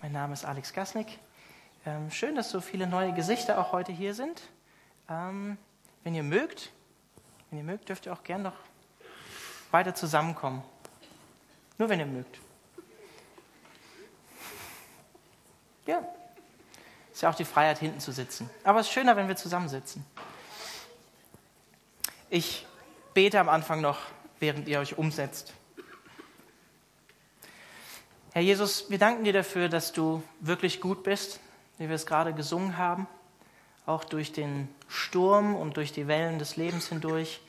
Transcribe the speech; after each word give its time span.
Mein 0.00 0.12
Name 0.12 0.32
ist 0.32 0.44
Alex 0.44 0.72
Gasnick. 0.72 1.18
Ähm, 1.84 2.12
schön, 2.12 2.36
dass 2.36 2.50
so 2.50 2.60
viele 2.60 2.86
neue 2.86 3.12
Gesichter 3.12 3.58
auch 3.58 3.72
heute 3.72 3.90
hier 3.90 4.14
sind. 4.14 4.42
Ähm, 5.10 5.58
wenn 6.04 6.14
ihr 6.14 6.22
mögt, 6.22 6.70
wenn 7.50 7.58
ihr 7.58 7.64
mögt, 7.64 7.88
dürft 7.88 8.06
ihr 8.06 8.12
auch 8.12 8.22
gern 8.22 8.42
noch 8.42 8.54
weiter 9.72 9.96
zusammenkommen. 9.96 10.62
Nur 11.78 11.88
wenn 11.88 11.98
ihr 11.98 12.06
mögt. 12.06 12.38
Ja. 15.86 16.04
Ist 17.12 17.22
ja 17.22 17.30
auch 17.30 17.34
die 17.34 17.44
Freiheit, 17.44 17.78
hinten 17.78 17.98
zu 17.98 18.12
sitzen. 18.12 18.48
Aber 18.62 18.78
es 18.78 18.86
ist 18.86 18.92
schöner, 18.92 19.16
wenn 19.16 19.26
wir 19.26 19.34
zusammensitzen. 19.34 20.04
Ich 22.30 22.68
bete 23.14 23.40
am 23.40 23.48
Anfang 23.48 23.80
noch, 23.80 23.98
während 24.38 24.68
ihr 24.68 24.78
euch 24.78 24.96
umsetzt. 24.96 25.54
Herr 28.38 28.44
Jesus, 28.44 28.88
wir 28.88 28.98
danken 28.98 29.24
dir 29.24 29.32
dafür, 29.32 29.68
dass 29.68 29.92
du 29.92 30.22
wirklich 30.38 30.80
gut 30.80 31.02
bist, 31.02 31.40
wie 31.76 31.88
wir 31.88 31.96
es 31.96 32.06
gerade 32.06 32.32
gesungen 32.32 32.78
haben, 32.78 33.08
auch 33.84 34.04
durch 34.04 34.30
den 34.30 34.68
Sturm 34.86 35.56
und 35.56 35.76
durch 35.76 35.90
die 35.90 36.06
Wellen 36.06 36.38
des 36.38 36.54
Lebens 36.54 36.86
hindurch 36.86 37.40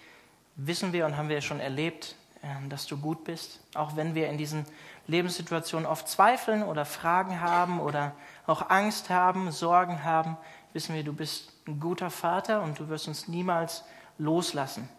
wissen 0.56 0.92
wir 0.92 1.06
und 1.06 1.16
haben 1.16 1.30
wir 1.30 1.42
schon 1.42 1.60
erlebt, 1.60 2.16
ähm, 2.42 2.70
dass 2.70 2.88
du 2.88 2.98
gut 2.98 3.24
bist, 3.24 3.60
auch 3.76 3.98
wenn 3.98 4.16
wir 4.16 4.30
in 4.30 4.40
diesen 4.40 4.66
Lebenssituationen 5.06 5.86
oft 5.86 6.08
zweifeln 6.08 6.64
oder 6.64 6.86
Fragen 6.86 7.40
haben 7.40 7.80
oder 7.80 8.16
auch 8.48 8.72
Angst 8.72 9.12
haben, 9.12 9.52
Sorgen 9.52 10.04
haben, 10.04 10.38
wissen 10.74 10.96
wir, 10.96 11.04
du 11.04 11.14
bist 11.14 11.54
ein 11.68 11.80
guter 11.80 12.10
Vater 12.10 12.64
und 12.64 12.80
du 12.80 12.90
wirst 12.90 13.08
uns 13.08 13.28
niemals 13.28 13.84
loslassen. 14.18 14.90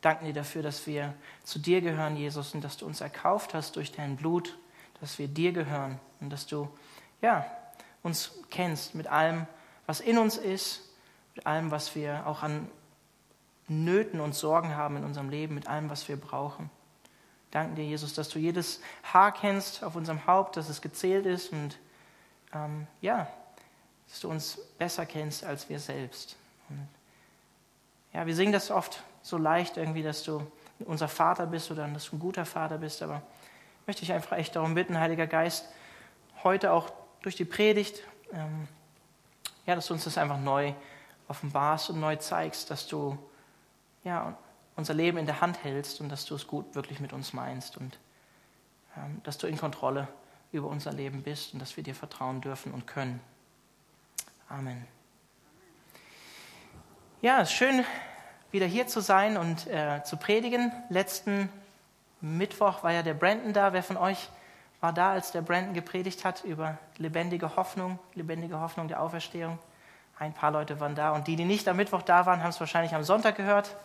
Danken 0.00 0.24
dir 0.24 0.32
dafür, 0.32 0.62
dass 0.62 0.86
wir 0.86 1.12
zu 1.44 1.58
dir 1.58 1.82
gehören, 1.82 2.16
Jesus, 2.16 2.54
und 2.54 2.64
dass 2.64 2.78
du 2.78 2.86
uns 2.86 3.02
erkauft 3.02 3.52
hast 3.52 3.76
durch 3.76 3.92
dein 3.92 4.16
Blut 4.16 4.56
dass 5.00 5.18
wir 5.18 5.28
dir 5.28 5.52
gehören 5.52 6.00
und 6.20 6.30
dass 6.30 6.46
du 6.46 6.68
ja, 7.22 7.46
uns 8.02 8.32
kennst 8.50 8.94
mit 8.94 9.06
allem, 9.06 9.46
was 9.86 10.00
in 10.00 10.18
uns 10.18 10.36
ist, 10.36 10.82
mit 11.34 11.46
allem, 11.46 11.70
was 11.70 11.94
wir 11.94 12.26
auch 12.26 12.42
an 12.42 12.68
Nöten 13.68 14.20
und 14.20 14.34
Sorgen 14.34 14.76
haben 14.76 14.96
in 14.96 15.04
unserem 15.04 15.28
Leben, 15.28 15.54
mit 15.54 15.66
allem, 15.66 15.90
was 15.90 16.08
wir 16.08 16.16
brauchen. 16.16 16.70
Danke 17.50 17.76
dir, 17.76 17.84
Jesus, 17.84 18.14
dass 18.14 18.28
du 18.28 18.38
jedes 18.38 18.80
Haar 19.12 19.32
kennst 19.32 19.82
auf 19.82 19.96
unserem 19.96 20.26
Haupt, 20.26 20.56
dass 20.56 20.68
es 20.68 20.82
gezählt 20.82 21.26
ist 21.26 21.52
und 21.52 21.78
ähm, 22.52 22.86
ja, 23.00 23.28
dass 24.08 24.20
du 24.20 24.30
uns 24.30 24.58
besser 24.78 25.06
kennst 25.06 25.44
als 25.44 25.68
wir 25.68 25.78
selbst. 25.78 26.36
Und 26.68 26.88
ja, 28.12 28.26
wir 28.26 28.34
singen 28.34 28.52
das 28.52 28.70
oft 28.70 29.02
so 29.22 29.36
leicht 29.36 29.76
irgendwie, 29.76 30.02
dass 30.02 30.22
du 30.22 30.46
unser 30.80 31.08
Vater 31.08 31.46
bist 31.46 31.70
oder 31.70 31.88
dass 31.88 32.10
du 32.10 32.16
ein 32.16 32.20
guter 32.20 32.44
Vater 32.44 32.78
bist, 32.78 33.02
aber 33.02 33.22
möchte 33.86 34.02
ich 34.02 34.12
einfach 34.12 34.36
echt 34.36 34.56
darum 34.56 34.74
bitten, 34.74 34.98
Heiliger 34.98 35.26
Geist, 35.26 35.68
heute 36.42 36.72
auch 36.72 36.92
durch 37.22 37.36
die 37.36 37.44
Predigt, 37.44 38.02
ähm, 38.32 38.68
ja, 39.64 39.74
dass 39.74 39.86
du 39.86 39.94
uns 39.94 40.04
das 40.04 40.18
einfach 40.18 40.38
neu 40.38 40.72
offenbarst 41.28 41.90
und 41.90 42.00
neu 42.00 42.16
zeigst, 42.16 42.70
dass 42.70 42.86
du 42.86 43.18
ja, 44.04 44.36
unser 44.76 44.94
Leben 44.94 45.18
in 45.18 45.26
der 45.26 45.40
Hand 45.40 45.62
hältst 45.64 46.00
und 46.00 46.08
dass 46.08 46.24
du 46.24 46.34
es 46.34 46.46
gut 46.46 46.74
wirklich 46.74 47.00
mit 47.00 47.12
uns 47.12 47.32
meinst 47.32 47.76
und 47.76 47.98
ähm, 48.96 49.20
dass 49.24 49.38
du 49.38 49.46
in 49.46 49.56
Kontrolle 49.56 50.08
über 50.52 50.68
unser 50.68 50.92
Leben 50.92 51.22
bist 51.22 51.52
und 51.52 51.60
dass 51.60 51.76
wir 51.76 51.84
dir 51.84 51.94
vertrauen 51.94 52.40
dürfen 52.40 52.72
und 52.72 52.86
können. 52.86 53.20
Amen. 54.48 54.86
Ja, 57.22 57.40
es 57.40 57.50
ist 57.50 57.56
schön, 57.56 57.84
wieder 58.52 58.66
hier 58.66 58.86
zu 58.86 59.00
sein 59.00 59.36
und 59.36 59.66
äh, 59.66 60.02
zu 60.04 60.16
predigen. 60.16 60.70
Letzten 60.88 61.48
Mittwoch 62.20 62.82
war 62.82 62.92
ja 62.92 63.02
der 63.02 63.14
Brandon 63.14 63.52
da. 63.52 63.72
Wer 63.72 63.82
von 63.82 63.96
euch 63.96 64.28
war 64.80 64.92
da, 64.92 65.12
als 65.12 65.32
der 65.32 65.42
Brandon 65.42 65.74
gepredigt 65.74 66.24
hat 66.24 66.44
über 66.44 66.78
lebendige 66.96 67.56
Hoffnung, 67.56 67.98
lebendige 68.14 68.60
Hoffnung 68.60 68.88
der 68.88 69.00
Auferstehung? 69.00 69.58
Ein 70.18 70.32
paar 70.32 70.50
Leute 70.50 70.80
waren 70.80 70.94
da 70.94 71.10
und 71.10 71.26
die, 71.26 71.36
die 71.36 71.44
nicht 71.44 71.68
am 71.68 71.76
Mittwoch 71.76 72.02
da 72.02 72.24
waren, 72.24 72.42
haben 72.42 72.50
es 72.50 72.60
wahrscheinlich 72.60 72.94
am 72.94 73.04
Sonntag 73.04 73.36
gehört, 73.36 73.76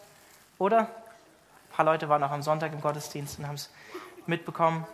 oder? 0.57 0.79
Ein 0.79 1.75
paar 1.75 1.85
Leute 1.85 2.07
waren 2.07 2.23
auch 2.23 2.31
am 2.31 2.41
Sonntag 2.41 2.71
im 2.71 2.79
Gottesdienst 2.79 3.39
und 3.39 3.47
haben 3.47 3.55
es 3.55 3.69
mitbekommen. 4.25 4.85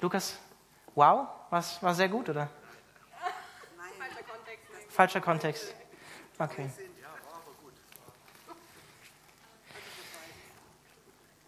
Lukas, 0.00 0.36
wow, 0.94 1.26
was 1.50 1.82
war 1.82 1.94
sehr 1.94 2.08
gut, 2.08 2.28
oder? 2.28 2.48
Nein. 3.76 3.88
Falscher 3.98 4.22
Kontext. 4.22 4.92
Falscher 4.94 5.20
Kontext. 5.20 5.74
Okay. 6.38 6.70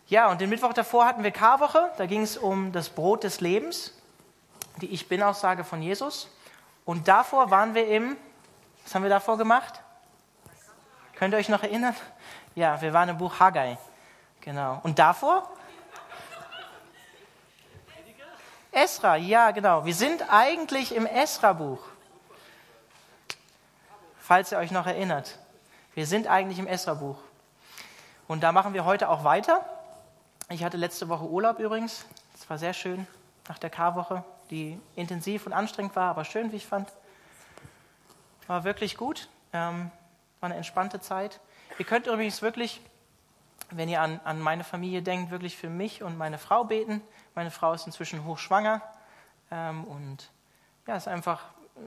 Ja, 0.08 0.30
und 0.30 0.40
den 0.40 0.48
Mittwoch 0.48 0.72
davor 0.72 1.04
hatten 1.04 1.22
wir 1.22 1.30
Karwoche. 1.30 1.90
Da 1.98 2.06
ging 2.06 2.22
es 2.22 2.38
um 2.38 2.72
das 2.72 2.88
Brot 2.88 3.24
des 3.24 3.42
Lebens, 3.42 3.92
die 4.80 4.86
Ich 4.86 5.06
Bin-Aussage 5.06 5.64
von 5.64 5.82
Jesus. 5.82 6.30
Und 6.86 7.08
davor 7.08 7.50
waren 7.50 7.74
wir 7.74 7.86
im, 7.86 8.16
was 8.84 8.94
haben 8.94 9.02
wir 9.02 9.10
davor 9.10 9.36
gemacht? 9.36 9.82
Könnt 11.14 11.34
ihr 11.34 11.38
euch 11.38 11.50
noch 11.50 11.62
erinnern? 11.62 11.94
Ja, 12.54 12.80
wir 12.80 12.94
waren 12.94 13.10
im 13.10 13.18
Buch 13.18 13.38
Haggai. 13.38 13.76
Genau. 14.40 14.80
Und 14.82 14.98
davor? 14.98 15.46
Esra, 18.72 19.16
ja, 19.16 19.50
genau. 19.50 19.84
Wir 19.84 19.94
sind 19.94 20.24
eigentlich 20.32 20.94
im 20.94 21.04
Esra-Buch. 21.04 21.82
Falls 24.20 24.52
ihr 24.52 24.58
euch 24.58 24.70
noch 24.70 24.86
erinnert. 24.86 25.38
Wir 25.94 26.06
sind 26.06 26.28
eigentlich 26.28 26.58
im 26.58 26.66
Esra-Buch. 26.66 27.18
Und 28.26 28.42
da 28.42 28.52
machen 28.52 28.72
wir 28.72 28.86
heute 28.86 29.10
auch 29.10 29.24
weiter. 29.24 29.62
Ich 30.50 30.64
hatte 30.64 30.78
letzte 30.78 31.10
Woche 31.10 31.26
Urlaub 31.26 31.58
übrigens. 31.58 32.06
Es 32.34 32.48
war 32.48 32.56
sehr 32.56 32.72
schön 32.72 33.06
nach 33.48 33.58
der 33.58 33.68
Karwoche, 33.68 34.24
die 34.48 34.80
intensiv 34.96 35.44
und 35.44 35.52
anstrengend 35.52 35.94
war, 35.94 36.08
aber 36.08 36.24
schön, 36.24 36.52
wie 36.52 36.56
ich 36.56 36.66
fand. 36.66 36.90
War 38.46 38.64
wirklich 38.64 38.96
gut. 38.96 39.28
Ähm, 39.52 39.90
war 40.40 40.46
eine 40.48 40.56
entspannte 40.56 41.00
Zeit. 41.00 41.38
Ihr 41.78 41.84
könnt 41.84 42.06
übrigens 42.06 42.40
wirklich, 42.40 42.80
wenn 43.70 43.90
ihr 43.90 44.00
an, 44.00 44.20
an 44.24 44.40
meine 44.40 44.64
Familie 44.64 45.02
denkt, 45.02 45.30
wirklich 45.30 45.54
für 45.54 45.68
mich 45.68 46.02
und 46.02 46.16
meine 46.16 46.38
Frau 46.38 46.64
beten. 46.64 47.02
Meine 47.34 47.50
Frau 47.50 47.74
ist 47.74 47.84
inzwischen 47.84 48.24
hochschwanger 48.24 48.80
ähm, 49.50 49.84
und 49.84 50.30
ja, 50.86 50.96
es 50.96 51.02
ist 51.02 51.08
einfach 51.08 51.44
äh, 51.76 51.80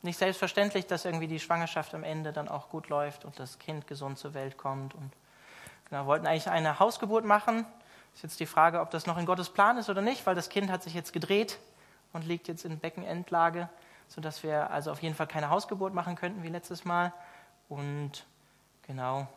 nicht 0.00 0.16
selbstverständlich, 0.16 0.86
dass 0.86 1.04
irgendwie 1.04 1.28
die 1.28 1.38
Schwangerschaft 1.38 1.94
am 1.94 2.04
Ende 2.04 2.32
dann 2.32 2.48
auch 2.48 2.70
gut 2.70 2.88
läuft 2.88 3.26
und 3.26 3.38
das 3.38 3.58
Kind 3.58 3.86
gesund 3.86 4.18
zur 4.18 4.32
Welt 4.32 4.56
kommt. 4.56 4.94
Und 4.94 5.12
genau, 5.90 6.06
wollten 6.06 6.26
eigentlich 6.26 6.48
eine 6.48 6.78
Hausgeburt 6.78 7.26
machen, 7.26 7.66
ist 8.14 8.22
jetzt 8.22 8.40
die 8.40 8.46
Frage, 8.46 8.80
ob 8.80 8.90
das 8.90 9.06
noch 9.06 9.18
in 9.18 9.26
Gottes 9.26 9.50
Plan 9.50 9.78
ist 9.78 9.88
oder 9.88 10.02
nicht, 10.02 10.26
weil 10.26 10.34
das 10.34 10.48
Kind 10.48 10.70
hat 10.70 10.82
sich 10.82 10.94
jetzt 10.94 11.12
gedreht 11.12 11.58
und 12.12 12.26
liegt 12.26 12.48
jetzt 12.48 12.64
in 12.64 12.78
Beckenendlage, 12.78 13.68
sodass 14.08 14.42
wir 14.42 14.70
also 14.70 14.90
auf 14.90 15.02
jeden 15.02 15.14
Fall 15.14 15.26
keine 15.26 15.50
Hausgeburt 15.50 15.94
machen 15.94 16.16
könnten 16.16 16.42
wie 16.42 16.48
letztes 16.48 16.84
Mal 16.84 17.12
und 17.68 18.26
genau 18.82 19.28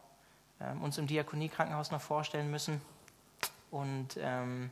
ähm, 0.60 0.82
uns 0.82 0.98
im 0.98 1.08
Diakoniekrankenhaus 1.08 1.92
noch 1.92 2.02
vorstellen 2.02 2.50
müssen. 2.50 2.82
Und 3.72 4.18
ähm, 4.18 4.72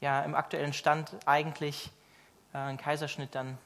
ja, 0.00 0.22
im 0.22 0.34
aktuellen 0.34 0.72
Stand 0.72 1.16
eigentlich 1.26 1.90
äh, 2.52 2.58
ein 2.58 2.76
Kaiserschnitt 2.76 3.34
dann 3.34 3.58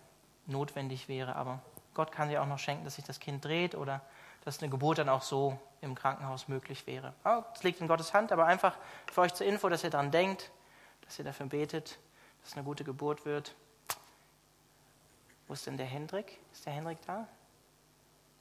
notwendig 0.46 1.08
wäre, 1.08 1.36
aber 1.36 1.60
Gott 1.94 2.12
kann 2.12 2.30
ja 2.30 2.42
auch 2.42 2.46
noch 2.46 2.58
schenken, 2.58 2.84
dass 2.84 2.96
sich 2.96 3.04
das 3.04 3.20
Kind 3.20 3.44
dreht 3.44 3.74
oder 3.74 4.00
dass 4.44 4.60
eine 4.60 4.70
Geburt 4.70 4.98
dann 4.98 5.08
auch 5.08 5.22
so 5.22 5.58
im 5.82 5.94
Krankenhaus 5.94 6.48
möglich 6.48 6.86
wäre. 6.86 7.12
Das 7.24 7.62
liegt 7.62 7.80
in 7.80 7.88
Gottes 7.88 8.14
Hand, 8.14 8.32
aber 8.32 8.46
einfach 8.46 8.76
für 9.12 9.20
euch 9.22 9.34
zur 9.34 9.46
Info, 9.46 9.68
dass 9.68 9.84
ihr 9.84 9.90
daran 9.90 10.10
denkt, 10.10 10.50
dass 11.04 11.18
ihr 11.18 11.24
dafür 11.24 11.46
betet, 11.46 11.98
dass 12.40 12.50
es 12.50 12.56
eine 12.56 12.64
gute 12.64 12.84
Geburt 12.84 13.26
wird. 13.26 13.54
Wo 15.48 15.54
ist 15.54 15.66
denn 15.66 15.76
der 15.76 15.86
Hendrik? 15.86 16.38
Ist 16.52 16.64
der 16.64 16.72
Hendrik 16.72 16.98
da? 17.06 17.26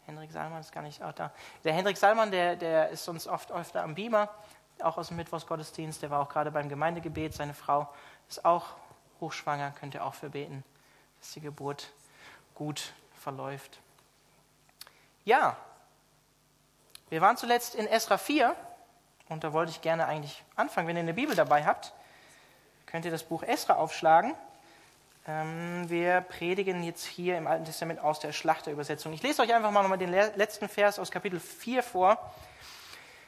Hendrik 0.06 0.32
Salman 0.32 0.62
ist 0.62 0.72
gar 0.72 0.84
nicht 0.84 1.02
auch 1.04 1.14
da. 1.14 1.32
Der 1.64 1.74
Hendrik 1.74 1.98
Salman, 1.98 2.32
der, 2.32 2.56
der 2.56 2.90
ist 2.90 3.04
sonst 3.04 3.28
oft 3.28 3.52
öfter 3.52 3.84
am 3.84 3.96
Beamer, 3.96 4.30
auch 4.82 4.98
aus 4.98 5.10
dem 5.10 5.18
Mittwochsgottesdienst. 5.18 6.02
Der 6.02 6.12
war 6.12 6.22
auch 6.22 6.30
gerade 6.30 6.52
beim 6.52 6.70
Gemeindegebet. 6.70 7.34
Seine 7.34 7.54
Frau 7.54 7.92
ist 8.30 8.46
auch 8.46 8.68
hochschwanger, 9.20 9.72
könnt 9.72 9.94
ihr 9.94 10.06
auch 10.06 10.14
für 10.14 10.30
beten, 10.30 10.64
dass 11.20 11.32
die 11.32 11.42
Geburt 11.42 11.92
gut 12.56 12.94
verläuft. 13.14 13.80
Ja, 15.24 15.58
wir 17.12 17.20
waren 17.20 17.36
zuletzt 17.36 17.76
in 17.76 17.88
Esra 17.88 18.18
4 18.18 18.56
und 19.28 19.44
da 19.44 19.52
wollte 19.52 19.70
ich 19.70 19.82
gerne 19.82 20.06
eigentlich 20.06 20.46
anfangen. 20.56 20.88
Wenn 20.88 20.96
ihr 20.96 21.02
eine 21.02 21.14
Bibel 21.14 21.36
dabei 21.36 21.66
habt, 21.66 21.92
könnt 22.86 23.04
ihr 23.04 23.12
das 23.12 23.24
Buch 23.24 23.44
Esra 23.44 23.76
aufschlagen. 23.76 24.34
Ähm, 25.28 25.90
wir 25.90 26.22
predigen 26.22 26.84
jetzt 26.84 27.04
hier 27.04 27.38
im 27.38 27.48
Alten 27.48 27.66
Testament 27.66 28.00
aus 28.00 28.22
der 28.22 28.32
Schlachterübersetzung. 28.32 29.12
Ich 29.12 29.22
lese 29.24 29.42
euch 29.42 29.54
einfach 29.54 29.72
mal 29.72 29.82
nochmal 29.82 29.98
den 29.98 30.10
letzten 30.10 30.70
Vers 30.70 31.00
aus 31.00 31.12
Kapitel 31.12 31.42
4 31.42 31.84
vor, 31.84 32.34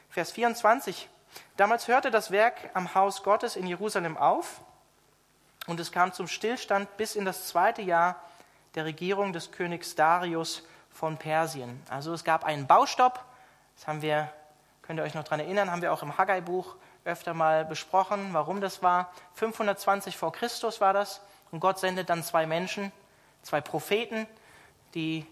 Vers 0.08 0.32
24. 0.32 1.10
Damals 1.58 1.86
hörte 1.86 2.10
das 2.10 2.30
Werk 2.30 2.70
am 2.72 2.94
Haus 2.94 3.22
Gottes 3.22 3.54
in 3.54 3.66
Jerusalem 3.66 4.16
auf 4.16 4.62
und 5.66 5.78
es 5.78 5.92
kam 5.92 6.10
zum 6.14 6.26
Stillstand 6.26 6.96
bis 6.96 7.16
in 7.16 7.26
das 7.26 7.48
zweite 7.48 7.82
Jahr 7.82 8.16
der 8.76 8.86
Regierung 8.86 9.34
des 9.34 9.52
Königs 9.52 9.94
Darius 9.94 10.66
von 10.90 11.18
Persien. 11.18 11.82
Also 11.90 12.14
es 12.14 12.24
gab 12.24 12.44
einen 12.44 12.66
Baustopp 12.66 13.22
das 13.76 13.86
haben 13.86 14.02
wir, 14.02 14.32
könnt 14.82 14.98
ihr 14.98 15.02
euch 15.02 15.14
noch 15.14 15.24
daran 15.24 15.40
erinnern, 15.40 15.70
haben 15.70 15.82
wir 15.82 15.92
auch 15.92 16.02
im 16.02 16.16
Haggai-Buch 16.16 16.76
öfter 17.04 17.34
mal 17.34 17.64
besprochen, 17.64 18.30
warum 18.32 18.60
das 18.60 18.82
war. 18.82 19.12
520 19.34 20.16
vor 20.16 20.32
Christus 20.32 20.80
war 20.80 20.92
das. 20.92 21.20
Und 21.50 21.60
Gott 21.60 21.78
sendet 21.78 22.10
dann 22.10 22.22
zwei 22.22 22.46
Menschen, 22.46 22.92
zwei 23.42 23.60
Propheten, 23.60 24.26
die 24.94 25.26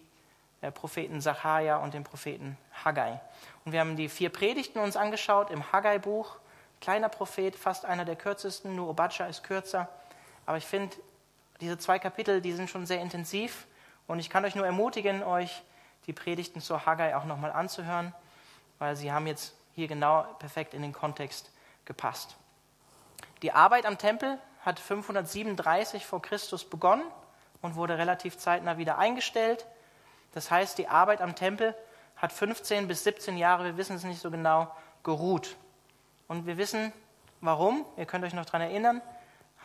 äh, 0.61 0.71
Propheten 0.71 1.21
Sacharja 1.21 1.79
und 1.79 1.95
den 1.95 2.05
Propheten 2.05 2.57
Haggai. 2.85 3.21
Und 3.65 3.73
wir 3.73 3.81
haben 3.81 3.97
die 3.97 4.09
vier 4.09 4.31
Predigten 4.31 4.79
uns 4.79 4.97
angeschaut 4.97 5.51
im 5.51 5.73
Haggai-Buch. 5.73 6.37
Kleiner 6.81 7.09
Prophet, 7.09 7.57
fast 7.57 7.85
einer 7.85 8.05
der 8.05 8.17
kürzesten, 8.17 8.77
nur 8.77 8.89
Obadja 8.89 9.27
ist 9.27 9.45
kürzer. 9.45 9.89
Aber 10.47 10.59
ich 10.59 10.67
finde, 10.67 10.95
diese 11.61 11.79
zwei 11.79 11.99
Kapitel, 11.99 12.41
die 12.41 12.53
sind 12.53 12.69
schon 12.69 12.87
sehr 12.87 13.01
intensiv. 13.01 13.67
Und 14.07 14.19
ich 14.19 14.31
kann 14.31 14.45
euch 14.45 14.55
nur 14.55 14.67
ermutigen, 14.67 15.23
euch 15.23 15.63
die 16.07 16.13
Predigten 16.13 16.61
zur 16.61 16.85
Haggai 16.87 17.17
auch 17.17 17.25
nochmal 17.25 17.53
anzuhören, 17.53 18.13
weil 18.83 18.97
sie 18.97 19.13
haben 19.13 19.29
jetzt 19.29 19.55
hier 19.75 19.87
genau 19.87 20.25
perfekt 20.41 20.75
in 20.75 20.83
den 20.83 20.93
Kontext 20.93 21.53
gepasst. 21.85 22.35
Die 23.43 23.53
Arbeit 23.53 23.87
am 23.87 23.97
Tempel 23.97 24.41
hat 24.63 24.81
537 24.81 26.05
vor 26.05 26.21
Christus 26.21 26.65
begonnen 26.65 27.05
und 27.61 27.77
wurde 27.77 27.97
relativ 27.97 28.39
zeitnah 28.39 28.79
wieder 28.79 28.99
eingestellt. 28.99 29.67
Das 30.33 30.51
heißt, 30.51 30.79
die 30.79 30.89
Arbeit 30.89 31.21
am 31.21 31.37
Tempel 31.37 31.77
hat 32.17 32.33
15 32.33 32.89
bis 32.89 33.05
17 33.05 33.37
Jahre, 33.37 33.65
wir 33.67 33.77
wissen 33.77 33.95
es 33.95 34.03
nicht 34.03 34.21
so 34.21 34.33
genau, 34.33 34.69
geruht. 35.05 35.57
Und 36.27 36.47
wir 36.47 36.59
wissen 36.59 36.93
warum. 37.41 37.87
Ihr 37.97 38.07
könnt 38.07 38.25
euch 38.25 38.35
noch 38.35 38.47
daran 38.47 38.63
erinnern. 38.63 39.01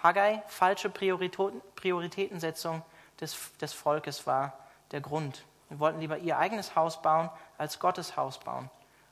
Haggai, 0.04 0.44
falsche 0.46 0.92
Prioritätensetzung 0.92 2.84
des, 3.20 3.36
des 3.60 3.74
Volkes 3.74 4.28
war 4.28 4.54
der 4.92 5.02
Grund. 5.02 5.44
Wir 5.70 5.80
wollten 5.80 6.02
lieber 6.02 6.20
ihr 6.20 6.38
eigenes 6.38 6.76
Haus 6.76 7.02
bauen, 7.02 7.32
als 7.58 7.80
Gottes 7.80 8.16
Haus 8.16 8.38
bauen. 8.38 8.70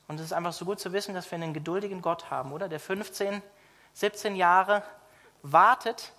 Und 0.08 0.20
es 0.20 0.28
ist 0.28 0.34
einfach 0.34 0.54
so 0.54 0.66
gut 0.66 0.80
zu 0.80 0.94
wissen, 0.94 1.16
dass 1.16 1.30
wir 1.32 1.36
einen 1.36 1.54
geduldigen 1.54 2.02
Gott 2.02 2.30
haben, 2.30 2.52
oder? 2.52 2.68
Der 2.70 2.80
15, 2.80 3.42
17 3.94 4.36
Jahre 4.36 4.84
wartet 5.42 6.14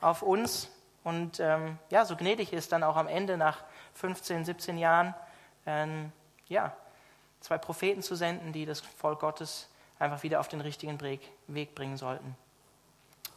auf 0.00 0.22
uns 0.22 0.70
und 1.04 1.40
ähm, 1.40 1.78
ja, 1.90 2.04
so 2.04 2.16
gnädig 2.16 2.52
ist 2.52 2.72
dann 2.72 2.82
auch 2.82 2.96
am 2.96 3.08
Ende 3.08 3.36
nach 3.36 3.62
15, 3.94 4.44
17 4.44 4.78
Jahren, 4.78 5.14
ähm, 5.66 6.12
ja, 6.48 6.72
zwei 7.40 7.58
Propheten 7.58 8.02
zu 8.02 8.14
senden, 8.14 8.52
die 8.52 8.66
das 8.66 8.80
Volk 8.80 9.20
Gottes 9.20 9.68
einfach 9.98 10.22
wieder 10.22 10.40
auf 10.40 10.48
den 10.48 10.60
richtigen 10.60 11.00
Weg 11.00 11.74
bringen 11.74 11.96
sollten. 11.96 12.36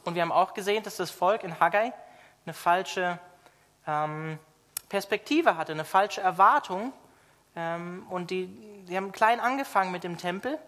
Und 0.04 0.14
wir 0.14 0.22
haben 0.22 0.32
auch 0.32 0.54
gesehen, 0.54 0.82
dass 0.82 0.96
das 0.96 1.10
Volk 1.10 1.44
in 1.44 1.60
Haggai 1.60 1.92
eine 2.44 2.54
falsche 2.54 3.18
ähm, 3.86 4.38
Perspektive 4.88 5.56
hatte, 5.56 5.72
eine 5.72 5.84
falsche 5.84 6.20
Erwartung. 6.20 6.92
Ähm, 7.54 8.06
und 8.08 8.30
die, 8.30 8.46
die 8.88 8.96
haben 8.96 9.12
klein 9.12 9.40
angefangen 9.40 9.92
mit 9.92 10.04
dem 10.04 10.16
Tempel. 10.16 10.58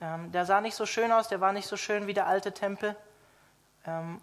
Ähm, 0.00 0.32
der 0.32 0.44
sah 0.44 0.60
nicht 0.60 0.74
so 0.74 0.86
schön 0.86 1.12
aus, 1.12 1.28
der 1.28 1.40
war 1.40 1.52
nicht 1.52 1.66
so 1.66 1.76
schön 1.76 2.06
wie 2.06 2.14
der 2.14 2.26
alte 2.26 2.52
Tempel. 2.52 2.96
Ähm, 3.86 4.20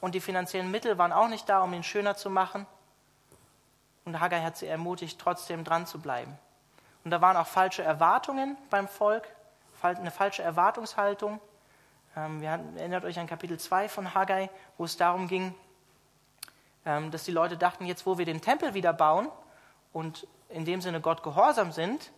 und 0.00 0.14
die 0.14 0.20
finanziellen 0.20 0.70
Mittel 0.70 0.98
waren 0.98 1.12
auch 1.12 1.28
nicht 1.28 1.48
da, 1.48 1.62
um 1.62 1.72
ihn 1.72 1.82
schöner 1.82 2.16
zu 2.16 2.30
machen. 2.30 2.66
Und 4.04 4.20
Haggai 4.20 4.42
hat 4.42 4.56
sie 4.56 4.66
ermutigt, 4.66 5.18
trotzdem 5.18 5.64
dran 5.64 5.86
zu 5.86 5.98
bleiben. 5.98 6.36
Und 7.04 7.10
da 7.10 7.20
waren 7.20 7.36
auch 7.36 7.46
falsche 7.46 7.82
Erwartungen 7.82 8.56
beim 8.70 8.88
Volk, 8.88 9.26
eine 9.82 10.10
falsche 10.10 10.42
Erwartungshaltung. 10.42 11.40
Wir 12.14 12.48
erinnert 12.76 13.04
euch 13.04 13.18
an 13.18 13.26
Kapitel 13.26 13.58
2 13.58 13.88
von 13.88 14.14
Haggai, 14.14 14.48
wo 14.78 14.84
es 14.84 14.96
darum 14.96 15.28
ging, 15.28 15.54
dass 16.84 17.24
die 17.24 17.32
Leute 17.32 17.58
dachten, 17.58 17.84
jetzt 17.84 18.06
wo 18.06 18.16
wir 18.16 18.24
den 18.24 18.40
Tempel 18.40 18.72
wieder 18.72 18.94
bauen 18.94 19.28
und 19.92 20.26
in 20.48 20.64
dem 20.64 20.80
Sinne 20.80 21.00
Gott 21.00 21.22
gehorsam 21.22 21.72
sind, 21.72 22.12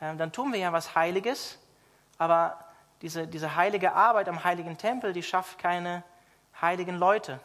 ähm, 0.00 0.18
dann 0.18 0.32
tun 0.32 0.52
wir 0.52 0.58
ja 0.58 0.72
was 0.72 0.94
Heiliges, 0.94 1.58
aber 2.18 2.58
diese, 3.02 3.26
diese 3.26 3.56
heilige 3.56 3.92
Arbeit 3.92 4.28
am 4.28 4.44
heiligen 4.44 4.78
Tempel, 4.78 5.12
die 5.12 5.22
schafft 5.22 5.58
keine 5.58 6.02
heiligen 6.60 6.96
Leute. 6.96 7.40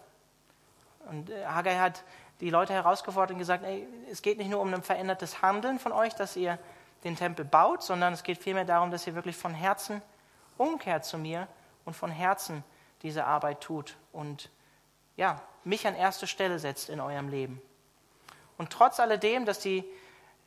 Und 1.09 1.30
äh, 1.30 1.45
Haggai 1.45 1.75
hat 1.77 2.04
die 2.39 2.50
Leute 2.50 2.74
herausgefordert 2.74 3.31
und 3.31 3.39
gesagt, 3.39 3.63
ey, 3.63 3.88
es 4.12 4.21
geht 4.21 4.38
nicht 4.38 4.50
nur 4.50 4.62
um 4.62 4.74
ein 4.74 4.83
verändertes 4.83 5.42
Handeln 5.42 5.80
von 5.80 5.92
euch, 5.92 6.13
dass 6.13 6.36
ihr 6.36 6.60
den 7.03 7.15
Tempel 7.15 7.45
baut, 7.45 7.83
sondern 7.83 8.13
es 8.13 8.24
geht 8.24 8.38
vielmehr 8.38 8.65
darum, 8.65 8.92
dass 8.92 9.07
ihr 9.07 9.15
wirklich 9.15 9.38
von 9.38 9.53
Herzen 9.53 10.01
umkehrt 10.57 11.06
zu 11.06 11.18
mir 11.18 11.48
und 11.86 11.95
von 11.95 12.12
Herzen 12.12 12.63
diese 13.01 13.25
Arbeit 13.25 13.62
tut 13.62 13.95
und 14.12 14.50
ja, 15.15 15.42
mich 15.63 15.86
an 15.88 15.95
erste 15.95 16.27
Stelle 16.27 16.60
setzt 16.60 16.89
in 16.89 17.00
eurem 17.00 17.30
Leben. 17.30 17.62
Und 18.57 18.71
trotz 18.71 19.00
alledem, 19.00 19.45
dass 19.45 19.59
die 19.59 19.83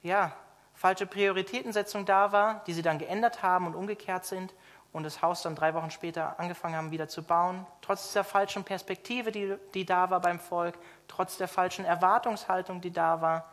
ja, 0.02 0.32
falsche 0.74 1.06
Prioritätensetzung 1.06 2.06
da 2.06 2.32
war, 2.32 2.62
die 2.66 2.72
sie 2.72 2.82
dann 2.82 2.98
geändert 2.98 3.42
haben 3.42 3.66
und 3.66 3.74
umgekehrt 3.74 4.24
sind 4.24 4.54
und 4.92 5.04
das 5.04 5.22
Haus 5.22 5.42
dann 5.42 5.54
drei 5.54 5.74
Wochen 5.74 5.90
später 5.90 6.38
angefangen 6.40 6.74
haben 6.74 6.90
wieder 6.90 7.08
zu 7.08 7.22
bauen, 7.22 7.66
trotz 7.80 8.08
dieser 8.08 8.24
falschen 8.24 8.64
Perspektive, 8.64 9.30
die, 9.30 9.54
die 9.74 9.84
da 9.84 10.10
war 10.10 10.20
beim 10.20 10.40
Volk, 10.40 10.76
trotz 11.06 11.36
der 11.36 11.48
falschen 11.48 11.84
Erwartungshaltung, 11.84 12.80
die 12.80 12.90
da 12.90 13.20
war, 13.20 13.48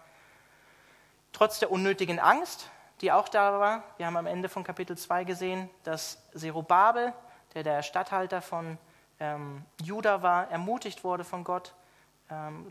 trotz 1.33 1.60
der 1.60 1.71
unnötigen 1.71 2.19
Angst, 2.19 2.71
die 3.01 3.12
auch 3.12 3.30
da 3.30 3.60
war. 3.60 3.83
Wir 3.98 4.07
haben 4.07 4.18
am 4.18 4.25
Ende 4.25 4.50
von 4.50 4.63
Kapitel 4.63 4.98
2 4.98 5.24
gesehen, 5.25 5.69
dass 5.83 6.18
Zerubabel 6.33 7.13
der 7.53 7.63
der 7.63 7.83
Statthalter 7.83 8.42
von 8.42 8.77
ähm, 9.19 9.65
Juda 9.81 10.21
war, 10.21 10.50
ermutigt 10.51 11.03
wurde 11.03 11.24
von 11.24 11.44
Gott, 11.44 11.74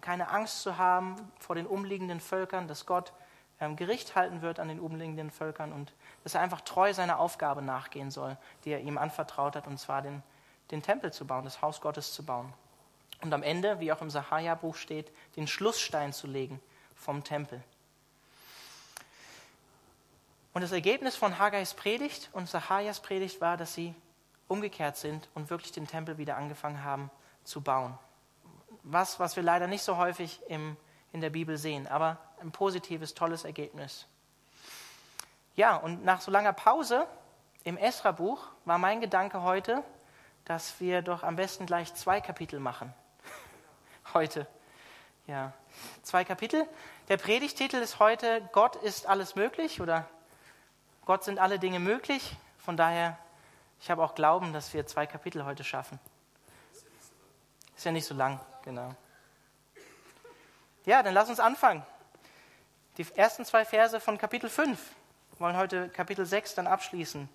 keine 0.01 0.31
Angst 0.31 0.63
zu 0.63 0.77
haben 0.77 1.17
vor 1.39 1.57
den 1.57 1.67
umliegenden 1.67 2.21
Völkern, 2.21 2.69
dass 2.69 2.85
Gott 2.87 3.13
ähm, 3.61 3.77
Gericht 3.77 4.15
halten 4.15 4.43
wird 4.43 4.61
an 4.61 4.69
den 4.69 4.81
umliegenden 4.81 5.31
Völkern 5.31 5.73
und 5.73 5.93
dass 6.25 6.35
er 6.35 6.43
einfach 6.43 6.61
treu 6.61 6.93
seiner 6.93 7.19
Aufgabe 7.19 7.63
nachgehen 7.63 8.11
soll, 8.11 8.37
die 8.65 8.71
er 8.71 8.81
ihm 8.81 8.99
anvertraut 8.99 9.57
hat, 9.57 9.67
und 9.67 9.79
zwar 9.79 10.03
den, 10.03 10.23
den 10.71 10.83
Tempel 10.83 11.13
zu 11.13 11.27
bauen, 11.27 11.45
das 11.45 11.63
Haus 11.63 11.81
Gottes 11.81 12.13
zu 12.13 12.25
bauen. 12.25 12.53
Und 13.23 13.33
am 13.33 13.43
Ende, 13.43 13.81
wie 13.81 13.93
auch 13.93 14.03
im 14.03 14.11
Sahaja-Buch 14.11 14.77
steht, 14.77 15.11
den 15.37 15.47
Schlussstein 15.47 16.13
zu 16.13 16.27
legen 16.27 16.61
vom 16.95 17.25
Tempel. 17.25 17.63
Und 20.53 20.63
das 20.63 20.73
Ergebnis 20.73 21.17
von 21.17 21.39
Haggais 21.39 21.75
Predigt 21.75 22.31
und 22.33 22.49
Sahajas 22.49 23.01
Predigt 23.01 23.41
war, 23.41 23.57
dass 23.57 23.75
sie 23.75 23.95
umgekehrt 24.49 24.97
sind 24.97 25.29
und 25.35 25.51
wirklich 25.51 25.73
den 25.73 25.87
Tempel 25.87 26.19
wieder 26.19 26.37
angefangen 26.37 26.83
haben 26.85 27.11
zu 27.45 27.61
bauen. 27.61 27.99
Was, 28.89 29.19
was 29.19 29.35
wir 29.35 29.43
leider 29.43 29.67
nicht 29.67 29.83
so 29.83 29.97
häufig 29.97 30.41
im, 30.49 30.77
in 31.13 31.21
der 31.21 31.31
Bibel 31.31 31.59
sehen, 31.59 31.87
aber 31.89 32.19
ein 32.41 32.53
positives, 32.53 33.15
tolles 33.15 33.45
Ergebnis. 33.45 34.07
Ja, 35.57 35.77
und 35.77 36.05
nach 36.05 36.21
so 36.21 36.31
langer 36.31 36.53
Pause 36.53 37.07
im 37.65 37.77
Esra-Buch 37.77 38.47
war 38.65 38.79
mein 38.79 39.01
Gedanke 39.01 39.43
heute, 39.43 39.83
dass 40.45 40.79
wir 40.81 41.03
doch 41.03 41.25
am 41.25 41.35
besten 41.35 41.67
gleich 41.67 41.93
zwei 41.95 42.21
Kapitel 42.21 42.61
machen. 42.61 42.95
heute. 44.15 44.47
Ja, 45.27 45.53
zwei 46.03 46.25
Kapitel. 46.25 46.69
Der 47.09 47.17
Predigtitel 47.17 47.77
ist 47.77 47.99
heute 47.99 48.49
Gott 48.53 48.77
ist 48.77 49.07
alles 49.07 49.35
möglich 49.35 49.81
oder 49.81 50.09
Gott 51.05 51.25
sind 51.25 51.41
alle 51.41 51.59
Dinge 51.59 51.81
möglich. 51.81 52.37
Von 52.59 52.77
daher 52.77 53.19
ich 53.81 53.91
habe 53.91 54.03
auch 54.03 54.15
Glauben, 54.15 54.53
dass 54.53 54.73
wir 54.75 54.87
zwei 54.87 55.07
Kapitel 55.07 55.45
heute 55.45 55.65
schaffen. 55.65 55.99
Ist 57.77 57.85
ja 57.85 57.93
nicht 57.93 58.07
so 58.07 58.15
lang, 58.15 58.41
genau. 58.63 58.95
Ja, 60.85 61.03
dann 61.03 61.15
lass 61.15 61.29
uns 61.29 61.41
anfangen. 61.41 61.85
Die 62.97 63.07
ersten 63.15 63.45
zwei 63.45 63.65
Verse 63.65 64.01
von 64.01 64.17
Kapitel 64.17 64.49
5. 64.49 64.81
Wir 65.33 65.41
wollen 65.41 65.57
heute 65.57 65.91
Kapitel 65.91 66.25
6 66.25 66.55
dann 66.55 66.67
abschließen. 66.67 67.29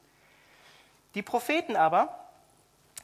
Die 1.14 1.22
Propheten 1.22 1.76
aber, 1.76 2.18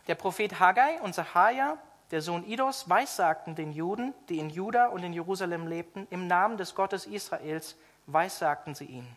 der 0.07 0.15
Prophet 0.15 0.59
Haggai 0.59 0.99
und 1.01 1.13
Sacharja, 1.13 1.77
der 2.11 2.21
Sohn 2.21 2.45
Idos, 2.45 2.89
weissagten 2.89 3.53
den 3.53 3.73
Juden, 3.73 4.13
die 4.29 4.39
in 4.39 4.49
Juda 4.49 4.87
und 4.87 5.03
in 5.03 5.13
Jerusalem 5.13 5.67
lebten, 5.67 6.07
im 6.09 6.25
Namen 6.25 6.57
des 6.57 6.73
Gottes 6.73 7.05
Israels, 7.05 7.75
weissagten 8.07 8.73
sie 8.73 8.85
ihnen. 8.85 9.15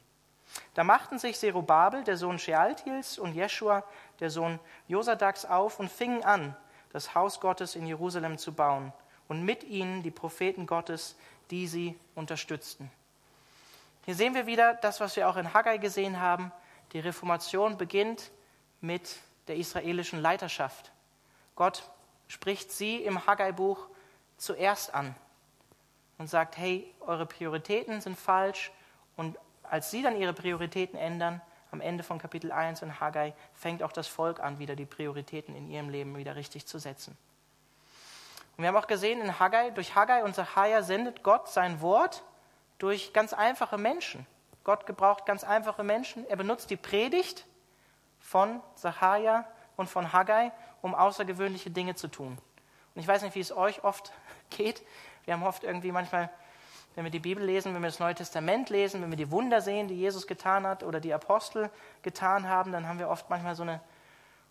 Da 0.74 0.82
machten 0.82 1.18
sich 1.18 1.38
Zerubabel, 1.38 2.02
der 2.02 2.16
Sohn 2.16 2.38
Shealtiels, 2.38 3.18
und 3.18 3.34
Jeschua, 3.34 3.84
der 4.18 4.30
Sohn 4.30 4.58
Josadaks, 4.88 5.44
auf 5.44 5.78
und 5.78 5.90
fingen 5.90 6.24
an, 6.24 6.56
das 6.92 7.14
Haus 7.14 7.40
Gottes 7.40 7.76
in 7.76 7.86
Jerusalem 7.86 8.38
zu 8.38 8.52
bauen, 8.52 8.92
und 9.28 9.44
mit 9.44 9.62
ihnen 9.62 10.02
die 10.02 10.10
Propheten 10.10 10.66
Gottes, 10.66 11.14
die 11.52 11.68
sie 11.68 11.96
unterstützten. 12.16 12.90
Hier 14.04 14.16
sehen 14.16 14.34
wir 14.34 14.46
wieder 14.46 14.74
das, 14.74 14.98
was 14.98 15.14
wir 15.14 15.28
auch 15.28 15.36
in 15.36 15.54
Haggai 15.54 15.78
gesehen 15.78 16.18
haben. 16.18 16.50
Die 16.92 16.98
Reformation 16.98 17.78
beginnt 17.78 18.32
mit 18.80 19.18
der 19.46 19.54
israelischen 19.54 20.20
Leiterschaft. 20.20 20.90
Gott 21.54 21.88
spricht 22.26 22.72
sie 22.72 22.96
im 22.96 23.24
Haggai-Buch 23.24 23.86
zuerst 24.36 24.94
an 24.94 25.14
und 26.18 26.28
sagt, 26.28 26.56
hey, 26.56 26.92
eure 26.98 27.26
Prioritäten 27.26 28.00
sind 28.00 28.18
falsch 28.18 28.72
und 29.16 29.38
als 29.62 29.92
sie 29.92 30.02
dann 30.02 30.16
ihre 30.16 30.32
Prioritäten 30.32 30.98
ändern, 30.98 31.40
am 31.70 31.80
Ende 31.80 32.02
von 32.02 32.18
Kapitel 32.18 32.52
1 32.52 32.82
in 32.82 33.00
Haggai, 33.00 33.34
fängt 33.54 33.82
auch 33.82 33.92
das 33.92 34.08
Volk 34.08 34.40
an, 34.40 34.58
wieder 34.58 34.76
die 34.76 34.86
Prioritäten 34.86 35.54
in 35.54 35.70
ihrem 35.70 35.88
Leben 35.88 36.16
wieder 36.16 36.36
richtig 36.36 36.66
zu 36.66 36.78
setzen. 36.78 37.16
Und 38.56 38.62
wir 38.62 38.68
haben 38.68 38.76
auch 38.76 38.88
gesehen, 38.88 39.20
in 39.20 39.38
Haggai, 39.38 39.70
durch 39.70 39.94
Haggai 39.94 40.24
und 40.24 40.34
Sacharja 40.34 40.82
sendet 40.82 41.22
Gott 41.22 41.48
sein 41.48 41.80
Wort 41.80 42.22
durch 42.78 43.12
ganz 43.12 43.32
einfache 43.32 43.78
Menschen. 43.78 44.26
Gott 44.64 44.86
gebraucht 44.86 45.26
ganz 45.26 45.44
einfache 45.44 45.82
Menschen. 45.82 46.28
Er 46.28 46.36
benutzt 46.36 46.70
die 46.70 46.76
Predigt 46.76 47.46
von 48.18 48.60
Sacharja 48.74 49.46
und 49.76 49.88
von 49.88 50.12
Haggai, 50.12 50.52
um 50.82 50.94
außergewöhnliche 50.94 51.70
Dinge 51.70 51.94
zu 51.94 52.08
tun. 52.08 52.38
Und 52.94 53.00
ich 53.00 53.08
weiß 53.08 53.22
nicht, 53.22 53.34
wie 53.34 53.40
es 53.40 53.52
euch 53.52 53.84
oft 53.84 54.12
geht. 54.50 54.82
Wir 55.24 55.34
haben 55.34 55.42
oft 55.42 55.64
irgendwie 55.64 55.92
manchmal, 55.92 56.28
wenn 56.94 57.04
wir 57.04 57.10
die 57.10 57.20
Bibel 57.20 57.44
lesen, 57.44 57.74
wenn 57.74 57.82
wir 57.82 57.88
das 57.88 58.00
Neue 58.00 58.14
Testament 58.14 58.68
lesen, 58.68 59.02
wenn 59.02 59.10
wir 59.10 59.16
die 59.16 59.30
Wunder 59.30 59.60
sehen, 59.60 59.88
die 59.88 59.94
Jesus 59.94 60.26
getan 60.26 60.66
hat 60.66 60.82
oder 60.82 61.00
die 61.00 61.14
Apostel 61.14 61.70
getan 62.02 62.48
haben, 62.48 62.72
dann 62.72 62.88
haben 62.88 62.98
wir 62.98 63.08
oft 63.08 63.30
manchmal 63.30 63.54
so 63.54 63.62
eine 63.62 63.80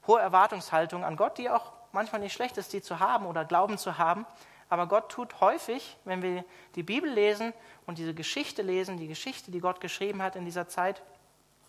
hohe 0.08 0.20
Erwartungshaltung 0.20 1.04
an 1.04 1.16
Gott, 1.16 1.38
die 1.38 1.50
auch 1.50 1.74
manchmal 1.92 2.22
nicht 2.22 2.34
schlecht 2.34 2.58
ist, 2.58 2.74
die 2.74 2.82
zu 2.82 3.00
haben 3.00 3.26
oder 3.26 3.46
Glauben 3.46 3.78
zu 3.78 3.98
haben. 3.98 4.26
Aber 4.70 4.88
Gott 4.88 5.10
tut 5.10 5.42
häufig, 5.42 5.98
wenn 6.06 6.22
wir 6.22 6.46
die 6.76 6.84
Bibel 6.84 7.10
lesen 7.10 7.54
und 7.88 7.98
diese 7.98 8.14
Geschichte 8.14 8.62
lesen, 8.62 8.98
die 8.98 9.08
Geschichte, 9.08 9.52
die 9.52 9.60
Gott 9.60 9.82
geschrieben 9.82 10.22
hat 10.22 10.36
in 10.36 10.46
dieser 10.46 10.68
Zeit 10.68 11.02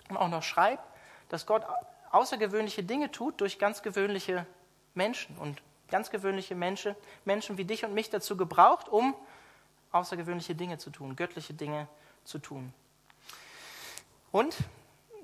und 0.08 0.18
auch 0.18 0.28
noch 0.28 0.42
schreibt, 0.42 0.84
dass 1.30 1.46
Gott 1.46 1.64
außergewöhnliche 2.10 2.82
Dinge 2.82 3.10
tut 3.10 3.40
durch 3.40 3.58
ganz 3.58 3.82
gewöhnliche 3.82 4.46
Menschen 4.94 5.36
und 5.38 5.62
ganz 5.90 6.10
gewöhnliche 6.10 6.54
Menschen, 6.54 6.94
Menschen 7.24 7.56
wie 7.56 7.64
dich 7.64 7.84
und 7.84 7.94
mich 7.94 8.10
dazu 8.10 8.36
gebraucht, 8.36 8.88
um 8.88 9.14
außergewöhnliche 9.92 10.54
Dinge 10.54 10.78
zu 10.78 10.90
tun, 10.90 11.16
göttliche 11.16 11.54
Dinge 11.54 11.88
zu 12.24 12.38
tun. 12.38 12.72
Und, 14.32 14.56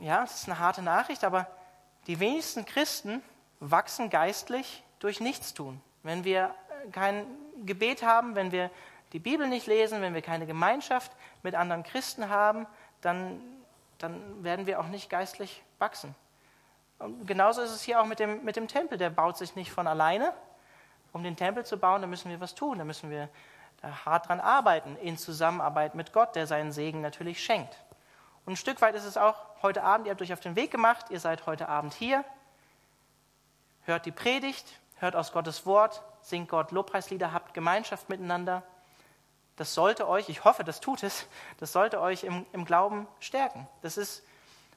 ja, 0.01 0.25
es 0.25 0.35
ist 0.35 0.49
eine 0.49 0.59
harte 0.59 0.83
Nachricht, 0.83 1.25
aber 1.25 1.47
die 2.07 2.19
wenigsten 2.21 2.65
Christen 2.65 3.23
wachsen 3.61 4.11
geistlich 4.11 4.83
durch 4.99 5.21
Nichtstun. 5.21 5.81
Wenn 6.03 6.25
wir 6.25 6.55
kein 6.93 7.27
Gebet 7.65 8.03
haben, 8.03 8.35
wenn 8.35 8.53
wir 8.53 8.71
die 9.13 9.19
Bibel 9.19 9.49
nicht 9.49 9.67
lesen, 9.67 10.03
wenn 10.03 10.15
wir 10.15 10.23
keine 10.23 10.47
Gemeinschaft 10.47 11.13
mit 11.43 11.55
anderen 11.55 11.83
Christen 11.83 12.29
haben, 12.29 12.67
dann, 13.01 13.41
dann 13.99 14.43
werden 14.43 14.67
wir 14.67 14.81
auch 14.81 14.89
nicht 14.89 15.09
geistlich 15.09 15.63
wachsen. 15.79 16.15
Und 16.99 17.27
genauso 17.27 17.63
ist 17.63 17.71
es 17.71 17.83
hier 17.83 18.01
auch 18.01 18.07
mit 18.07 18.19
dem, 18.19 18.45
mit 18.45 18.57
dem 18.57 18.69
Tempel. 18.69 18.99
Der 18.99 19.11
baut 19.11 19.37
sich 19.37 19.55
nicht 19.55 19.71
von 19.71 19.87
alleine. 19.87 20.33
Um 21.13 21.23
den 21.23 21.37
Tempel 21.37 21.65
zu 21.65 21.79
bauen, 21.79 22.01
da 22.01 22.07
müssen 22.07 22.31
wir 22.31 22.41
was 22.41 22.55
tun. 22.55 22.79
Da 22.79 22.85
müssen 22.85 23.11
wir 23.11 23.29
hart 23.83 24.29
dran 24.29 24.41
arbeiten, 24.41 24.97
in 24.97 25.19
Zusammenarbeit 25.19 25.95
mit 25.95 26.13
Gott, 26.13 26.35
der 26.35 26.47
seinen 26.47 26.73
Segen 26.73 27.01
natürlich 27.01 27.43
schenkt. 27.43 27.77
Und 28.45 28.55
ein 28.55 28.57
Stück 28.57 28.81
weit 28.81 28.95
ist 28.95 29.05
es 29.05 29.17
auch 29.17 29.37
heute 29.63 29.83
Abend, 29.83 30.07
ihr 30.07 30.13
habt 30.13 30.23
euch 30.23 30.33
auf 30.33 30.41
den 30.41 30.57
Weg 30.57 30.71
gemacht, 30.71 31.07
ihr 31.11 31.21
seid 31.21 31.47
heute 31.47 31.69
Abend 31.69 31.95
hier, 31.95 32.25
hört 33.85 34.07
die 34.07 34.13
Predigt, 34.13 34.81
hört 34.97 35.17
aus 35.17 35.33
Gottes 35.33 35.67
Wort, 35.67 36.03
singt 36.21 36.49
Gott 36.49 36.71
Lobpreislieder, 36.71 37.33
habt 37.33 37.55
Gemeinschaft 37.55 38.09
miteinander. 38.09 38.63
Das 39.57 39.75
sollte 39.75 40.07
euch, 40.09 40.29
ich 40.29 40.45
hoffe, 40.45 40.65
das 40.65 40.81
tut 40.81 41.03
es, 41.03 41.27
das 41.59 41.73
sollte 41.73 42.01
euch 42.01 42.25
im, 42.25 42.47
im 42.53 42.65
Glauben 42.65 43.07
stärken. 43.21 43.67
Das 43.83 43.97
ist, 43.97 44.23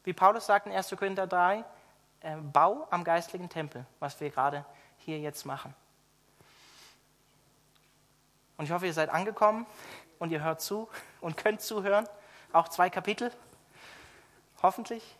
wie 0.03 0.13
Paulus 0.13 0.45
sagt 0.45 0.65
in 0.65 0.73
1. 0.73 0.89
Korinther 0.97 1.27
3, 1.27 1.63
äh, 2.21 2.35
Bau 2.37 2.87
am 2.89 3.03
geistlichen 3.03 3.49
Tempel, 3.49 3.85
was 3.99 4.19
wir 4.19 4.29
gerade 4.29 4.65
hier 4.97 5.19
jetzt 5.19 5.45
machen. 5.45 5.73
Und 8.59 8.65
ich 8.65 8.71
hoffe, 8.71 8.87
ihr 8.87 8.93
seid 8.93 9.09
angekommen 9.09 9.65
und 10.19 10.31
ihr 10.31 10.43
hört 10.43 10.59
zu 10.59 10.89
und 11.21 11.37
könnt 11.37 11.61
zuhören. 11.61 12.05
Auch 12.51 12.67
zwei 12.67 12.89
Kapitel. 12.89 13.31
Hoffentlich. 14.61 15.15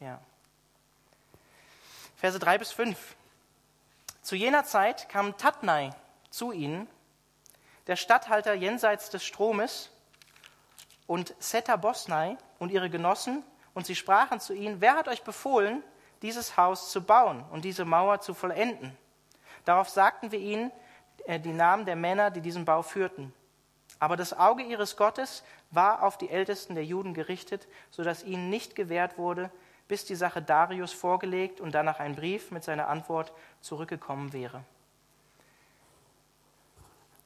Ja. 0.00 0.18
Verse 2.16 2.38
3 2.38 2.56
bis 2.56 2.72
5. 2.72 3.16
Zu 4.22 4.34
jener 4.34 4.64
Zeit 4.64 5.10
kam 5.10 5.36
Tatnai 5.36 5.90
zu 6.30 6.52
ihnen, 6.52 6.88
der 7.86 7.96
Statthalter 7.96 8.54
jenseits 8.54 9.10
des 9.10 9.22
Stromes, 9.22 9.90
und 11.06 11.34
Seta 11.38 11.76
Bosnai 11.76 12.38
und 12.58 12.72
ihre 12.72 12.88
Genossen, 12.88 13.44
und 13.74 13.84
sie 13.84 13.94
sprachen 13.94 14.40
zu 14.40 14.54
ihnen, 14.54 14.80
wer 14.80 14.96
hat 14.96 15.06
euch 15.06 15.22
befohlen, 15.22 15.84
dieses 16.22 16.56
Haus 16.56 16.90
zu 16.90 17.02
bauen 17.02 17.44
und 17.50 17.62
diese 17.62 17.84
Mauer 17.84 18.22
zu 18.22 18.32
vollenden? 18.32 18.96
Darauf 19.66 19.90
sagten 19.90 20.32
wir 20.32 20.38
ihnen 20.38 20.72
äh, 21.26 21.40
die 21.40 21.52
Namen 21.52 21.84
der 21.84 21.96
Männer, 21.96 22.30
die 22.30 22.40
diesen 22.40 22.64
Bau 22.64 22.82
führten. 22.82 23.32
Aber 23.98 24.16
das 24.16 24.36
Auge 24.36 24.62
ihres 24.62 24.96
Gottes 24.96 25.44
war 25.70 26.02
auf 26.02 26.18
die 26.18 26.30
Ältesten 26.30 26.74
der 26.74 26.84
Juden 26.84 27.14
gerichtet, 27.14 27.66
sodass 27.90 28.24
ihnen 28.24 28.50
nicht 28.50 28.76
gewährt 28.76 29.18
wurde, 29.18 29.50
bis 29.88 30.04
die 30.04 30.14
Sache 30.14 30.42
Darius 30.42 30.92
vorgelegt 30.92 31.60
und 31.60 31.74
danach 31.74 32.00
ein 32.00 32.16
Brief 32.16 32.50
mit 32.50 32.64
seiner 32.64 32.88
Antwort 32.88 33.32
zurückgekommen 33.60 34.32
wäre. 34.32 34.64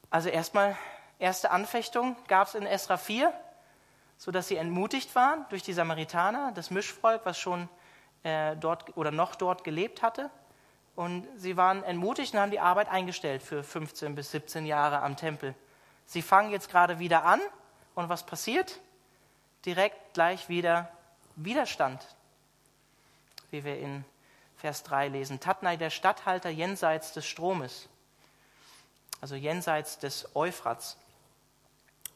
Also 0.09 0.29
erstmal, 0.29 0.75
erste 1.19 1.51
Anfechtung 1.51 2.15
gab 2.27 2.47
es 2.47 2.55
in 2.55 2.65
Esra 2.65 2.97
4, 2.97 3.33
sodass 4.17 4.47
sie 4.47 4.57
entmutigt 4.57 5.15
waren 5.15 5.45
durch 5.49 5.63
die 5.63 5.73
Samaritaner, 5.73 6.51
das 6.53 6.71
Mischvolk, 6.71 7.21
was 7.25 7.37
schon 7.37 7.69
äh, 8.23 8.55
dort 8.57 8.97
oder 8.97 9.11
noch 9.11 9.35
dort 9.35 9.63
gelebt 9.63 10.01
hatte. 10.01 10.29
Und 10.99 11.25
sie 11.37 11.55
waren 11.55 11.81
entmutigt 11.85 12.33
und 12.33 12.41
haben 12.41 12.51
die 12.51 12.59
Arbeit 12.59 12.89
eingestellt 12.89 13.41
für 13.41 13.63
15 13.63 14.15
bis 14.15 14.31
17 14.31 14.65
Jahre 14.65 15.01
am 15.01 15.15
Tempel. 15.15 15.55
Sie 16.05 16.21
fangen 16.21 16.51
jetzt 16.51 16.69
gerade 16.69 16.99
wieder 16.99 17.23
an 17.23 17.39
und 17.95 18.09
was 18.09 18.25
passiert? 18.25 18.81
Direkt 19.65 20.13
gleich 20.13 20.49
wieder 20.49 20.91
Widerstand, 21.37 22.05
wie 23.49 23.63
wir 23.63 23.79
in 23.79 24.03
Vers 24.57 24.83
3 24.83 25.07
lesen. 25.07 25.39
Tatnai, 25.39 25.77
der 25.77 25.89
Statthalter 25.89 26.49
jenseits 26.49 27.13
des 27.13 27.25
Stromes, 27.25 27.87
also 29.21 29.35
jenseits 29.35 29.99
des 29.99 30.35
Euphrats. 30.35 30.97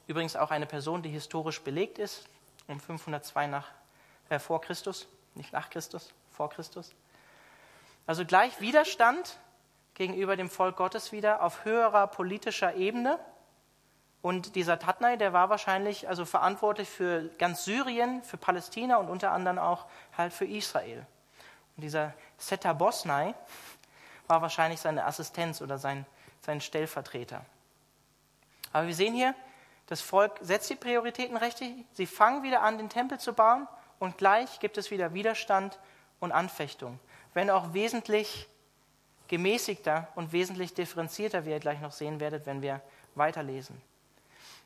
Übrigens 0.07 0.35
auch 0.35 0.51
eine 0.51 0.65
Person, 0.65 1.01
die 1.01 1.09
historisch 1.09 1.61
belegt 1.61 1.99
ist, 1.99 2.25
um 2.67 2.81
502 2.81 3.47
nach, 3.47 3.69
äh, 4.27 4.39
vor 4.39 4.59
Christus, 4.59 5.07
nicht 5.35 5.53
nach 5.53 5.69
Christus, 5.69 6.11
vor 6.31 6.49
Christus. 6.49 6.93
Also 8.05 8.25
gleich 8.25 8.59
Widerstand 8.59 9.39
gegenüber 9.93 10.35
dem 10.35 10.49
Volk 10.49 10.75
Gottes 10.75 11.11
wieder 11.11 11.41
auf 11.41 11.65
höherer 11.65 12.07
politischer 12.07 12.75
Ebene. 12.75 13.19
Und 14.21 14.55
dieser 14.55 14.79
Tatnai, 14.79 15.17
der 15.17 15.33
war 15.33 15.49
wahrscheinlich 15.49 16.07
also 16.07 16.25
verantwortlich 16.25 16.89
für 16.89 17.29
ganz 17.37 17.65
Syrien, 17.65 18.23
für 18.23 18.37
Palästina 18.37 18.97
und 18.97 19.09
unter 19.09 19.31
anderem 19.31 19.59
auch 19.59 19.85
halt 20.17 20.33
für 20.33 20.45
Israel. 20.45 21.05
Und 21.75 21.83
dieser 21.83 22.13
Seta 22.37 22.73
Bosnai 22.73 23.33
war 24.27 24.41
wahrscheinlich 24.41 24.79
seine 24.79 25.05
Assistenz 25.05 25.61
oder 25.61 25.77
sein, 25.77 26.05
sein 26.41 26.61
Stellvertreter. 26.61 27.45
Aber 28.71 28.87
wir 28.87 28.95
sehen 28.95 29.13
hier, 29.13 29.35
das 29.87 30.01
Volk 30.01 30.39
setzt 30.41 30.69
die 30.69 30.75
Prioritäten 30.75 31.37
richtig, 31.37 31.85
sie 31.91 32.05
fangen 32.05 32.43
wieder 32.43 32.61
an, 32.61 32.77
den 32.77 32.89
Tempel 32.89 33.19
zu 33.19 33.33
bauen 33.33 33.67
und 33.99 34.17
gleich 34.17 34.59
gibt 34.59 34.77
es 34.77 34.91
wieder 34.91 35.13
Widerstand 35.13 35.77
und 36.19 36.31
Anfechtung. 36.31 36.99
Wenn 37.33 37.49
auch 37.49 37.73
wesentlich 37.73 38.47
gemäßigter 39.27 40.07
und 40.15 40.31
wesentlich 40.31 40.73
differenzierter, 40.73 41.45
wie 41.45 41.51
ihr 41.51 41.59
gleich 41.59 41.81
noch 41.81 41.91
sehen 41.91 42.19
werdet, 42.19 42.45
wenn 42.45 42.61
wir 42.61 42.81
weiterlesen. 43.15 43.81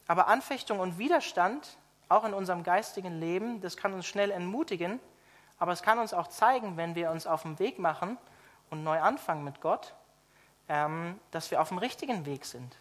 Aber 0.08 0.28
Anfechtung 0.28 0.80
und 0.80 0.98
Widerstand, 0.98 1.78
auch 2.10 2.24
in 2.24 2.34
unserem 2.34 2.64
geistigen 2.64 3.20
Leben, 3.20 3.62
das 3.62 3.78
kann 3.78 3.94
uns 3.94 4.06
schnell 4.06 4.32
entmutigen, 4.32 5.00
aber 5.60 5.72
es 5.72 5.82
kann 5.82 6.00
uns 6.00 6.14
auch 6.14 6.28
zeigen, 6.28 6.78
wenn 6.78 6.96
wir 6.96 7.12
uns 7.12 7.28
auf 7.28 7.44
den 7.44 7.60
Weg 7.60 7.80
machen 7.80 8.18
und 8.70 8.84
neu 8.84 9.00
anfangen 9.00 9.44
mit 9.44 9.62
Gott, 9.62 9.94
ähm, 10.70 11.20
dass 11.32 11.52
wir 11.52 11.62
auf 11.62 11.70
dem 11.70 11.78
richtigen 11.78 12.26
Weg 12.26 12.46
sind. 12.46 12.76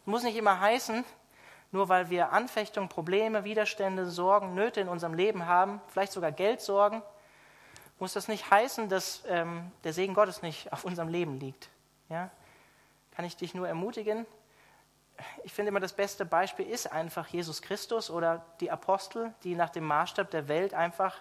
Es 0.00 0.06
muss 0.06 0.22
nicht 0.22 0.36
immer 0.36 0.60
heißen, 0.60 1.04
nur 1.72 1.88
weil 1.88 2.10
wir 2.10 2.32
Anfechtungen, 2.32 2.88
Probleme, 2.88 3.44
Widerstände, 3.44 4.06
Sorgen, 4.06 4.54
Nöte 4.54 4.80
in 4.80 4.88
unserem 4.88 5.14
Leben 5.14 5.46
haben, 5.46 5.80
vielleicht 5.88 6.12
sogar 6.12 6.32
Geldsorgen, 6.32 7.02
muss 8.00 8.14
das 8.14 8.28
nicht 8.28 8.50
heißen, 8.50 8.88
dass 8.88 9.22
ähm, 9.28 9.70
der 9.84 9.92
Segen 9.92 10.14
Gottes 10.14 10.42
nicht 10.42 10.72
auf 10.72 10.84
unserem 10.84 11.08
Leben 11.08 11.38
liegt. 11.38 11.68
Ja? 12.08 12.30
Kann 13.12 13.24
ich 13.24 13.36
dich 13.36 13.54
nur 13.54 13.68
ermutigen? 13.68 14.26
Ich 15.44 15.52
finde 15.52 15.68
immer, 15.68 15.80
das 15.80 15.92
beste 15.92 16.24
Beispiel 16.24 16.66
ist 16.66 16.90
einfach 16.90 17.26
Jesus 17.28 17.60
Christus 17.60 18.10
oder 18.10 18.44
die 18.60 18.70
Apostel, 18.70 19.34
die 19.44 19.54
nach 19.54 19.68
dem 19.68 19.84
Maßstab 19.84 20.30
der 20.30 20.48
Welt 20.48 20.72
einfach 20.72 21.14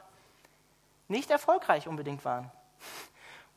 nicht 1.09 1.29
erfolgreich 1.31 1.87
unbedingt 1.87 2.23
waren. 2.23 2.49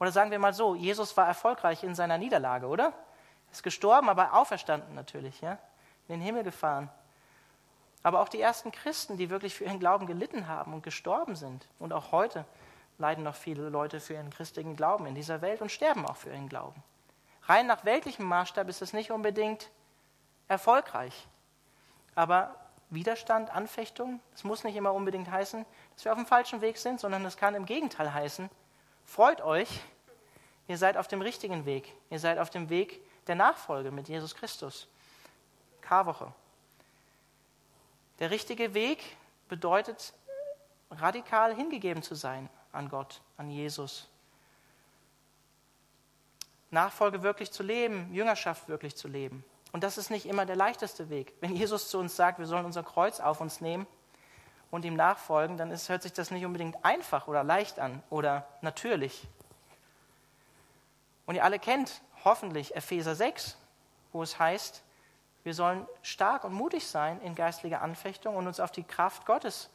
Oder 0.01 0.11
sagen 0.11 0.33
wir 0.33 0.41
mal 0.41 0.53
so, 0.53 0.75
Jesus 0.75 1.17
war 1.17 1.29
erfolgreich 1.29 1.85
in 1.85 1.95
seiner 1.95 2.19
Niederlage, 2.19 2.67
oder? 2.67 2.87
Er 2.87 3.53
ist 3.53 3.63
gestorben, 3.63 4.09
aber 4.09 4.35
auferstanden 4.35 4.97
natürlich, 4.97 5.41
ja? 5.41 5.59
in 6.09 6.17
den 6.17 6.23
Himmel 6.23 6.43
gefahren. 6.43 6.91
Aber 8.03 8.21
auch 8.21 8.29
die 8.29 8.41
ersten 8.41 8.73
Christen, 8.73 9.17
die 9.17 9.31
wirklich 9.31 9.55
für 9.55 9.63
ihren 9.63 9.79
Glauben 9.79 10.09
gelitten 10.09 10.49
haben 10.49 10.75
und 10.75 10.83
gestorben 10.83 11.37
sind. 11.37 11.69
Und 11.79 11.93
auch 11.93 12.11
heute 12.11 12.45
leiden 12.99 13.25
noch 13.25 13.35
viele 13.35 13.69
Leute 13.69 14.01
für 14.01 14.15
ihren 14.15 14.31
christlichen 14.31 14.77
Glauben 14.77 15.07
in 15.07 15.15
dieser 15.15 15.43
Welt 15.43 15.61
und 15.61 15.71
sterben 15.71 16.07
auch 16.07 16.17
für 16.17 16.31
ihren 16.31 16.49
Glauben. 16.49 16.83
Rein 17.45 17.67
nach 17.67 17.85
weltlichem 17.85 18.27
Maßstab 18.27 18.69
ist 18.69 18.83
es 18.83 18.93
nicht 18.93 19.11
unbedingt 19.11 19.71
erfolgreich. 20.49 21.27
Aber 22.15 22.55
Widerstand, 22.91 23.51
Anfechtung, 23.51 24.21
das 24.33 24.45
muss 24.45 24.65
nicht 24.65 24.77
immer 24.77 24.93
unbedingt 24.93 25.31
heißen, 25.31 25.65
dass 25.95 26.05
wir 26.05 26.13
auf 26.13 26.19
dem 26.19 26.27
falschen 26.27 26.61
Weg 26.61 26.77
sind, 26.79 27.01
sondern 27.01 27.25
es 27.25 27.37
kann 27.37 27.55
im 27.55 27.65
Gegenteil 27.65 28.13
heißen, 28.13 28.51
freut 29.07 29.41
euch, 29.41 29.81
ihr 30.69 30.77
seid 30.77 30.97
auf 30.97 31.09
dem 31.09 31.23
richtigen 31.23 31.65
Weg. 31.65 31.93
Ihr 32.11 32.19
seid 32.19 32.39
auf 32.39 32.51
dem 32.51 32.69
Weg 32.69 33.01
der 33.27 33.35
Nachfolge 33.35 33.91
mit 33.91 34.09
Jesus 34.09 34.35
Christus. 34.35 34.89
Karwoche. 35.81 36.33
Der 38.19 38.31
richtige 38.31 38.75
Weg 38.75 39.17
bedeutet, 39.49 40.13
radikal 40.91 41.55
hingegeben 41.55 42.03
zu 42.03 42.15
sein 42.15 42.49
an 42.73 42.89
Gott, 42.89 43.21
an 43.37 43.51
Jesus. 43.51 44.09
Nachfolge 46.71 47.23
wirklich 47.23 47.53
zu 47.53 47.63
leben, 47.63 48.13
Jüngerschaft 48.13 48.69
wirklich 48.69 48.97
zu 48.97 49.07
leben. 49.07 49.45
Und 49.73 49.85
das 49.85 49.99
ist 49.99 50.11
nicht 50.11 50.27
immer 50.27 50.47
der 50.47 50.57
leichteste 50.57 51.11
Weg. 51.11 51.35
Wenn 51.41 51.55
Jesus 51.55 51.89
zu 51.89 51.99
uns 51.99 52.17
sagt, 52.17 52.39
wir 52.39 52.47
sollen 52.47 52.65
unser 52.65 52.83
Kreuz 52.83 53.21
auf 53.21 53.41
uns 53.41 53.61
nehmen 53.61 53.87
und 54.71 54.85
ihm 54.85 54.97
nachfolgen, 54.97 55.57
dann 55.57 55.71
ist, 55.71 55.89
hört 55.89 56.03
sich 56.03 56.13
das 56.13 56.31
nicht 56.31 56.45
unbedingt 56.45 56.85
einfach 56.85 57.29
oder 57.29 57.45
leicht 57.45 57.79
an 57.79 58.03
oder 58.11 58.47
natürlich. 58.61 59.27
Und 61.27 61.37
ihr 61.37 61.45
alle 61.45 61.59
kennt 61.59 62.03
hoffentlich 62.25 62.75
Epheser 62.75 63.15
6, 63.15 63.57
wo 64.13 64.23
es 64.23 64.39
heißt, 64.39 64.83
wir 65.45 65.55
sollen 65.55 65.87
stark 66.03 66.45
und 66.45 66.53
mutig 66.53 66.87
sein 66.87 67.21
in 67.21 67.35
geistlicher 67.35 67.83
Anfechtung 67.83 68.37
und 68.37 68.47
uns 68.47 68.61
auf 68.61 68.71
die 68.71 68.85
Kraft 68.85 69.27
Gottes 69.27 69.71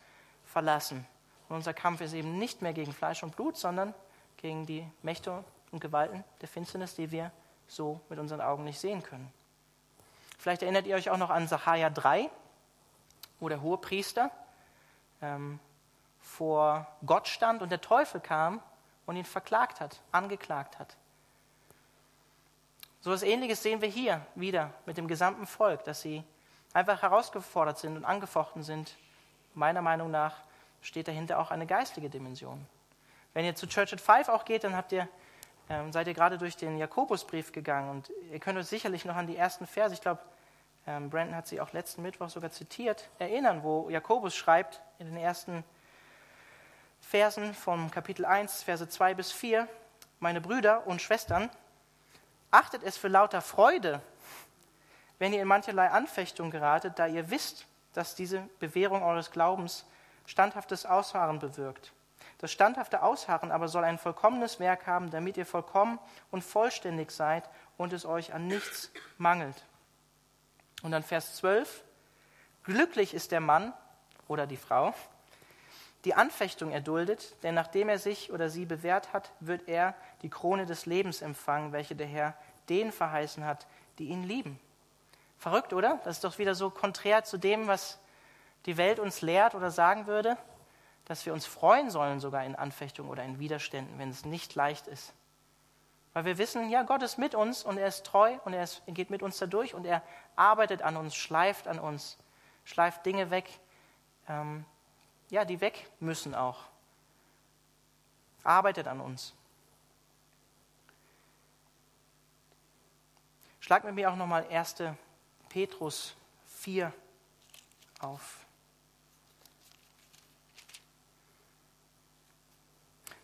verlassen. 0.46 1.06
Und 1.50 1.56
unser 1.56 1.74
Kampf 1.74 2.02
ist 2.02 2.14
eben 2.14 2.38
nicht 2.38 2.62
mehr 2.62 2.74
gegen 2.74 2.94
Fleisch 2.94 3.24
und 3.24 3.36
Blut, 3.36 3.58
sondern 3.58 3.94
gegen 4.38 4.66
die 4.66 4.88
Mächte 5.02 5.44
und 5.72 5.80
Gewalten 5.80 6.24
der 6.42 6.48
Finsternis, 6.48 6.96
die 6.96 7.12
wir 7.12 7.32
so 7.68 8.00
mit 8.10 8.20
unseren 8.20 8.42
Augen 8.42 8.64
nicht 8.64 8.80
sehen 8.80 9.04
können. 9.04 9.32
Vielleicht 10.38 10.62
erinnert 10.62 10.88
ihr 10.88 10.96
euch 10.96 11.10
auch 11.10 11.18
noch 11.18 11.30
an 11.30 11.48
Sacharja 11.48 11.90
3, 11.90 12.30
wo 13.40 13.50
der 13.50 13.62
hohe 13.62 13.78
Priester 13.78 14.32
ähm, 15.22 15.60
vor 16.20 16.88
Gott 17.06 17.28
stand 17.28 17.62
und 17.62 17.72
der 17.72 17.82
Teufel 17.82 18.22
kam 18.22 18.62
und 19.06 19.16
ihn 19.16 19.26
verklagt 19.26 19.80
hat, 19.80 20.02
angeklagt 20.12 20.80
hat. 20.80 20.96
So 23.02 23.12
etwas 23.12 23.24
Ähnliches 23.24 23.64
sehen 23.64 23.82
wir 23.82 23.90
hier 23.90 24.26
wieder 24.36 24.74
mit 24.86 24.98
dem 24.98 25.08
gesamten 25.08 25.48
Volk, 25.48 25.84
dass 25.86 26.02
sie 26.02 26.24
einfach 26.74 27.02
herausgefordert 27.02 27.80
sind 27.80 27.96
und 27.96 28.06
angefochten 28.06 28.64
sind. 28.64 28.98
Meiner 29.54 29.82
Meinung 29.82 30.12
nach 30.12 30.36
steht 30.88 31.10
dahinter 31.10 31.38
auch 31.38 31.52
eine 31.52 31.68
geistige 31.68 32.10
Dimension. 32.10 32.66
Wenn 33.34 33.44
ihr 33.44 33.56
zu 33.56 33.68
Church 33.68 33.92
at 33.92 34.00
Five 34.00 34.30
auch 34.30 34.46
geht, 34.46 34.64
dann 34.64 34.76
habt 34.76 34.94
ihr, 34.94 35.10
ähm, 35.70 35.92
seid 35.92 36.08
ihr 36.08 36.14
gerade 36.14 36.38
durch 36.38 36.56
den 36.56 36.78
Jakobusbrief 36.78 37.52
gegangen 37.52 37.90
und 37.90 38.12
ihr 38.32 38.40
könnt 38.40 38.58
euch 38.58 38.68
sicherlich 38.68 39.04
noch 39.04 39.18
an 39.18 39.28
die 39.28 39.36
ersten 39.36 39.68
Verse, 39.68 39.94
ich 39.94 40.00
glaube, 40.00 40.22
ähm, 40.88 41.10
Brandon 41.10 41.36
hat 41.36 41.46
sie 41.46 41.60
auch 41.60 41.74
letzten 41.74 42.04
Mittwoch 42.04 42.30
sogar 42.30 42.52
zitiert, 42.52 43.10
erinnern, 43.20 43.64
wo 43.64 43.90
Jakobus 43.90 44.34
schreibt 44.34 44.82
in 44.98 45.08
den 45.08 45.18
ersten 45.18 45.66
Versen 47.02 47.54
vom 47.54 47.92
Kapitel 47.92 48.26
1, 48.26 48.64
Verse 48.64 48.88
2 48.88 49.14
bis 49.14 49.34
4, 49.34 49.68
meine 50.22 50.40
Brüder 50.40 50.88
und 50.88 51.02
Schwestern, 51.02 51.50
achtet 52.50 52.82
es 52.84 52.98
für 52.98 53.10
lauter 53.10 53.42
Freude, 53.42 54.02
wenn 55.20 55.34
ihr 55.34 55.42
in 55.42 55.50
mancherlei 55.50 55.90
Anfechtung 55.90 56.50
geratet, 56.50 56.98
da 56.98 57.08
ihr 57.08 57.30
wisst, 57.30 57.66
dass 57.92 58.16
diese 58.16 58.48
Bewährung 58.60 59.04
eures 59.04 59.32
Glaubens 59.32 59.86
standhaftes 60.28 60.86
Ausharren 60.86 61.40
bewirkt. 61.40 61.94
Das 62.38 62.52
standhafte 62.52 63.02
Ausharren 63.02 63.52
aber 63.52 63.68
soll 63.68 63.84
ein 63.84 63.98
vollkommenes 63.98 64.60
Werk 64.60 64.86
haben, 64.86 65.10
damit 65.10 65.38
ihr 65.38 65.46
vollkommen 65.48 65.98
und 66.30 66.44
vollständig 66.44 67.10
seid 67.10 67.50
und 67.78 67.94
es 67.94 68.06
euch 68.06 68.34
an 68.34 68.46
nichts 68.46 68.92
mangelt. 69.18 69.66
Und 70.84 70.92
dann 70.92 71.02
Vers 71.02 71.38
12. 71.38 71.84
Glücklich 72.64 73.16
ist 73.16 73.32
der 73.32 73.40
Mann 73.40 73.74
oder 74.28 74.46
die 74.46 74.58
Frau, 74.58 74.94
die 76.06 76.14
Anfechtung 76.14 76.72
erduldet, 76.72 77.36
denn 77.42 77.56
nachdem 77.56 77.90
er 77.90 77.98
sich 77.98 78.32
oder 78.32 78.50
sie 78.50 78.66
bewährt 78.66 79.14
hat, 79.14 79.32
wird 79.40 79.68
er 79.68 79.96
die 80.22 80.30
Krone 80.30 80.66
des 80.66 80.86
Lebens 80.86 81.22
empfangen, 81.22 81.72
welche 81.72 81.96
der 81.96 82.08
Herr 82.08 82.36
denen 82.70 82.92
verheißen 82.92 83.46
hat, 83.46 83.66
die 83.98 84.06
ihn 84.10 84.24
lieben. 84.24 84.60
Verrückt, 85.40 85.74
oder? 85.74 86.00
Das 86.04 86.18
ist 86.18 86.24
doch 86.24 86.38
wieder 86.38 86.56
so 86.56 86.70
konträr 86.70 87.24
zu 87.24 87.38
dem, 87.38 87.68
was 87.68 88.00
die 88.66 88.78
Welt 88.78 89.00
uns 89.00 89.22
lehrt 89.22 89.56
oder 89.56 89.72
sagen 89.72 90.08
würde, 90.08 90.38
dass 91.06 91.26
wir 91.26 91.34
uns 91.34 91.46
freuen 91.46 91.90
sollen 91.90 92.20
sogar 92.20 92.44
in 92.44 92.56
Anfechtungen 92.56 93.10
oder 93.10 93.24
in 93.24 93.40
Widerständen, 93.40 93.98
wenn 93.98 94.10
es 94.10 94.26
nicht 94.26 94.56
leicht 94.56 94.88
ist. 94.88 95.14
Weil 96.14 96.26
wir 96.26 96.38
wissen, 96.38 96.70
ja, 96.70 96.84
Gott 96.84 97.04
ist 97.04 97.18
mit 97.18 97.36
uns 97.36 97.64
und 97.64 97.78
er 97.78 97.88
ist 97.88 98.06
treu 98.06 98.38
und 98.44 98.54
er, 98.54 98.64
ist, 98.64 98.82
er 98.88 98.94
geht 98.94 99.10
mit 99.10 99.22
uns 99.22 99.38
dadurch 99.38 99.74
und 99.74 99.86
er 99.86 100.02
arbeitet 100.36 100.82
an 100.82 100.98
uns, 100.98 101.16
schleift 101.16 101.68
an 101.68 101.80
uns, 101.80 102.18
schleift 102.66 103.06
Dinge 103.06 103.30
weg, 103.30 103.48
ähm, 104.28 104.66
ja, 105.30 105.46
die 105.46 105.62
weg 105.62 105.90
müssen 106.00 106.34
auch. 106.34 106.66
Arbeitet 108.44 108.88
an 108.88 109.00
uns. 109.00 109.34
Schlag 113.60 113.84
mit 113.84 113.96
mir 113.96 114.10
auch 114.10 114.16
nochmal 114.16 114.48
1. 114.50 114.78
Petrus 115.50 116.16
4 116.46 116.92
auf. 118.00 118.47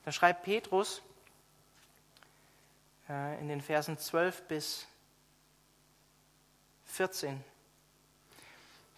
Da 0.05 0.11
schreibt 0.11 0.43
Petrus 0.43 1.01
äh, 3.09 3.39
in 3.39 3.47
den 3.47 3.61
Versen 3.61 3.97
12 3.97 4.43
bis 4.43 4.87
14. 6.85 7.43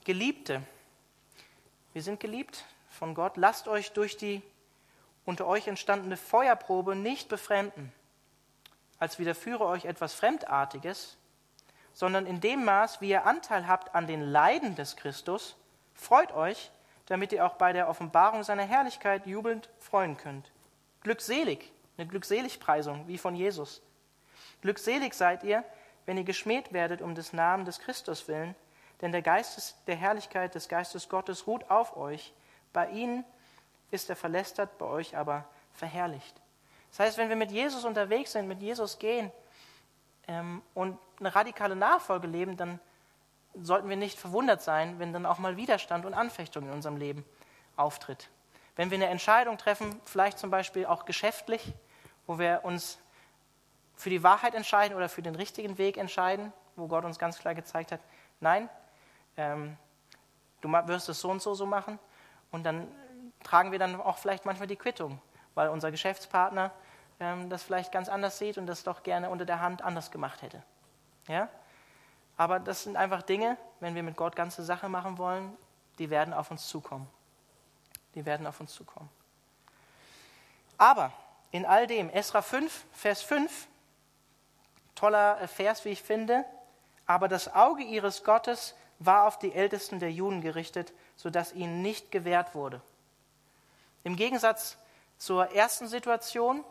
Geliebte, 0.03 0.61
wir 1.93 2.01
sind 2.01 2.19
geliebt 2.19 2.65
von 2.91 3.13
Gott, 3.13 3.37
lasst 3.37 3.67
euch 3.67 3.91
durch 3.91 4.17
die 4.17 4.41
unter 5.25 5.47
euch 5.47 5.67
entstandene 5.67 6.17
Feuerprobe 6.17 6.95
nicht 6.95 7.29
befremden, 7.29 7.91
als 8.99 9.17
widerführe 9.17 9.65
euch 9.65 9.85
etwas 9.85 10.13
Fremdartiges, 10.13 11.17
sondern 11.93 12.27
in 12.27 12.41
dem 12.41 12.63
Maß, 12.63 13.01
wie 13.01 13.09
ihr 13.09 13.25
Anteil 13.25 13.67
habt 13.67 13.95
an 13.95 14.05
den 14.07 14.21
Leiden 14.21 14.75
des 14.75 14.95
Christus, 14.95 15.55
freut 15.93 16.31
euch, 16.33 16.71
damit 17.07 17.31
ihr 17.31 17.45
auch 17.45 17.55
bei 17.55 17.73
der 17.73 17.89
Offenbarung 17.89 18.43
seiner 18.43 18.63
Herrlichkeit 18.63 19.25
jubelnd 19.25 19.69
freuen 19.79 20.17
könnt. 20.17 20.51
Glückselig, 21.05 21.71
eine 21.99 22.07
Glückseligpreisung 22.07 23.07
wie 23.07 23.19
von 23.19 23.35
Jesus. 23.35 23.83
Glückselig 24.63 25.13
seid 25.13 25.43
ihr, 25.43 25.63
wenn 26.07 26.17
ihr 26.17 26.23
geschmäht 26.23 26.73
werdet 26.73 27.03
um 27.03 27.13
des 27.13 27.31
Namen 27.31 27.63
des 27.63 27.79
Christus 27.79 28.27
willen, 28.27 28.55
denn 29.01 29.11
der 29.11 29.21
Geist 29.21 29.75
der 29.85 29.97
Herrlichkeit 29.97 30.55
des 30.55 30.67
Geistes 30.67 31.07
Gottes 31.07 31.45
ruht 31.45 31.69
auf 31.69 31.95
euch. 31.95 32.33
Bei 32.73 32.89
ihnen 32.89 33.23
ist 33.91 34.09
er 34.09 34.15
verlästert, 34.15 34.79
bei 34.79 34.87
euch 34.87 35.15
aber 35.15 35.45
verherrlicht. 35.73 36.41
Das 36.89 37.01
heißt, 37.01 37.17
wenn 37.19 37.29
wir 37.29 37.35
mit 37.35 37.51
Jesus 37.51 37.85
unterwegs 37.85 38.31
sind, 38.31 38.47
mit 38.47 38.63
Jesus 38.63 38.97
gehen 38.97 39.31
ähm, 40.27 40.63
und 40.73 40.97
eine 41.19 41.35
radikale 41.35 41.75
Nachfolge 41.75 42.25
leben, 42.25 42.57
dann 42.57 42.79
sollten 43.53 43.89
wir 43.89 43.95
nicht 43.95 44.17
verwundert 44.17 44.63
sein, 44.63 44.97
wenn 44.97 45.13
dann 45.13 45.27
auch 45.27 45.37
mal 45.37 45.55
Widerstand 45.55 46.03
und 46.07 46.15
Anfechtung 46.15 46.65
in 46.65 46.71
unserem 46.71 46.97
Leben 46.97 47.23
auftritt. 47.75 48.27
Wenn 48.75 48.91
wir 48.91 48.97
eine 48.97 49.07
Entscheidung 49.07 49.57
treffen, 49.57 49.99
vielleicht 50.05 50.37
zum 50.37 50.49
Beispiel 50.49 50.85
auch 50.85 51.05
geschäftlich, 51.05 51.73
wo 52.27 52.39
wir 52.39 52.61
uns 52.63 52.99
für 53.95 54.09
die 54.09 54.23
Wahrheit 54.23 54.53
entscheiden 54.55 54.95
oder 54.97 55.07
für 55.07 55.21
den 55.21 55.35
richtigen 55.35 55.77
Weg 55.77 55.97
entscheiden, 55.97 56.51
wo 56.75 56.87
Gott 56.87 57.05
uns 57.05 57.17
ganz 57.17 57.39
klar 57.39 57.55
gezeigt 57.55 57.91
hat, 57.91 58.01
nein, 58.39 58.69
ähm, 59.37 59.77
du 60.61 60.71
wirst 60.71 61.07
es 61.09 61.19
so 61.19 61.29
und 61.29 61.41
so 61.41 61.53
so 61.53 61.65
machen. 61.65 61.99
Und 62.51 62.63
dann 62.63 62.87
tragen 63.43 63.71
wir 63.71 63.79
dann 63.79 63.99
auch 63.99 64.17
vielleicht 64.17 64.45
manchmal 64.45 64.67
die 64.67 64.75
Quittung, 64.75 65.21
weil 65.53 65.69
unser 65.69 65.91
Geschäftspartner 65.91 66.71
ähm, 67.19 67.49
das 67.49 67.63
vielleicht 67.63 67.91
ganz 67.91 68.09
anders 68.09 68.37
sieht 68.37 68.57
und 68.57 68.67
das 68.67 68.83
doch 68.83 69.03
gerne 69.03 69.29
unter 69.29 69.45
der 69.45 69.61
Hand 69.61 69.81
anders 69.81 70.11
gemacht 70.11 70.41
hätte. 70.41 70.61
Ja? 71.27 71.49
Aber 72.37 72.59
das 72.59 72.83
sind 72.83 72.97
einfach 72.97 73.21
Dinge, 73.21 73.57
wenn 73.79 73.95
wir 73.95 74.03
mit 74.03 74.17
Gott 74.17 74.35
ganze 74.35 74.63
Sache 74.63 74.89
machen 74.89 75.17
wollen, 75.17 75.55
die 75.99 76.09
werden 76.09 76.33
auf 76.33 76.51
uns 76.51 76.67
zukommen. 76.67 77.07
Die 78.15 78.25
werden 78.25 78.47
auf 78.47 78.59
uns 78.59 78.73
zukommen. 78.73 79.09
Aber 80.77 81.11
in 81.51 81.65
all 81.65 81.87
dem, 81.87 82.09
Esra 82.09 82.41
5, 82.41 82.85
Vers 82.91 83.21
5, 83.21 83.67
toller 84.95 85.47
Vers, 85.47 85.85
wie 85.85 85.89
ich 85.89 86.01
finde, 86.01 86.45
aber 87.05 87.27
das 87.27 87.53
Auge 87.53 87.83
ihres 87.83 88.23
Gottes 88.23 88.75
war 88.99 89.27
auf 89.27 89.37
die 89.37 89.53
Ältesten 89.53 89.99
der 89.99 90.11
Juden 90.11 90.41
gerichtet, 90.41 90.93
sodass 91.15 91.53
ihnen 91.53 91.81
nicht 91.81 92.11
gewährt 92.11 92.55
wurde. 92.55 92.81
Im 94.03 94.15
Gegensatz 94.15 94.77
zur 95.17 95.51
ersten 95.51 95.87
Situation, 95.87 96.63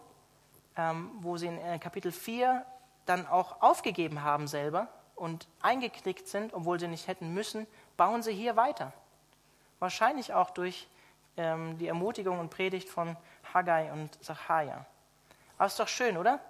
ähm, 0.76 1.10
wo 1.20 1.36
sie 1.36 1.46
in 1.46 1.58
äh, 1.58 1.78
Kapitel 1.78 2.12
4 2.12 2.64
dann 3.06 3.26
auch 3.26 3.60
aufgegeben 3.62 4.22
haben 4.22 4.48
selber 4.48 4.88
und 5.14 5.46
eingeknickt 5.60 6.28
sind, 6.28 6.54
obwohl 6.54 6.80
sie 6.80 6.88
nicht 6.88 7.06
hätten 7.06 7.32
müssen, 7.32 7.66
bauen 7.96 8.22
sie 8.22 8.32
hier 8.32 8.56
weiter. 8.56 8.92
Wahrscheinlich 9.78 10.32
auch 10.32 10.50
durch 10.50 10.88
ähm, 11.36 11.78
die 11.78 11.88
Ermutigung 11.88 12.38
und 12.38 12.50
Predigt 12.50 12.88
von 12.88 13.16
Haggai 13.52 13.92
und 13.92 14.22
Zachariah. 14.22 14.84
Aber 15.58 15.66
ist 15.66 15.78
doch 15.78 15.88
schön, 15.88 16.16
oder? 16.16 16.40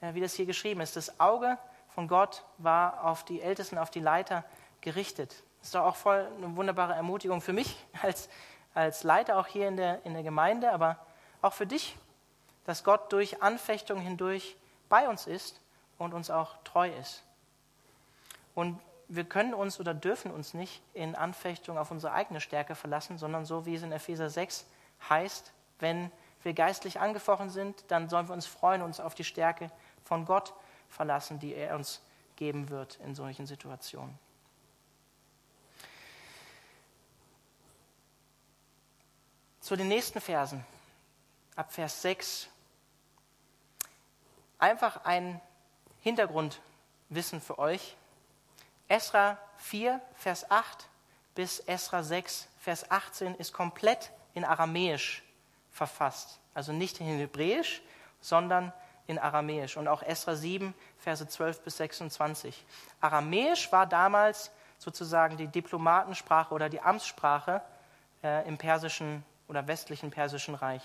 Äh, 0.00 0.14
wie 0.14 0.20
das 0.20 0.34
hier 0.34 0.46
geschrieben 0.46 0.80
ist. 0.80 0.96
Das 0.96 1.20
Auge 1.20 1.58
von 1.88 2.08
Gott 2.08 2.44
war 2.58 3.04
auf 3.04 3.24
die 3.24 3.40
Ältesten, 3.40 3.78
auf 3.78 3.90
die 3.90 4.00
Leiter 4.00 4.44
gerichtet. 4.80 5.30
Das 5.58 5.68
ist 5.68 5.74
doch 5.74 5.84
auch 5.84 5.96
voll 5.96 6.28
eine 6.36 6.56
wunderbare 6.56 6.94
Ermutigung 6.94 7.40
für 7.40 7.52
mich 7.52 7.76
als, 8.02 8.28
als 8.74 9.02
Leiter 9.02 9.38
auch 9.38 9.46
hier 9.46 9.68
in 9.68 9.76
der, 9.76 10.04
in 10.04 10.14
der 10.14 10.22
Gemeinde, 10.22 10.72
aber 10.72 10.98
auch 11.40 11.52
für 11.52 11.66
dich, 11.66 11.96
dass 12.64 12.84
Gott 12.84 13.12
durch 13.12 13.42
Anfechtung 13.42 14.00
hindurch 14.00 14.56
bei 14.88 15.08
uns 15.08 15.26
ist 15.26 15.60
und 15.98 16.14
uns 16.14 16.30
auch 16.30 16.56
treu 16.64 16.90
ist. 16.90 17.22
Und 18.54 18.80
wir 19.08 19.24
können 19.24 19.54
uns 19.54 19.80
oder 19.80 19.94
dürfen 19.94 20.30
uns 20.30 20.54
nicht 20.54 20.82
in 20.92 21.14
Anfechtung 21.14 21.78
auf 21.78 21.90
unsere 21.90 22.12
eigene 22.12 22.40
Stärke 22.40 22.74
verlassen, 22.74 23.18
sondern 23.18 23.44
so 23.44 23.66
wie 23.66 23.74
es 23.74 23.82
in 23.82 23.92
Epheser 23.92 24.30
6 24.30 24.66
heißt, 25.08 25.52
wenn 25.78 26.10
wir 26.42 26.54
geistlich 26.54 27.00
angefochten 27.00 27.50
sind, 27.50 27.84
dann 27.88 28.08
sollen 28.08 28.28
wir 28.28 28.34
uns 28.34 28.46
freuen, 28.46 28.82
uns 28.82 29.00
auf 29.00 29.14
die 29.14 29.24
Stärke 29.24 29.70
von 30.04 30.24
Gott 30.24 30.54
verlassen, 30.88 31.38
die 31.38 31.54
er 31.54 31.74
uns 31.74 32.02
geben 32.36 32.68
wird 32.68 32.98
in 33.04 33.14
solchen 33.14 33.46
Situationen. 33.46 34.18
Zu 39.60 39.76
den 39.76 39.88
nächsten 39.88 40.20
Versen, 40.20 40.64
ab 41.56 41.72
Vers 41.72 42.02
6. 42.02 42.48
Einfach 44.58 45.04
ein 45.04 45.40
Hintergrundwissen 46.00 47.40
für 47.40 47.58
euch. 47.58 47.96
Esra 48.88 49.38
4, 49.58 50.00
Vers 50.14 50.50
8 50.50 50.88
bis 51.34 51.60
Esra 51.60 52.02
6, 52.02 52.48
Vers 52.60 52.90
18 52.90 53.34
ist 53.36 53.52
komplett 53.52 54.10
in 54.34 54.44
Aramäisch 54.44 55.22
verfasst. 55.72 56.38
Also 56.54 56.72
nicht 56.72 57.00
in 57.00 57.06
Hebräisch, 57.06 57.82
sondern 58.20 58.72
in 59.06 59.18
Aramäisch. 59.18 59.76
Und 59.76 59.88
auch 59.88 60.02
Esra 60.02 60.34
7, 60.34 60.74
Verse 60.98 61.26
12 61.26 61.60
bis 61.60 61.76
26. 61.76 62.64
Aramäisch 63.00 63.70
war 63.72 63.86
damals 63.86 64.50
sozusagen 64.78 65.36
die 65.36 65.48
Diplomatensprache 65.48 66.54
oder 66.54 66.68
die 66.68 66.80
Amtssprache 66.80 67.62
äh, 68.22 68.46
im 68.48 68.56
persischen 68.58 69.24
oder 69.48 69.66
westlichen 69.66 70.10
persischen 70.10 70.54
Reich. 70.54 70.82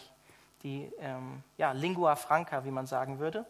Die 0.64 0.92
ähm, 1.00 1.44
ja, 1.58 1.72
Lingua 1.72 2.16
Franca, 2.16 2.66
wie 2.66 2.72
man 2.72 2.88
sagen 2.88 3.20
würde. 3.20 3.46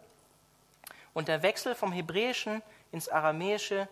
Und 1.14 1.28
der 1.28 1.42
Wechsel 1.42 1.74
vom 1.74 1.92
Hebräischen 1.92 2.62
ins 2.92 3.10
Aramäische 3.10 3.88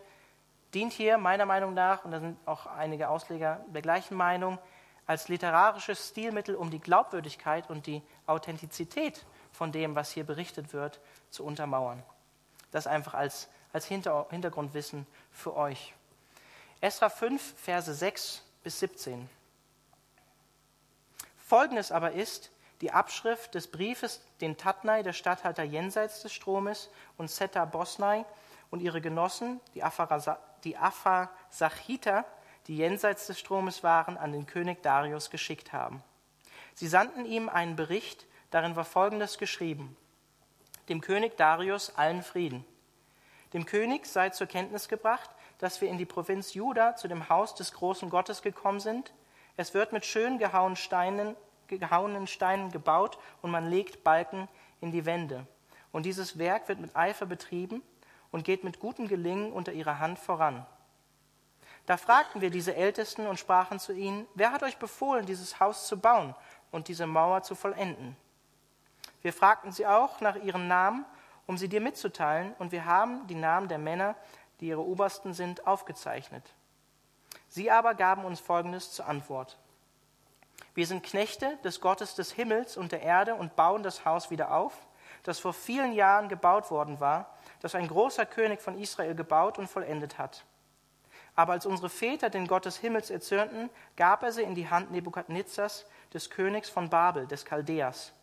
dient 0.74 0.94
hier 0.94 1.18
meiner 1.18 1.46
Meinung 1.46 1.74
nach, 1.74 2.06
und 2.06 2.12
da 2.12 2.20
sind 2.20 2.38
auch 2.46 2.66
einige 2.68 3.10
Ausleger 3.10 3.62
der 3.68 3.82
gleichen 3.82 4.16
Meinung, 4.16 4.60
als 5.06 5.30
literarisches 5.30 6.10
Stilmittel, 6.10 6.56
um 6.56 6.70
die 6.70 6.80
Glaubwürdigkeit 6.80 7.70
und 7.70 7.88
die 7.88 8.02
Authentizität 8.26 9.26
von 9.54 9.72
dem, 9.72 9.96
was 9.96 10.12
hier 10.12 10.26
berichtet 10.26 10.74
wird, 10.74 11.00
zu 11.30 11.46
untermauern. 11.46 12.04
Das 12.72 12.88
einfach 12.88 13.14
als, 13.14 13.48
als 13.72 13.86
Hintergrundwissen 13.86 15.08
für 15.32 15.56
euch. 15.56 15.94
Esra 16.82 17.10
5, 17.10 17.56
Verse 17.58 17.94
6 17.94 18.44
bis 18.64 18.80
17. 18.80 19.30
Folgendes 21.38 21.94
aber 21.94 22.12
ist 22.12 22.52
die 22.82 22.92
Abschrift 22.92 23.56
des 23.56 23.68
Briefes, 23.72 24.22
den 24.42 24.58
Tatnai, 24.58 25.02
der 25.02 25.14
Statthalter 25.14 25.64
jenseits 25.64 26.22
des 26.22 26.34
Stromes, 26.34 26.90
und 27.18 27.32
Seta 27.32 27.66
Bosnai 27.66 28.26
und 28.70 28.82
ihre 28.82 29.02
Genossen, 29.02 29.60
die, 29.74 29.84
die 30.68 30.76
Aphasachiter, 30.76 32.26
die 32.68 32.76
jenseits 32.76 33.28
des 33.28 33.40
Stromes 33.40 33.84
waren, 33.84 34.18
an 34.18 34.34
den 34.34 34.46
König 34.46 34.84
Darius 34.84 35.30
geschickt 35.30 35.72
haben. 35.72 36.04
Sie 36.74 36.90
sandten 36.90 37.24
ihm 37.24 37.48
einen 37.48 37.78
Bericht, 37.78 38.26
darin 38.52 38.76
war 38.76 38.84
Folgendes 38.84 39.38
geschrieben. 39.38 39.96
Dem 40.90 41.00
König 41.00 41.38
Darius 41.38 41.96
allen 41.96 42.22
Frieden. 42.22 42.66
Dem 43.54 43.66
König 43.66 44.08
sei 44.08 44.30
zur 44.30 44.48
Kenntnis 44.48 44.90
gebracht, 44.90 45.30
dass 45.58 45.80
wir 45.80 45.88
in 45.88 45.98
die 45.98 46.06
Provinz 46.06 46.54
Juda 46.54 46.98
zu 46.98 47.08
dem 47.08 47.30
Haus 47.30 47.56
des 47.56 47.72
großen 47.72 48.10
Gottes 48.10 48.42
gekommen 48.42 48.82
sind. 48.82 49.14
Es 49.56 49.74
wird 49.74 49.94
mit 49.94 50.06
schön 50.06 50.38
gehauenen 50.38 50.76
Steinen, 50.76 51.38
gehauenen 51.68 52.28
Steinen 52.28 52.72
gebaut 52.72 53.18
und 53.42 53.52
man 53.52 53.70
legt 53.70 54.04
Balken 54.04 54.50
in 54.82 54.92
die 54.92 55.06
Wände. 55.06 55.48
Und 55.94 56.06
dieses 56.06 56.38
Werk 56.38 56.68
wird 56.68 56.80
mit 56.80 56.94
Eifer 56.94 57.26
betrieben 57.26 57.82
und 58.32 58.44
geht 58.44 58.64
mit 58.64 58.80
gutem 58.80 59.08
Gelingen 59.08 59.52
unter 59.52 59.72
ihrer 59.72 60.00
Hand 60.00 60.20
voran. 60.20 60.66
Da 61.86 61.96
fragten 61.96 62.42
wir 62.42 62.50
diese 62.50 62.76
Ältesten 62.76 63.28
und 63.28 63.40
sprachen 63.40 63.80
zu 63.80 63.94
ihnen, 63.94 64.28
wer 64.36 64.52
hat 64.52 64.64
euch 64.64 64.78
befohlen, 64.78 65.26
dieses 65.26 65.60
Haus 65.60 65.88
zu 65.88 65.98
bauen 65.98 66.36
und 66.72 66.90
diese 66.90 67.08
Mauer 67.08 67.44
zu 67.44 67.56
vollenden? 67.56 68.18
Wir 69.22 69.32
fragten 69.32 69.72
sie 69.72 69.88
auch 69.88 70.20
nach 70.20 70.36
ihren 70.36 70.68
Namen, 70.68 71.06
um 71.46 71.58
sie 71.58 71.70
dir 71.70 71.80
mitzuteilen, 71.80 72.54
und 72.60 72.74
wir 72.74 72.86
haben 72.86 73.26
die 73.28 73.36
Namen 73.36 73.70
der 73.70 73.78
Männer, 73.78 74.16
die 74.60 74.68
ihre 74.68 74.86
Obersten 74.86 75.34
sind, 75.34 75.66
aufgezeichnet. 75.66 76.44
Sie 77.48 77.72
aber 77.72 77.96
gaben 77.96 78.26
uns 78.26 78.42
Folgendes 78.42 78.92
zur 78.92 79.08
Antwort. 79.08 79.58
Wir 80.74 80.86
sind 80.86 81.04
Knechte 81.04 81.58
des 81.64 81.80
Gottes 81.80 82.16
des 82.16 82.32
Himmels 82.32 82.78
und 82.78 82.92
der 82.92 83.02
Erde 83.02 83.36
und 83.36 83.56
bauen 83.56 83.82
das 83.82 84.06
Haus 84.06 84.30
wieder 84.30 84.52
auf, 84.52 84.74
das 85.24 85.40
vor 85.40 85.54
vielen 85.54 85.94
Jahren 85.94 86.30
gebaut 86.30 86.70
worden 86.70 87.00
war, 87.00 87.37
das 87.62 87.76
ein 87.76 87.88
großer 87.88 88.26
König 88.26 88.62
von 88.62 88.78
Israel 88.78 89.16
gebaut 89.16 89.58
und 89.58 89.68
vollendet 89.68 90.18
hat. 90.18 90.46
Aber 91.36 91.54
als 91.54 91.66
unsere 91.66 91.90
Väter 91.90 92.30
den 92.30 92.48
Gott 92.48 92.66
des 92.66 92.78
Himmels 92.78 93.10
erzürnten, 93.10 93.70
gab 93.96 94.24
er 94.24 94.32
sie 94.32 94.42
in 94.42 94.56
die 94.56 94.70
Hand 94.70 94.92
Nebukadnezzars, 94.92 95.86
des 96.14 96.30
Königs 96.30 96.70
von 96.70 96.90
Babel, 96.90 97.28
des 97.28 97.46
Chaldeas. 97.46 98.14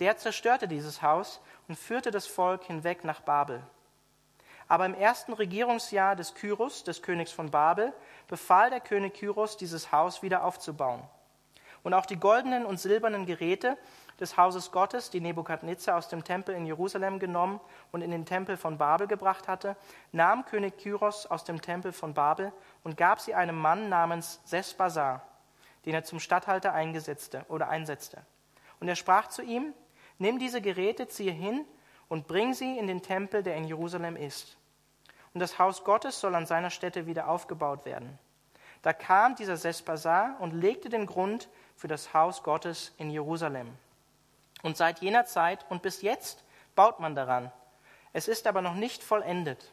Der 0.00 0.16
zerstörte 0.16 0.68
dieses 0.68 1.02
Haus 1.02 1.40
und 1.66 1.76
führte 1.76 2.10
das 2.10 2.26
Volk 2.26 2.64
hinweg 2.64 3.04
nach 3.04 3.20
Babel. 3.20 3.62
Aber 4.68 4.86
im 4.86 4.94
ersten 4.94 5.32
Regierungsjahr 5.32 6.14
des 6.14 6.34
Kyros, 6.34 6.84
des 6.84 7.02
Königs 7.02 7.32
von 7.32 7.50
Babel, 7.50 7.92
befahl 8.28 8.70
der 8.70 8.80
König 8.80 9.14
Kyros, 9.14 9.56
dieses 9.56 9.92
Haus 9.92 10.22
wieder 10.22 10.44
aufzubauen. 10.44 11.02
Und 11.82 11.94
auch 11.94 12.06
die 12.06 12.20
goldenen 12.20 12.66
und 12.66 12.78
silbernen 12.78 13.26
Geräte 13.26 13.76
des 14.20 14.36
Hauses 14.36 14.72
Gottes, 14.72 15.10
die 15.10 15.20
Nebukadnezar 15.20 15.96
aus 15.96 16.08
dem 16.08 16.24
Tempel 16.24 16.54
in 16.54 16.66
Jerusalem 16.66 17.18
genommen 17.18 17.60
und 17.92 18.02
in 18.02 18.10
den 18.10 18.26
Tempel 18.26 18.56
von 18.56 18.78
Babel 18.78 19.06
gebracht 19.06 19.48
hatte, 19.48 19.76
nahm 20.12 20.44
König 20.44 20.78
Kyros 20.78 21.26
aus 21.26 21.44
dem 21.44 21.60
Tempel 21.62 21.92
von 21.92 22.14
Babel 22.14 22.52
und 22.82 22.96
gab 22.96 23.20
sie 23.20 23.34
einem 23.34 23.58
Mann 23.58 23.88
namens 23.88 24.40
Sesbazar, 24.44 25.22
den 25.86 25.94
er 25.94 26.04
zum 26.04 26.20
Statthalter 26.20 26.72
eingesetzte 26.72 27.44
oder 27.48 27.68
einsetzte. 27.68 28.22
Und 28.80 28.88
er 28.88 28.96
sprach 28.96 29.28
zu 29.28 29.42
ihm: 29.42 29.72
Nimm 30.18 30.38
diese 30.38 30.60
Geräte, 30.60 31.06
ziehe 31.08 31.32
hin 31.32 31.64
und 32.08 32.26
bring 32.26 32.54
sie 32.54 32.78
in 32.78 32.86
den 32.86 33.02
Tempel, 33.02 33.42
der 33.42 33.56
in 33.56 33.64
Jerusalem 33.64 34.16
ist. 34.16 34.56
Und 35.34 35.40
das 35.40 35.58
Haus 35.58 35.84
Gottes 35.84 36.20
soll 36.20 36.34
an 36.34 36.46
seiner 36.46 36.70
Stätte 36.70 37.06
wieder 37.06 37.28
aufgebaut 37.28 37.84
werden. 37.84 38.18
Da 38.82 38.92
kam 38.92 39.36
dieser 39.36 39.56
Sesbazar 39.56 40.36
und 40.40 40.52
legte 40.52 40.88
den 40.88 41.06
Grund 41.06 41.48
für 41.76 41.88
das 41.88 42.14
Haus 42.14 42.42
Gottes 42.42 42.92
in 42.96 43.10
Jerusalem. 43.10 43.68
Und 44.62 44.76
seit 44.76 45.00
jener 45.00 45.24
Zeit 45.24 45.64
und 45.68 45.82
bis 45.82 46.02
jetzt 46.02 46.44
baut 46.74 47.00
man 47.00 47.14
daran. 47.14 47.52
Es 48.12 48.28
ist 48.28 48.46
aber 48.46 48.62
noch 48.62 48.74
nicht 48.74 49.02
vollendet. 49.02 49.72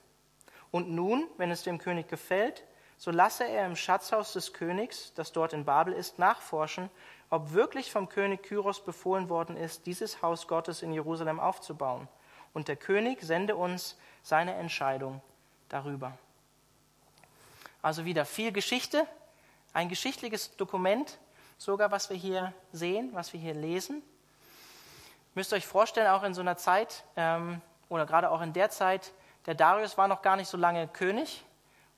Und 0.71 0.89
nun, 0.89 1.27
wenn 1.37 1.51
es 1.51 1.63
dem 1.63 1.77
König 1.77 2.07
gefällt, 2.07 2.63
so 2.97 3.11
lasse 3.11 3.45
er 3.45 3.65
im 3.65 3.75
Schatzhaus 3.75 4.33
des 4.33 4.53
Königs, 4.53 5.13
das 5.15 5.31
dort 5.31 5.53
in 5.53 5.65
Babel 5.65 5.93
ist, 5.93 6.19
nachforschen, 6.19 6.89
ob 7.29 7.53
wirklich 7.53 7.91
vom 7.91 8.09
König 8.09 8.43
Kyros 8.43 8.83
befohlen 8.83 9.29
worden 9.29 9.57
ist, 9.57 9.85
dieses 9.85 10.21
Haus 10.21 10.47
Gottes 10.47 10.81
in 10.81 10.93
Jerusalem 10.93 11.39
aufzubauen. 11.39 12.07
Und 12.53 12.67
der 12.67 12.75
König 12.75 13.21
sende 13.21 13.55
uns 13.55 13.97
seine 14.23 14.53
Entscheidung 14.55 15.21
darüber. 15.69 16.17
Also 17.81 18.05
wieder 18.05 18.25
viel 18.25 18.51
Geschichte, 18.51 19.05
ein 19.73 19.89
geschichtliches 19.89 20.55
Dokument, 20.55 21.19
sogar 21.57 21.91
was 21.91 22.09
wir 22.09 22.17
hier 22.17 22.53
sehen, 22.71 23.09
was 23.13 23.33
wir 23.33 23.39
hier 23.39 23.53
lesen 23.53 24.01
müsst 25.35 25.53
ihr 25.53 25.57
euch 25.57 25.67
vorstellen, 25.67 26.07
auch 26.07 26.23
in 26.23 26.33
so 26.33 26.41
einer 26.41 26.57
Zeit, 26.57 27.03
ähm, 27.15 27.61
oder 27.89 28.05
gerade 28.05 28.31
auch 28.31 28.41
in 28.41 28.53
der 28.53 28.69
Zeit, 28.69 29.13
der 29.45 29.53
Darius 29.53 29.97
war 29.97 30.07
noch 30.07 30.21
gar 30.21 30.35
nicht 30.35 30.47
so 30.47 30.57
lange 30.57 30.87
König. 30.87 31.45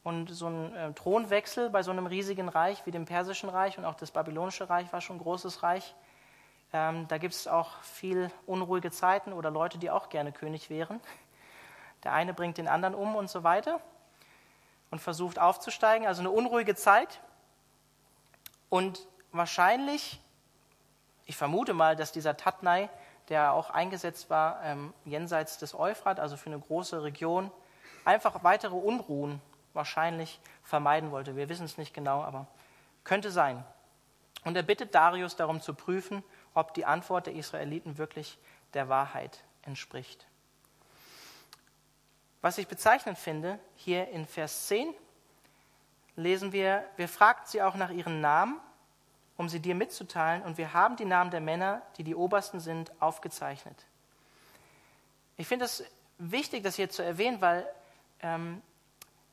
Und 0.04 0.30
so 0.30 0.48
ein 0.48 0.74
äh, 0.74 0.94
Thronwechsel 0.94 1.70
bei 1.70 1.84
so 1.84 1.92
einem 1.92 2.06
riesigen 2.06 2.48
Reich 2.48 2.86
wie 2.86 2.92
dem 2.92 3.04
Persischen 3.04 3.50
Reich 3.50 3.78
und 3.78 3.84
auch 3.84 3.96
das 3.96 4.12
Babylonische 4.12 4.70
Reich 4.70 4.92
war 4.94 5.02
schon 5.02 5.18
ein 5.18 5.22
großes 5.22 5.64
Reich. 5.64 5.96
Ähm, 6.72 7.10
da 7.10 7.18
gibt 7.18 7.34
es 7.34 7.46
auch 7.46 7.82
viel 7.82 8.32
unruhige 8.46 8.90
Zeiten 8.90 9.34
oder 9.34 9.52
Leute, 9.52 9.78
die 9.78 9.90
auch 9.90 10.08
gerne 10.08 10.32
König 10.32 10.70
wären. 10.70 11.02
Der 12.06 12.14
eine 12.14 12.34
bringt 12.34 12.58
den 12.58 12.70
anderen 12.70 12.96
um 12.96 13.18
und 13.18 13.30
so 13.30 13.44
weiter 13.44 13.82
und 14.90 15.00
versucht 15.00 15.40
aufzusteigen. 15.40 16.08
Also 16.08 16.22
eine 16.22 16.32
unruhige 16.32 16.76
Zeit. 16.76 17.20
Und 18.70 19.08
wahrscheinlich, 19.34 20.22
ich 21.26 21.36
vermute 21.36 21.74
mal, 21.74 21.98
dass 21.98 22.14
dieser 22.14 22.38
Tatnai 22.38 22.90
der 23.30 23.54
auch 23.54 23.70
eingesetzt 23.70 24.30
war 24.30 24.64
ähm, 24.64 24.94
jenseits 25.06 25.58
des 25.58 25.74
Euphrat, 25.78 26.20
also 26.20 26.38
für 26.38 26.48
eine 26.48 26.60
große 26.60 27.04
Region, 27.04 27.52
einfach 28.06 28.44
weitere 28.44 28.76
Unruhen 28.76 29.42
wahrscheinlich 29.74 30.40
vermeiden 30.64 31.12
wollte. 31.12 31.36
Wir 31.36 31.50
wissen 31.50 31.66
es 31.66 31.78
nicht 31.78 31.94
genau, 31.94 32.24
aber 32.24 32.48
könnte 33.04 33.32
sein. 33.32 33.64
Und 34.46 34.56
er 34.56 34.64
bittet 34.64 34.96
Darius 34.96 35.36
darum 35.36 35.62
zu 35.62 35.74
prüfen, 35.74 36.24
ob 36.54 36.74
die 36.74 36.86
Antwort 36.86 37.28
der 37.28 37.36
Israeliten 37.36 37.98
wirklich 37.98 38.38
der 38.74 38.90
Wahrheit 38.90 39.44
entspricht. 39.64 40.26
Was 42.42 42.58
ich 42.58 42.68
bezeichnend 42.68 43.18
finde, 43.18 43.60
hier 43.76 44.08
in 44.10 44.26
Vers 44.26 44.68
10 44.68 44.94
lesen 46.16 46.52
wir, 46.52 46.86
wir 46.96 47.10
fragten 47.10 47.48
sie 47.48 47.62
auch 47.62 47.76
nach 47.76 47.90
ihren 47.90 48.22
Namen 48.22 48.60
um 49.38 49.48
sie 49.48 49.60
dir 49.60 49.76
mitzuteilen, 49.76 50.42
und 50.42 50.58
wir 50.58 50.74
haben 50.74 50.96
die 50.96 51.06
Namen 51.06 51.32
der 51.32 51.42
Männer, 51.42 51.82
die 51.98 52.04
die 52.04 52.16
Obersten 52.16 52.60
sind, 52.60 52.92
aufgezeichnet. 53.00 53.86
Ich 55.38 55.48
finde 55.48 55.66
es 55.66 55.84
wichtig, 56.18 56.64
das 56.64 56.76
hier 56.76 56.90
zu 56.90 57.04
erwähnen, 57.04 57.40
weil 57.40 57.68
ähm, 58.22 58.62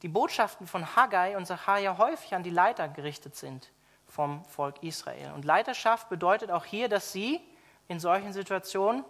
die 0.03 0.09
Botschaften 0.09 0.67
von 0.67 0.95
Haggai 0.95 1.37
und 1.37 1.47
Zachariah 1.47 1.97
häufig 1.97 2.35
an 2.35 2.43
die 2.43 2.51
Leiter 2.51 2.89
gerichtet 2.89 3.37
sind 3.37 3.71
vom 4.07 4.45
Volk 4.45 4.83
Israel. 4.83 5.33
Und 5.33 5.47
Leiterschaft 5.47 6.11
bedeutet 6.11 6.51
auch 6.51 6.67
hier, 6.67 6.91
dass 6.91 7.13
sie 7.13 7.41
in 7.89 7.99
solchen 7.99 8.35
Situationen 8.35 9.05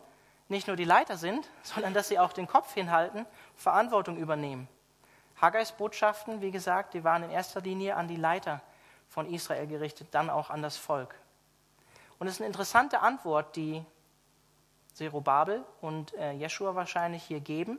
nicht 0.49 0.69
nur 0.69 0.77
die 0.77 0.85
Leiter 0.85 1.17
sind, 1.17 1.49
sondern 1.65 1.95
dass 1.95 2.07
sie 2.09 2.21
auch 2.21 2.33
den 2.33 2.47
Kopf 2.47 2.73
hinhalten, 2.75 3.27
Verantwortung 3.57 4.17
übernehmen. 4.17 4.69
Haggais 5.41 5.73
Botschaften, 5.73 6.41
wie 6.41 6.53
gesagt, 6.53 6.95
die 6.95 7.03
waren 7.03 7.25
in 7.25 7.31
erster 7.31 7.61
Linie 7.61 7.97
an 7.97 8.07
die 8.07 8.17
Leiter 8.17 8.63
von 9.09 9.33
Israel 9.33 9.67
gerichtet, 9.67 10.09
dann 10.13 10.31
auch 10.31 10.51
an 10.51 10.63
das 10.63 10.77
Volk. 10.77 11.15
Und 12.19 12.27
es 12.27 12.35
ist 12.35 12.41
eine 12.41 12.47
interessante 12.47 13.01
Antwort, 13.01 13.57
die 13.57 13.85
Zerubabel 14.95 15.65
und 15.81 16.15
äh, 16.15 16.33
Jeschua 16.33 16.75
wahrscheinlich 16.75 17.23
hier 17.25 17.41
geben. 17.41 17.79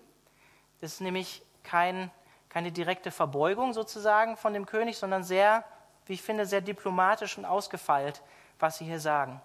Das 0.82 0.94
ist 0.94 1.02
nämlich 1.02 1.42
kein, 1.64 2.12
keine 2.50 2.72
direkte 2.72 3.12
Verbeugung 3.12 3.74
sozusagen 3.74 4.38
von 4.38 4.54
dem 4.54 4.66
König, 4.66 4.98
sondern 4.98 5.24
sehr, 5.24 5.64
wie 6.06 6.14
ich 6.14 6.22
finde, 6.22 6.46
sehr 6.46 6.62
diplomatisch 6.62 7.38
und 7.38 7.46
ausgefeilt, 7.46 8.22
was 8.60 8.78
sie 8.78 8.86
hier 8.86 9.00
sagen. 9.00 9.42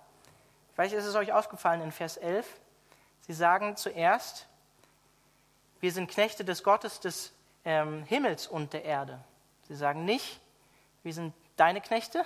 Vielleicht 0.75 0.95
ist 0.95 1.07
es 1.07 1.14
euch 1.14 1.33
aufgefallen 1.33 1.81
in 1.81 1.93
Vers 1.93 2.16
11. 2.16 2.47
Sie 3.21 3.33
sagen 3.33 3.77
zuerst, 3.77 4.49
wir 5.81 5.93
sind 5.93 6.11
Knechte 6.11 6.45
des 6.45 6.62
Gottes 6.62 7.01
des 7.01 7.33
ähm, 7.64 8.03
Himmels 8.05 8.47
und 8.47 8.73
der 8.73 8.85
Erde. 8.85 9.21
Sie 9.69 9.75
sagen 9.75 10.05
nicht, 10.05 10.40
wir 11.03 11.14
sind 11.14 11.33
deine 11.61 11.81
Knechte, 11.83 12.25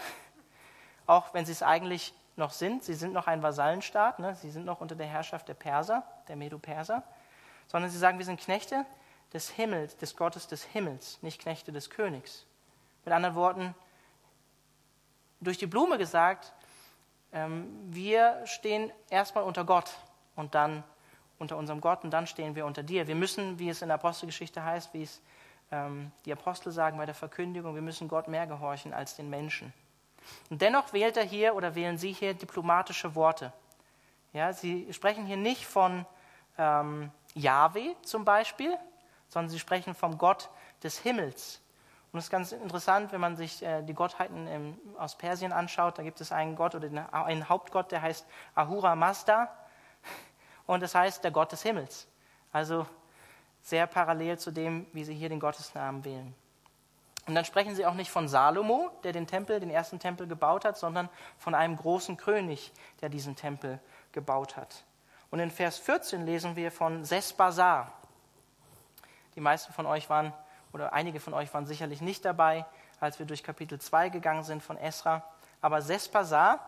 auch 1.07 1.35
wenn 1.35 1.45
sie 1.45 1.53
es 1.53 1.63
eigentlich 1.63 2.15
noch 2.37 2.53
sind. 2.53 2.85
Sie 2.85 2.95
sind 2.95 3.13
noch 3.13 3.27
ein 3.27 3.43
Vasallenstaat, 3.43 4.21
ne? 4.21 4.37
sie 4.37 4.51
sind 4.51 4.65
noch 4.65 4.81
unter 4.81 4.95
der 4.95 5.07
Herrschaft 5.07 5.49
der 5.49 5.55
Perser, 5.55 6.05
der 6.29 6.37
Medo-Perser, 6.37 7.03
sondern 7.67 7.91
sie 7.91 7.99
sagen, 7.99 8.19
wir 8.19 8.25
sind 8.25 8.41
Knechte 8.41 8.87
des 9.33 9.51
Himmels, 9.51 9.97
des 9.97 10.17
Gottes 10.17 10.47
des 10.47 10.63
Himmels, 10.63 11.19
nicht 11.23 11.41
Knechte 11.41 11.73
des 11.73 11.91
Königs. 11.91 12.47
Mit 13.05 13.13
anderen 13.13 13.35
Worten, 13.35 13.75
durch 15.41 15.59
die 15.59 15.67
Blume 15.67 15.99
gesagt, 15.99 16.53
ähm, 17.33 17.69
wir 17.87 18.41
stehen 18.47 18.93
erstmal 19.11 19.45
unter 19.45 19.65
Gott 19.65 19.91
und 20.37 20.55
dann 20.55 20.85
unter 21.39 21.57
unserem 21.57 21.81
Gott 21.81 22.05
und 22.05 22.11
dann 22.11 22.29
stehen 22.29 22.55
wir 22.55 22.65
unter 22.65 22.85
dir. 22.85 23.09
Wir 23.09 23.17
müssen, 23.17 23.59
wie 23.59 23.69
es 23.69 23.83
in 23.83 23.89
der 23.89 23.97
Apostelgeschichte 23.97 24.63
heißt, 24.63 24.95
wie 24.95 25.03
es 25.03 25.21
die 26.25 26.33
Apostel 26.33 26.71
sagen 26.71 26.99
bei 26.99 27.07
der 27.07 27.15
Verkündigung, 27.15 27.75
wir 27.75 27.83
müssen 27.83 28.07
Gott 28.07 28.29
mehr 28.29 28.47
gehorchen 28.47 28.95
als 28.95 29.17
den 29.17 29.29
Menschen. 29.29 29.73
Und 30.51 30.63
dennoch 30.63 30.93
wählt 30.93 31.17
er 31.17 31.25
hier 31.25 31.55
oder 31.55 31.75
wählen 31.75 31.99
Sie 31.99 32.13
hier 32.13 32.35
diplomatische 32.35 33.15
Worte. 33.15 33.53
Ja, 34.33 34.53
Sie 34.53 34.93
sprechen 34.93 35.27
hier 35.27 35.37
nicht 35.37 35.67
von 35.67 36.07
ähm, 36.59 37.11
Yahweh 37.35 37.95
zum 38.03 38.25
Beispiel, 38.25 38.77
sondern 39.29 39.51
Sie 39.51 39.59
sprechen 39.59 39.95
vom 39.95 40.19
Gott 40.19 40.49
des 40.83 40.99
Himmels. 40.99 41.61
Und 42.13 42.19
es 42.19 42.27
ist 42.27 42.31
ganz 42.31 42.53
interessant, 42.53 43.11
wenn 43.13 43.21
man 43.21 43.37
sich 43.37 43.63
äh, 43.63 43.83
die 43.83 43.95
Gottheiten 43.95 44.47
im, 44.47 44.79
aus 44.99 45.17
Persien 45.17 45.53
anschaut, 45.53 45.99
da 45.99 46.03
gibt 46.05 46.21
es 46.21 46.31
einen 46.31 46.55
Gott 46.55 46.75
oder 46.77 46.89
einen 47.13 47.49
Hauptgott, 47.49 47.91
der 47.91 48.03
heißt 48.03 48.27
Ahura 48.55 48.95
Mazda 48.95 49.53
und 50.67 50.83
das 50.83 50.95
heißt 50.95 51.25
der 51.25 51.33
Gott 51.33 51.51
des 51.51 51.63
Himmels. 51.63 52.07
Also 52.53 52.87
sehr 53.65 53.89
parallel 53.89 54.39
zu 54.39 54.53
dem, 54.53 54.87
wie 54.93 55.03
Sie 55.03 55.15
hier 55.15 55.29
den 55.29 55.41
Gottesnamen 55.41 56.05
wählen. 56.05 56.35
Und 57.27 57.35
dann 57.35 57.45
sprechen 57.45 57.75
sie 57.75 57.87
auch 57.87 57.95
nicht 57.95 58.11
von 58.11 58.29
Salomo, 58.29 58.91
der 59.03 59.13
den 59.13 59.27
Tempel, 59.27 59.59
den 59.59 59.71
ersten 59.71 59.99
Tempel 59.99 60.27
gebaut 60.27 60.65
hat, 60.65 60.77
sondern 60.77 61.09
von 61.39 61.55
einem 61.55 61.77
großen 61.77 62.19
König, 62.19 62.71
der 63.01 63.09
diesen 63.09 63.35
Tempel 63.35 63.81
gebaut 64.13 64.57
hat. 64.57 64.85
Und 65.31 65.41
in 65.41 65.51
Vers 65.51 65.79
14 65.79 66.27
lesen 66.27 66.55
wir 66.55 66.71
von 66.71 67.05
Sesbazar. 67.05 67.93
Die 69.35 69.41
meisten 69.41 69.73
von 69.73 69.87
euch 69.87 70.11
waren, 70.11 70.35
oder 70.73 70.93
einige 70.93 71.19
von 71.19 71.33
euch 71.33 71.53
waren 71.55 71.67
sicherlich 71.67 72.03
nicht 72.03 72.25
dabei, 72.27 72.67
als 73.01 73.19
wir 73.19 73.27
durch 73.27 73.43
Kapitel 73.43 73.81
2 73.81 74.11
gegangen 74.11 74.45
sind 74.45 74.63
von 74.63 74.77
Esra. 74.77 75.25
Aber 75.63 75.81
Sesbazar, 75.81 76.61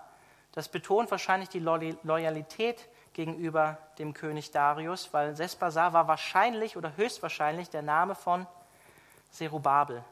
das 0.53 0.69
betont 0.69 1.11
wahrscheinlich 1.11 1.51
die 1.51 1.61
Loyalität 1.61 2.89
gegenüber 3.17 3.79
dem 3.99 4.13
König 4.13 4.51
Darius, 4.51 5.15
weil 5.15 5.35
Sesbazar 5.35 5.95
war 5.95 6.07
wahrscheinlich 6.07 6.77
oder 6.77 6.99
höchstwahrscheinlich 6.99 7.71
der 7.71 7.81
Name 7.81 8.15
von 8.15 8.47
Zerubabel, 9.31 10.05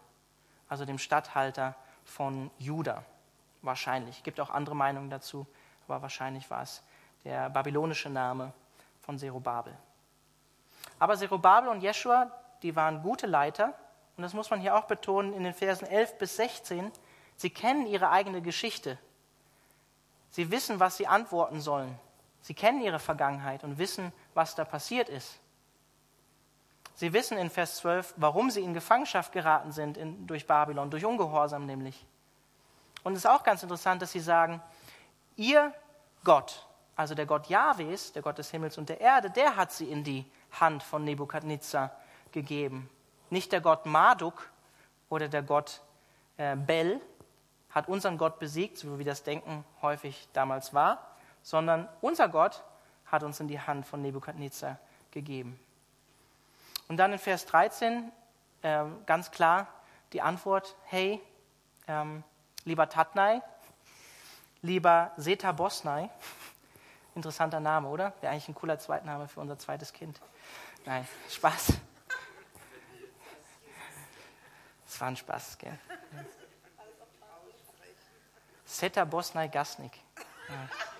also 0.71 0.87
dem 0.87 0.97
Statthalter 0.97 1.75
von 2.07 2.51
Juda. 2.59 3.05
Wahrscheinlich. 3.61 4.17
Es 4.17 4.23
gibt 4.23 4.40
auch 4.40 4.49
andere 4.49 4.75
Meinungen 4.75 5.11
dazu, 5.11 5.47
aber 5.87 6.01
wahrscheinlich 6.01 6.49
war 6.51 6.62
es 6.62 6.83
der 7.25 7.51
babylonische 7.51 8.09
Name 8.09 8.55
von 9.03 9.19
Zerubabel. 9.19 9.77
Aber 10.99 11.19
Zerubabel 11.19 11.69
und 11.69 11.83
Jeschua, 11.83 12.31
die 12.62 12.75
waren 12.75 13.03
gute 13.03 13.27
Leiter. 13.27 13.75
Und 14.17 14.23
das 14.23 14.33
muss 14.33 14.49
man 14.49 14.62
hier 14.62 14.75
auch 14.77 14.85
betonen 14.85 15.35
in 15.35 15.45
den 15.45 15.53
Versen 15.53 15.87
11 15.87 16.17
bis 16.17 16.37
16. 16.37 16.90
Sie 17.37 17.51
kennen 17.51 17.87
ihre 17.87 18.09
eigene 18.09 18.40
Geschichte. 18.40 18.97
Sie 20.31 20.51
wissen, 20.51 20.81
was 20.81 20.97
sie 20.97 21.07
antworten 21.07 21.61
sollen. 21.61 21.99
Sie 22.45 22.53
kennen 22.53 22.83
ihre 22.83 22.99
Vergangenheit 22.99 23.65
und 23.65 23.79
wissen, 23.79 24.13
was 24.35 24.55
da 24.55 24.67
passiert 24.67 25.09
ist. 25.09 25.41
Sie 26.95 27.15
wissen 27.15 27.39
in 27.39 27.49
Vers 27.49 27.77
12, 27.77 28.13
warum 28.19 28.51
sie 28.51 28.61
in 28.61 28.75
Gefangenschaft 28.75 29.33
geraten 29.33 29.73
sind 29.73 29.97
in, 29.97 30.27
durch 30.27 30.47
Babylon, 30.47 30.91
durch 30.91 31.07
Ungehorsam 31.07 31.65
nämlich. 31.65 32.05
Und 33.03 33.15
es 33.15 33.21
ist 33.21 33.31
auch 33.31 33.45
ganz 33.45 33.63
interessant, 33.63 34.03
dass 34.03 34.13
sie 34.13 34.21
sagen, 34.21 34.61
ihr 35.37 35.73
Gott, 36.23 36.67
also 36.97 37.15
der 37.15 37.25
Gott 37.25 37.47
Jahwes, 37.47 38.13
der 38.13 38.21
Gott 38.21 38.37
des 38.37 38.51
Himmels 38.51 38.77
und 38.77 38.91
der 38.91 39.01
Erde, 39.01 39.31
der 39.31 39.57
hat 39.57 39.73
sie 39.73 39.91
in 39.91 40.05
die 40.05 40.31
Hand 40.53 40.83
von 40.83 41.03
Nebukadnezar 41.03 41.97
gegeben. 42.31 42.91
Nicht 43.31 43.53
der 43.53 43.63
Gott 43.63 43.87
Marduk 43.87 44.51
oder 45.09 45.29
der 45.29 45.43
Gott 45.43 45.81
äh, 46.37 46.57
Bel 46.57 47.01
hat 47.71 47.89
unseren 47.89 48.19
Gott 48.19 48.39
besiegt, 48.39 48.77
so 48.77 48.99
wie 48.99 49.05
das 49.05 49.23
Denken 49.23 49.65
häufig 49.81 50.29
damals 50.35 50.75
war, 50.75 51.13
sondern 51.45 51.89
unser 52.01 52.29
Gott 52.29 52.65
hat 53.07 53.23
uns 53.23 53.39
in 53.39 53.47
die 53.47 53.61
Hand 53.61 53.87
von 53.87 54.03
Nebukadnezar 54.03 54.79
gegeben. 55.13 55.61
Und 56.89 56.97
dann 56.97 57.13
in 57.13 57.19
Vers 57.19 57.47
13 57.47 58.11
äh, 58.63 58.85
ganz 59.07 59.31
klar 59.31 59.69
die 60.13 60.23
Antwort, 60.23 60.75
hey, 60.87 61.21
ähm, 61.87 62.25
lieber 62.65 62.89
Tatnai, 62.89 63.43
lieber 64.63 65.13
Seta 65.17 65.53
Bosnai, 65.53 66.09
interessanter 67.15 67.61
Name, 67.61 67.89
oder? 67.89 68.15
Wäre 68.21 68.33
eigentlich 68.33 68.49
ein 68.49 68.55
cooler 68.55 68.79
Zweitname 68.79 69.29
für 69.29 69.41
unser 69.41 69.59
zweites 69.59 69.93
Kind. 69.93 70.21
Nein, 70.87 71.07
Spaß. 71.29 71.75
Das 74.87 75.01
war 75.01 75.09
ein 75.09 75.17
Spaß, 75.17 75.59
gell? 75.59 75.79
Seta 78.65 79.05
Bosnai 79.05 79.49
Gasnik. 79.49 79.93
Ja. 80.49 80.94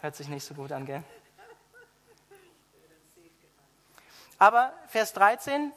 Hört 0.00 0.16
sich 0.16 0.28
nicht 0.28 0.44
so 0.44 0.54
gut 0.54 0.72
an, 0.72 0.86
gell? 0.86 1.02
Aber 4.38 4.72
Vers 4.86 5.12
13, 5.12 5.70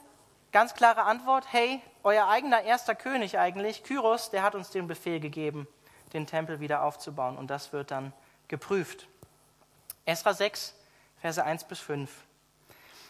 ganz 0.50 0.74
klare 0.74 1.02
Antwort, 1.02 1.44
hey, 1.52 1.82
euer 2.02 2.28
eigener 2.28 2.62
erster 2.62 2.94
König 2.94 3.38
eigentlich, 3.38 3.84
Kyros, 3.84 4.30
der 4.30 4.42
hat 4.42 4.54
uns 4.54 4.70
den 4.70 4.86
Befehl 4.86 5.20
gegeben, 5.20 5.68
den 6.14 6.26
Tempel 6.26 6.60
wieder 6.60 6.82
aufzubauen. 6.82 7.36
Und 7.36 7.48
das 7.48 7.74
wird 7.74 7.90
dann 7.90 8.14
geprüft. 8.48 9.06
Esra 10.06 10.32
6, 10.32 10.74
Verse 11.20 11.44
1 11.44 11.64
bis 11.64 11.80
5. 11.80 12.10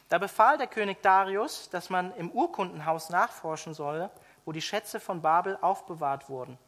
Da 0.08 0.18
befahl 0.18 0.58
der 0.58 0.66
König 0.66 1.00
Darius, 1.02 1.70
dass 1.70 1.90
man 1.90 2.14
im 2.16 2.32
Urkundenhaus 2.32 3.10
nachforschen 3.10 3.74
solle, 3.74 4.10
wo 4.44 4.50
die 4.50 4.62
Schätze 4.62 4.98
von 4.98 5.22
Babel 5.22 5.56
aufbewahrt 5.60 6.28
wurden. 6.28 6.58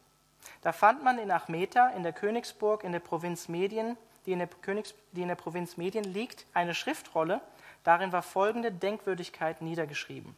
Da 0.62 0.72
fand 0.72 1.02
man 1.02 1.18
in 1.18 1.32
Achmeta, 1.32 1.88
in 1.88 2.04
der 2.04 2.12
Königsburg 2.12 2.84
in 2.84 2.92
der 2.92 3.00
Provinz 3.00 3.48
Medien, 3.48 3.96
die 4.26 4.32
in 4.32 4.40
der, 4.40 4.48
Königs, 4.48 4.94
die 5.12 5.22
in 5.22 5.28
der 5.28 5.34
Provinz 5.36 5.76
Medien 5.76 6.04
liegt, 6.04 6.46
eine 6.52 6.74
Schriftrolle, 6.74 7.40
Darin 7.86 8.10
war 8.10 8.22
folgende 8.22 8.72
Denkwürdigkeit 8.72 9.62
niedergeschrieben. 9.62 10.36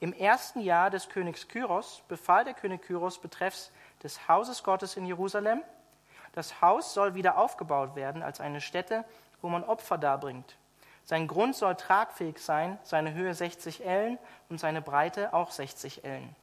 Im 0.00 0.12
ersten 0.12 0.60
Jahr 0.60 0.90
des 0.90 1.08
Königs 1.08 1.48
Kyros 1.48 2.02
befahl 2.08 2.44
der 2.44 2.52
König 2.52 2.82
Kyros 2.82 3.18
betreffs 3.18 3.72
des 4.02 4.28
Hauses 4.28 4.62
Gottes 4.62 4.98
in 4.98 5.06
Jerusalem, 5.06 5.62
das 6.32 6.60
Haus 6.60 6.92
soll 6.92 7.14
wieder 7.14 7.38
aufgebaut 7.38 7.96
werden 7.96 8.22
als 8.22 8.38
eine 8.38 8.60
Stätte, 8.60 9.06
wo 9.40 9.48
man 9.48 9.64
Opfer 9.64 9.96
darbringt. 9.96 10.58
Sein 11.04 11.26
Grund 11.26 11.56
soll 11.56 11.74
tragfähig 11.74 12.38
sein, 12.38 12.78
seine 12.82 13.14
Höhe 13.14 13.32
60 13.32 13.86
Ellen 13.86 14.18
und 14.50 14.60
seine 14.60 14.82
Breite 14.82 15.32
auch 15.32 15.50
60 15.50 16.04
Ellen. 16.04 16.36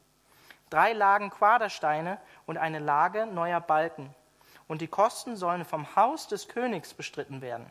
Drei 0.72 0.94
Lagen 0.94 1.30
Quadersteine 1.30 2.18
und 2.48 2.58
eine 2.58 2.80
Lage 2.80 3.28
neuer 3.28 3.62
Balken. 3.62 4.10
Und 4.68 4.82
die 4.82 4.88
Kosten 4.88 5.36
sollen 5.36 5.66
vom 5.66 5.96
Haus 5.96 6.28
des 6.28 6.48
Königs 6.48 6.94
bestritten 6.94 7.42
werden. 7.42 7.66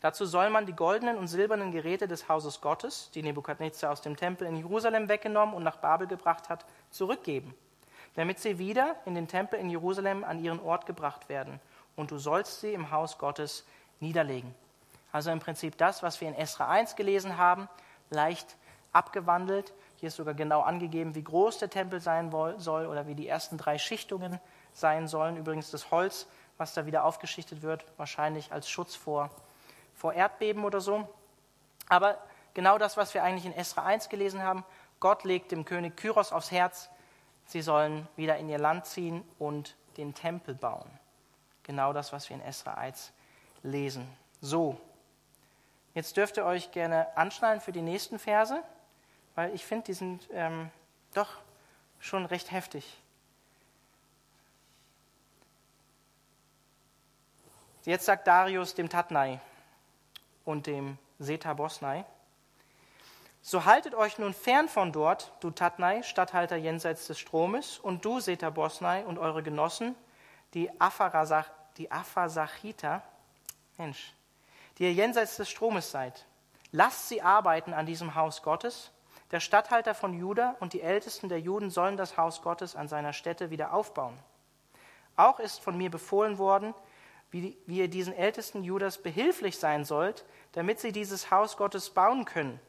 Dazu 0.00 0.26
soll 0.26 0.50
man 0.50 0.66
die 0.66 0.74
goldenen 0.74 1.16
und 1.16 1.28
silbernen 1.28 1.72
Geräte 1.72 2.06
des 2.06 2.28
Hauses 2.28 2.60
Gottes, 2.60 3.10
die 3.14 3.22
Nebukadnezar 3.22 3.90
aus 3.90 4.02
dem 4.02 4.16
Tempel 4.16 4.46
in 4.46 4.56
Jerusalem 4.56 5.08
weggenommen 5.08 5.54
und 5.54 5.62
nach 5.62 5.76
Babel 5.76 6.06
gebracht 6.06 6.50
hat, 6.50 6.66
zurückgeben, 6.90 7.54
damit 8.14 8.38
sie 8.38 8.58
wieder 8.58 8.96
in 9.06 9.14
den 9.14 9.28
Tempel 9.28 9.58
in 9.58 9.70
Jerusalem 9.70 10.22
an 10.22 10.44
ihren 10.44 10.60
Ort 10.60 10.84
gebracht 10.84 11.30
werden. 11.30 11.58
Und 11.96 12.10
du 12.10 12.18
sollst 12.18 12.60
sie 12.60 12.74
im 12.74 12.90
Haus 12.90 13.16
Gottes 13.16 13.64
niederlegen. 14.00 14.54
Also 15.10 15.30
im 15.30 15.40
Prinzip 15.40 15.78
das, 15.78 16.02
was 16.02 16.20
wir 16.20 16.28
in 16.28 16.34
Esra 16.34 16.68
1 16.68 16.96
gelesen 16.96 17.38
haben, 17.38 17.68
leicht 18.10 18.56
abgewandelt. 18.92 19.72
Hier 19.96 20.08
ist 20.08 20.16
sogar 20.16 20.34
genau 20.34 20.60
angegeben, 20.60 21.14
wie 21.14 21.24
groß 21.24 21.58
der 21.58 21.70
Tempel 21.70 22.00
sein 22.00 22.30
soll 22.58 22.86
oder 22.86 23.06
wie 23.06 23.14
die 23.14 23.28
ersten 23.28 23.56
drei 23.56 23.78
Schichtungen 23.78 24.38
sein 24.74 25.08
sollen. 25.08 25.36
Übrigens 25.36 25.70
das 25.70 25.90
Holz, 25.90 26.26
was 26.58 26.74
da 26.74 26.84
wieder 26.84 27.04
aufgeschichtet 27.04 27.62
wird, 27.62 27.84
wahrscheinlich 27.96 28.52
als 28.52 28.68
Schutz 28.68 28.94
vor 28.94 29.30
vor 29.94 30.12
Erdbeben 30.12 30.64
oder 30.64 30.80
so. 30.80 31.08
Aber 31.88 32.18
genau 32.52 32.78
das, 32.78 32.96
was 32.96 33.14
wir 33.14 33.22
eigentlich 33.22 33.46
in 33.46 33.52
Esra 33.52 33.84
1 33.84 34.08
gelesen 34.08 34.42
haben, 34.42 34.64
Gott 35.00 35.24
legt 35.24 35.52
dem 35.52 35.64
König 35.64 35.96
Kyros 35.96 36.32
aufs 36.32 36.50
Herz, 36.50 36.90
sie 37.46 37.62
sollen 37.62 38.08
wieder 38.16 38.36
in 38.36 38.48
ihr 38.48 38.58
Land 38.58 38.86
ziehen 38.86 39.24
und 39.38 39.76
den 39.96 40.14
Tempel 40.14 40.54
bauen. 40.54 40.90
Genau 41.62 41.92
das, 41.92 42.12
was 42.12 42.28
wir 42.28 42.36
in 42.36 42.42
Esra 42.42 42.74
1 42.74 43.12
lesen. 43.62 44.06
So, 44.40 44.80
jetzt 45.94 46.16
dürft 46.16 46.36
ihr 46.36 46.44
euch 46.44 46.70
gerne 46.70 47.16
anschnallen 47.16 47.60
für 47.60 47.72
die 47.72 47.82
nächsten 47.82 48.18
Verse, 48.18 48.62
weil 49.34 49.54
ich 49.54 49.64
finde, 49.64 49.86
die 49.86 49.94
sind 49.94 50.28
ähm, 50.32 50.70
doch 51.14 51.30
schon 51.98 52.26
recht 52.26 52.50
heftig. 52.50 53.00
Jetzt 57.84 58.06
sagt 58.06 58.26
Darius 58.26 58.74
dem 58.74 58.88
Tatnai 58.88 59.40
und 60.46 60.66
dem 60.66 60.96
Seta 61.18 61.52
Bosnai, 61.52 62.06
so 63.42 63.66
haltet 63.66 63.94
euch 63.94 64.16
nun 64.16 64.32
fern 64.32 64.70
von 64.70 64.90
dort, 64.90 65.34
du 65.40 65.50
Tatnai, 65.50 66.02
Statthalter 66.02 66.56
jenseits 66.56 67.06
des 67.08 67.18
Stromes, 67.18 67.78
und 67.78 68.02
du, 68.06 68.20
Seta 68.20 68.48
Bosnai, 68.48 69.04
und 69.04 69.18
eure 69.18 69.42
Genossen, 69.42 69.94
die, 70.54 70.70
Apharasach, 70.80 71.50
die 71.76 71.90
Aphasachita, 71.90 73.02
Mensch, 73.76 74.14
die 74.78 74.84
ihr 74.84 74.94
jenseits 74.94 75.36
des 75.36 75.50
Stromes 75.50 75.90
seid. 75.90 76.24
Lasst 76.72 77.10
sie 77.10 77.20
arbeiten 77.20 77.74
an 77.74 77.84
diesem 77.84 78.14
Haus 78.14 78.42
Gottes. 78.42 78.92
Der 79.30 79.40
Statthalter 79.40 79.94
von 79.94 80.14
Juda 80.14 80.56
und 80.60 80.72
die 80.72 80.80
Ältesten 80.80 81.28
der 81.28 81.40
Juden 81.40 81.68
sollen 81.68 81.98
das 81.98 82.16
Haus 82.16 82.40
Gottes 82.40 82.76
an 82.76 82.88
seiner 82.88 83.12
Stätte 83.12 83.50
wieder 83.50 83.74
aufbauen. 83.74 84.18
Auch 85.16 85.38
ist 85.38 85.60
von 85.60 85.76
mir 85.76 85.90
befohlen 85.90 86.38
worden, 86.38 86.74
wie, 87.34 87.58
wie 87.66 87.78
ihr 87.78 87.88
diesen 87.88 88.14
Ältesten 88.14 88.62
Judas 88.62 88.98
behilflich 88.98 89.58
sein 89.58 89.84
sollt, 89.84 90.24
damit 90.52 90.78
sie 90.78 90.92
dieses 90.92 91.32
Haus 91.32 91.56
Gottes 91.56 91.90
bauen 91.90 92.24
können. 92.24 92.60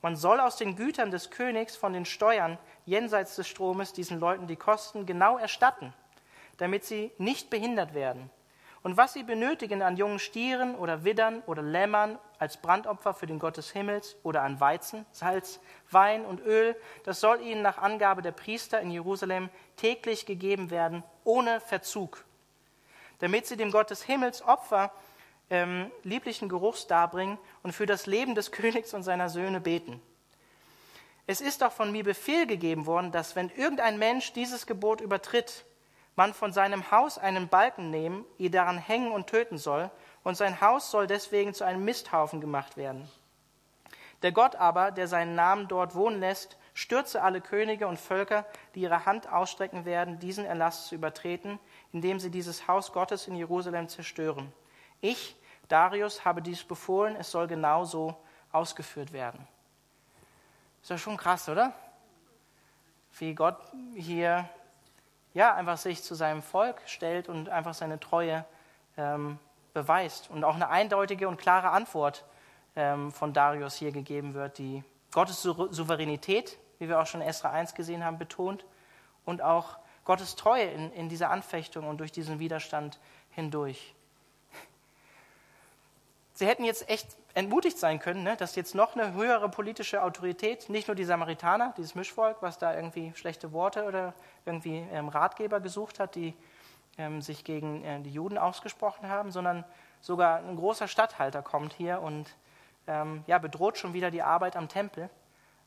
Man 0.00 0.16
soll 0.16 0.40
aus 0.40 0.56
den 0.56 0.74
Gütern 0.74 1.10
des 1.10 1.30
Königs 1.30 1.76
von 1.76 1.92
den 1.92 2.06
Steuern 2.06 2.56
jenseits 2.86 3.36
des 3.36 3.46
Stromes 3.46 3.92
diesen 3.92 4.18
Leuten 4.18 4.46
die 4.46 4.56
Kosten 4.56 5.04
genau 5.04 5.36
erstatten, 5.36 5.92
damit 6.56 6.86
sie 6.86 7.12
nicht 7.18 7.50
behindert 7.50 7.92
werden. 7.92 8.30
Und 8.82 8.96
was 8.96 9.12
sie 9.12 9.22
benötigen 9.22 9.82
an 9.82 9.98
jungen 9.98 10.18
Stieren 10.18 10.76
oder 10.76 11.04
Widdern 11.04 11.42
oder 11.44 11.60
Lämmern 11.60 12.18
als 12.38 12.56
Brandopfer 12.56 13.12
für 13.12 13.26
den 13.26 13.38
Gott 13.38 13.58
des 13.58 13.70
Himmels 13.70 14.16
oder 14.22 14.40
an 14.42 14.60
Weizen, 14.60 15.04
Salz, 15.12 15.60
Wein 15.90 16.24
und 16.24 16.40
Öl, 16.40 16.74
das 17.04 17.20
soll 17.20 17.42
ihnen 17.42 17.60
nach 17.60 17.76
Angabe 17.76 18.22
der 18.22 18.32
Priester 18.32 18.80
in 18.80 18.90
Jerusalem 18.90 19.50
täglich 19.76 20.24
gegeben 20.24 20.70
werden, 20.70 21.02
ohne 21.24 21.60
Verzug 21.60 22.24
damit 23.18 23.46
sie 23.46 23.56
dem 23.56 23.70
Gott 23.70 23.90
des 23.90 24.02
Himmels 24.02 24.42
Opfer 24.42 24.92
ähm, 25.50 25.90
lieblichen 26.02 26.48
Geruchs 26.48 26.86
darbringen 26.86 27.38
und 27.62 27.72
für 27.72 27.86
das 27.86 28.06
Leben 28.06 28.34
des 28.34 28.50
Königs 28.52 28.94
und 28.94 29.02
seiner 29.02 29.28
Söhne 29.28 29.60
beten. 29.60 30.00
Es 31.26 31.40
ist 31.40 31.64
auch 31.64 31.72
von 31.72 31.90
mir 31.90 32.04
Befehl 32.04 32.46
gegeben 32.46 32.86
worden, 32.86 33.10
dass 33.10 33.34
wenn 33.34 33.50
irgendein 33.50 33.98
Mensch 33.98 34.32
dieses 34.32 34.66
Gebot 34.66 35.00
übertritt, 35.00 35.64
man 36.14 36.32
von 36.32 36.52
seinem 36.52 36.90
Haus 36.90 37.18
einen 37.18 37.48
Balken 37.48 37.90
nehmen, 37.90 38.24
ihn 38.38 38.52
daran 38.52 38.78
hängen 38.78 39.10
und 39.10 39.26
töten 39.26 39.58
soll, 39.58 39.90
und 40.22 40.36
sein 40.36 40.60
Haus 40.60 40.90
soll 40.90 41.06
deswegen 41.06 41.52
zu 41.52 41.64
einem 41.64 41.84
Misthaufen 41.84 42.40
gemacht 42.40 42.76
werden. 42.76 43.08
Der 44.22 44.32
Gott 44.32 44.56
aber, 44.56 44.90
der 44.90 45.08
seinen 45.08 45.34
Namen 45.34 45.68
dort 45.68 45.94
wohnen 45.94 46.20
lässt, 46.20 46.56
stürze 46.74 47.22
alle 47.22 47.40
Könige 47.40 47.86
und 47.86 47.98
Völker, 47.98 48.46
die 48.74 48.80
ihre 48.80 49.04
Hand 49.04 49.30
ausstrecken 49.30 49.84
werden, 49.84 50.18
diesen 50.18 50.44
Erlass 50.44 50.86
zu 50.88 50.94
übertreten, 50.94 51.58
indem 51.96 52.20
sie 52.20 52.30
dieses 52.30 52.68
Haus 52.68 52.92
Gottes 52.92 53.26
in 53.26 53.36
Jerusalem 53.36 53.88
zerstören. 53.88 54.52
Ich, 55.00 55.34
Darius, 55.68 56.26
habe 56.26 56.42
dies 56.42 56.62
befohlen, 56.62 57.16
es 57.16 57.30
soll 57.30 57.46
genauso 57.46 58.14
ausgeführt 58.52 59.14
werden. 59.14 59.48
Ist 60.82 60.90
ja 60.90 60.98
schon 60.98 61.16
krass, 61.16 61.48
oder? 61.48 61.72
Wie 63.18 63.34
Gott 63.34 63.56
hier 63.94 64.46
ja 65.32 65.54
einfach 65.54 65.78
sich 65.78 66.02
zu 66.02 66.14
seinem 66.14 66.42
Volk 66.42 66.82
stellt 66.84 67.30
und 67.30 67.48
einfach 67.48 67.72
seine 67.72 67.98
Treue 67.98 68.44
ähm, 68.98 69.38
beweist 69.72 70.28
und 70.28 70.44
auch 70.44 70.54
eine 70.54 70.68
eindeutige 70.68 71.28
und 71.28 71.38
klare 71.38 71.70
Antwort 71.70 72.26
ähm, 72.76 73.10
von 73.10 73.32
Darius 73.32 73.76
hier 73.76 73.90
gegeben 73.90 74.34
wird, 74.34 74.58
die 74.58 74.84
Gottes 75.12 75.40
Souveränität, 75.40 76.58
wie 76.78 76.90
wir 76.90 77.00
auch 77.00 77.06
schon 77.06 77.22
in 77.22 77.28
Esra 77.28 77.52
1 77.52 77.74
gesehen 77.74 78.04
haben, 78.04 78.18
betont 78.18 78.66
und 79.24 79.40
auch 79.40 79.78
Gottes 80.06 80.36
Treue 80.36 80.64
in, 80.64 80.92
in 80.92 81.08
dieser 81.08 81.30
Anfechtung 81.30 81.86
und 81.86 81.98
durch 81.98 82.12
diesen 82.12 82.38
Widerstand 82.38 82.98
hindurch. 83.32 83.94
Sie 86.32 86.46
hätten 86.46 86.64
jetzt 86.64 86.88
echt 86.88 87.16
entmutigt 87.34 87.78
sein 87.78 87.98
können, 87.98 88.22
ne, 88.22 88.36
dass 88.36 88.56
jetzt 88.56 88.74
noch 88.74 88.94
eine 88.94 89.12
höhere 89.14 89.48
politische 89.48 90.02
Autorität, 90.02 90.68
nicht 90.68 90.88
nur 90.88 90.94
die 90.94 91.04
Samaritaner, 91.04 91.74
dieses 91.76 91.94
Mischvolk, 91.94 92.38
was 92.40 92.58
da 92.58 92.74
irgendwie 92.74 93.12
schlechte 93.14 93.52
Worte 93.52 93.84
oder 93.84 94.14
irgendwie 94.44 94.86
ähm, 94.92 95.08
Ratgeber 95.08 95.60
gesucht 95.60 95.98
hat, 95.98 96.14
die 96.14 96.34
ähm, 96.98 97.20
sich 97.20 97.44
gegen 97.44 97.84
äh, 97.84 98.00
die 98.00 98.10
Juden 98.10 98.38
ausgesprochen 98.38 99.08
haben, 99.08 99.32
sondern 99.32 99.64
sogar 100.00 100.38
ein 100.38 100.56
großer 100.56 100.88
Statthalter 100.88 101.42
kommt 101.42 101.72
hier 101.72 102.00
und 102.00 102.34
ähm, 102.86 103.24
ja, 103.26 103.38
bedroht 103.38 103.76
schon 103.76 103.92
wieder 103.92 104.10
die 104.10 104.22
Arbeit 104.22 104.56
am 104.56 104.68
Tempel. 104.68 105.10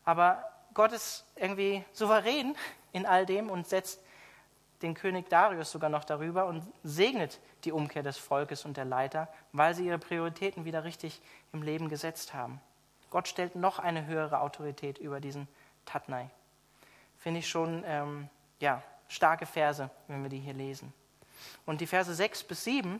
Aber 0.05 0.43
Gott 0.73 0.91
ist 0.91 1.25
irgendwie 1.35 1.83
souverän 1.91 2.55
in 2.93 3.05
all 3.05 3.25
dem 3.25 3.49
und 3.49 3.67
setzt 3.67 4.01
den 4.81 4.93
König 4.93 5.29
Darius 5.29 5.71
sogar 5.71 5.89
noch 5.89 6.05
darüber 6.05 6.45
und 6.45 6.63
segnet 6.83 7.39
die 7.63 7.71
Umkehr 7.71 8.03
des 8.03 8.17
Volkes 8.17 8.65
und 8.65 8.77
der 8.77 8.85
Leiter, 8.85 9.27
weil 9.51 9.73
sie 9.73 9.85
ihre 9.85 9.99
Prioritäten 9.99 10.65
wieder 10.65 10.83
richtig 10.83 11.21
im 11.51 11.61
Leben 11.61 11.89
gesetzt 11.89 12.33
haben. 12.33 12.61
Gott 13.09 13.27
stellt 13.27 13.55
noch 13.55 13.79
eine 13.79 14.05
höhere 14.05 14.39
Autorität 14.39 14.97
über 14.97 15.19
diesen 15.19 15.47
Tatnai. 15.85 16.29
Finde 17.17 17.39
ich 17.39 17.49
schon 17.49 17.83
ähm, 17.85 18.29
ja, 18.59 18.81
starke 19.07 19.45
Verse, 19.45 19.89
wenn 20.07 20.23
wir 20.23 20.29
die 20.29 20.39
hier 20.39 20.53
lesen. 20.53 20.93
Und 21.65 21.81
die 21.81 21.87
Verse 21.87 22.13
6 22.13 22.43
bis 22.43 22.63
7, 22.63 22.99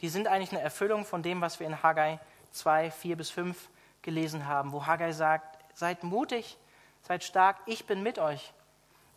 die 0.00 0.08
sind 0.08 0.26
eigentlich 0.26 0.52
eine 0.52 0.60
Erfüllung 0.60 1.04
von 1.04 1.22
dem, 1.22 1.40
was 1.40 1.60
wir 1.60 1.66
in 1.66 1.82
Haggai 1.82 2.18
2, 2.50 2.90
4 2.90 3.16
bis 3.16 3.30
5 3.30 3.68
gelesen 4.02 4.46
haben, 4.46 4.72
wo 4.72 4.86
Haggai 4.86 5.12
sagt, 5.12 5.58
seid 5.74 6.02
mutig, 6.02 6.58
seid 7.02 7.22
stark, 7.22 7.58
ich 7.66 7.86
bin 7.86 8.02
mit 8.02 8.18
euch. 8.18 8.52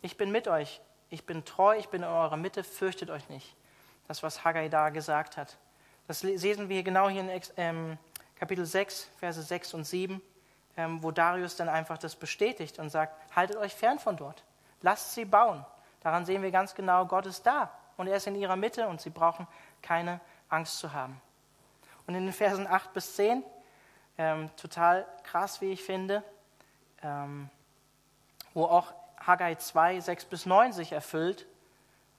Ich 0.02 0.16
bin 0.16 0.30
mit 0.30 0.46
euch 0.46 0.80
ich 1.10 1.24
bin 1.24 1.44
treu, 1.44 1.76
ich 1.76 1.88
bin 1.88 2.02
in 2.02 2.08
eurer 2.08 2.36
Mitte, 2.36 2.64
fürchtet 2.64 3.10
euch 3.10 3.28
nicht. 3.28 3.54
Das, 4.08 4.22
was 4.22 4.44
Haggai 4.44 4.68
da 4.68 4.90
gesagt 4.90 5.36
hat. 5.36 5.56
Das 6.06 6.22
lesen 6.22 6.68
wir 6.68 6.82
genau 6.82 7.08
hier 7.08 7.22
in 7.22 7.42
ähm, 7.56 7.98
Kapitel 8.36 8.64
6, 8.64 9.10
Verse 9.18 9.42
6 9.42 9.74
und 9.74 9.84
7, 9.84 10.22
ähm, 10.76 11.02
wo 11.02 11.10
Darius 11.10 11.56
dann 11.56 11.68
einfach 11.68 11.98
das 11.98 12.14
bestätigt 12.14 12.78
und 12.78 12.90
sagt, 12.90 13.14
haltet 13.34 13.56
euch 13.56 13.74
fern 13.74 13.98
von 13.98 14.16
dort, 14.16 14.44
lasst 14.82 15.14
sie 15.14 15.24
bauen. 15.24 15.64
Daran 16.02 16.24
sehen 16.24 16.42
wir 16.42 16.52
ganz 16.52 16.74
genau, 16.74 17.06
Gott 17.06 17.26
ist 17.26 17.44
da 17.44 17.72
und 17.96 18.06
er 18.06 18.16
ist 18.16 18.26
in 18.26 18.36
ihrer 18.36 18.56
Mitte 18.56 18.86
und 18.86 19.00
sie 19.00 19.10
brauchen 19.10 19.48
keine 19.82 20.20
Angst 20.48 20.78
zu 20.78 20.92
haben. 20.92 21.20
Und 22.06 22.14
in 22.14 22.24
den 22.24 22.32
Versen 22.32 22.68
8 22.68 22.92
bis 22.92 23.16
10, 23.16 23.42
ähm, 24.18 24.50
total 24.56 25.06
krass, 25.24 25.60
wie 25.60 25.72
ich 25.72 25.82
finde, 25.82 26.22
ähm, 27.02 27.50
wo 28.54 28.64
auch 28.64 28.94
Haggai 29.26 29.56
2, 29.56 30.00
6 30.00 30.24
bis 30.26 30.46
9 30.46 30.72
sich 30.72 30.92
erfüllt. 30.92 31.46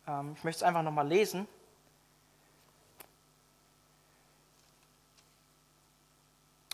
Ähm, 0.08 0.34
ich 0.38 0.44
möchte 0.44 0.60
es 0.60 0.64
einfach 0.64 0.84
nochmal 0.84 1.08
lesen. 1.08 1.48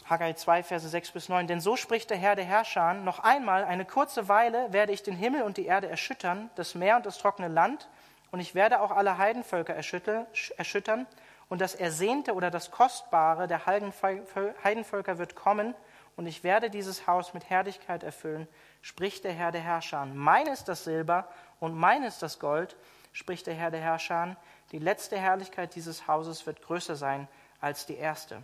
Haggai 0.10 0.34
2, 0.34 0.63
Verse 0.63 0.88
6 0.88 1.12
bis 1.12 1.30
9. 1.30 1.48
Denn 1.48 1.62
so 1.62 1.76
spricht 1.76 2.10
der 2.10 2.17
Herr 2.17 2.36
der 2.36 2.46
Herrscher, 2.46 2.93
noch 2.93 3.19
einmal, 3.19 3.63
eine 3.63 3.86
kurze 3.86 4.28
Weile 4.28 4.74
werde 4.74 4.91
ich 4.91 5.04
den 5.04 5.15
Himmel 5.15 5.43
und 5.43 5.58
die 5.58 5.65
Erde 5.65 5.88
erschüttern, 5.88 6.50
das 6.56 6.76
Meer 6.76 6.98
und 6.98 7.06
das 7.06 7.17
trockene 7.19 7.48
Land, 7.48 7.89
und 8.32 8.39
ich 8.39 8.56
werde 8.56 8.82
auch 8.82 8.91
alle 8.91 9.17
Heidenvölker 9.17 9.76
erschüttern, 9.76 11.08
und 11.50 11.62
das 11.62 11.76
Ersehnte 11.76 12.34
oder 12.34 12.50
das 12.50 12.71
Kostbare 12.71 13.48
der 13.48 13.65
Heidenvölker 13.67 15.19
wird 15.19 15.36
kommen, 15.36 15.75
und 16.16 16.28
ich 16.28 16.44
werde 16.44 16.70
dieses 16.70 17.08
Haus 17.08 17.34
mit 17.34 17.50
Herrlichkeit 17.50 18.04
erfüllen, 18.04 18.48
spricht 18.82 19.24
der 19.24 19.34
Herr 19.34 19.52
der 19.52 19.62
Herrscher. 19.62 20.06
Mein 20.06 20.48
ist 20.48 20.66
das 20.66 20.84
Silber 20.84 21.28
und 21.60 21.76
mein 21.76 22.04
ist 22.04 22.22
das 22.22 22.40
Gold, 22.40 22.76
spricht 23.14 23.48
der 23.48 23.56
Herr 23.56 23.72
der 23.72 23.82
Herrscher. 23.82 24.36
Die 24.72 24.80
letzte 24.80 25.18
Herrlichkeit 25.18 25.76
dieses 25.76 26.08
Hauses 26.08 26.46
wird 26.46 26.62
größer 26.62 26.96
sein 26.96 27.28
als 27.62 27.86
die 27.86 27.96
erste. 27.96 28.44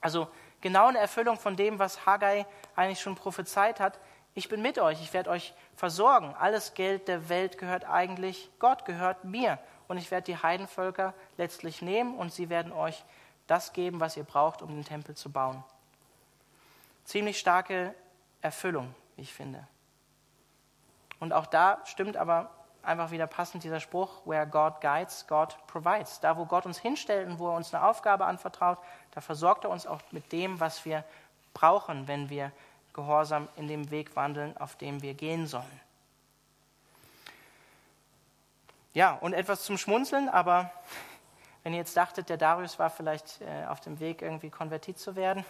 Also 0.00 0.28
genau 0.60 0.86
eine 0.86 0.98
Erfüllung 0.98 1.38
von 1.38 1.56
dem, 1.56 1.78
was 1.78 2.06
Haggai 2.06 2.46
eigentlich 2.76 3.00
schon 3.00 3.16
prophezeit 3.16 3.80
hat. 3.80 3.98
Ich 4.34 4.48
bin 4.48 4.62
mit 4.62 4.78
euch, 4.78 5.00
ich 5.00 5.12
werde 5.12 5.30
euch 5.30 5.54
versorgen. 5.74 6.34
Alles 6.38 6.74
Geld 6.74 7.08
der 7.08 7.28
Welt 7.28 7.58
gehört 7.58 7.84
eigentlich 7.88 8.50
Gott, 8.60 8.84
gehört 8.84 9.24
mir. 9.24 9.58
Und 9.88 9.96
ich 9.96 10.10
werde 10.10 10.26
die 10.26 10.40
Heidenvölker 10.40 11.14
letztlich 11.38 11.82
nehmen 11.82 12.16
und 12.16 12.32
sie 12.32 12.50
werden 12.50 12.72
euch 12.72 13.04
das 13.46 13.72
geben, 13.72 13.98
was 13.98 14.16
ihr 14.16 14.24
braucht, 14.24 14.62
um 14.62 14.68
den 14.68 14.84
Tempel 14.84 15.16
zu 15.16 15.32
bauen. 15.32 15.64
Ziemlich 17.08 17.38
starke 17.38 17.94
Erfüllung, 18.42 18.94
wie 19.16 19.22
ich 19.22 19.32
finde. 19.32 19.66
Und 21.20 21.32
auch 21.32 21.46
da 21.46 21.80
stimmt 21.86 22.18
aber 22.18 22.50
einfach 22.82 23.12
wieder 23.12 23.26
passend 23.26 23.64
dieser 23.64 23.80
Spruch, 23.80 24.26
where 24.26 24.46
God 24.46 24.82
guides, 24.82 25.26
God 25.26 25.56
provides. 25.68 26.20
Da, 26.20 26.36
wo 26.36 26.44
Gott 26.44 26.66
uns 26.66 26.76
hinstellt 26.76 27.26
und 27.26 27.38
wo 27.38 27.48
er 27.48 27.54
uns 27.54 27.72
eine 27.72 27.82
Aufgabe 27.82 28.26
anvertraut, 28.26 28.76
da 29.12 29.22
versorgt 29.22 29.64
er 29.64 29.70
uns 29.70 29.86
auch 29.86 30.02
mit 30.10 30.32
dem, 30.32 30.60
was 30.60 30.84
wir 30.84 31.02
brauchen, 31.54 32.06
wenn 32.08 32.28
wir 32.28 32.52
gehorsam 32.92 33.48
in 33.56 33.68
dem 33.68 33.90
Weg 33.90 34.14
wandeln, 34.14 34.54
auf 34.58 34.76
dem 34.76 35.00
wir 35.00 35.14
gehen 35.14 35.46
sollen. 35.46 35.80
Ja, 38.92 39.14
und 39.14 39.32
etwas 39.32 39.62
zum 39.62 39.78
Schmunzeln, 39.78 40.28
aber 40.28 40.70
wenn 41.62 41.72
ihr 41.72 41.78
jetzt 41.78 41.96
dachtet, 41.96 42.28
der 42.28 42.36
Darius 42.36 42.78
war 42.78 42.90
vielleicht 42.90 43.40
äh, 43.40 43.64
auf 43.64 43.80
dem 43.80 43.98
Weg, 43.98 44.20
irgendwie 44.20 44.50
konvertiert 44.50 44.98
zu 44.98 45.16
werden. 45.16 45.46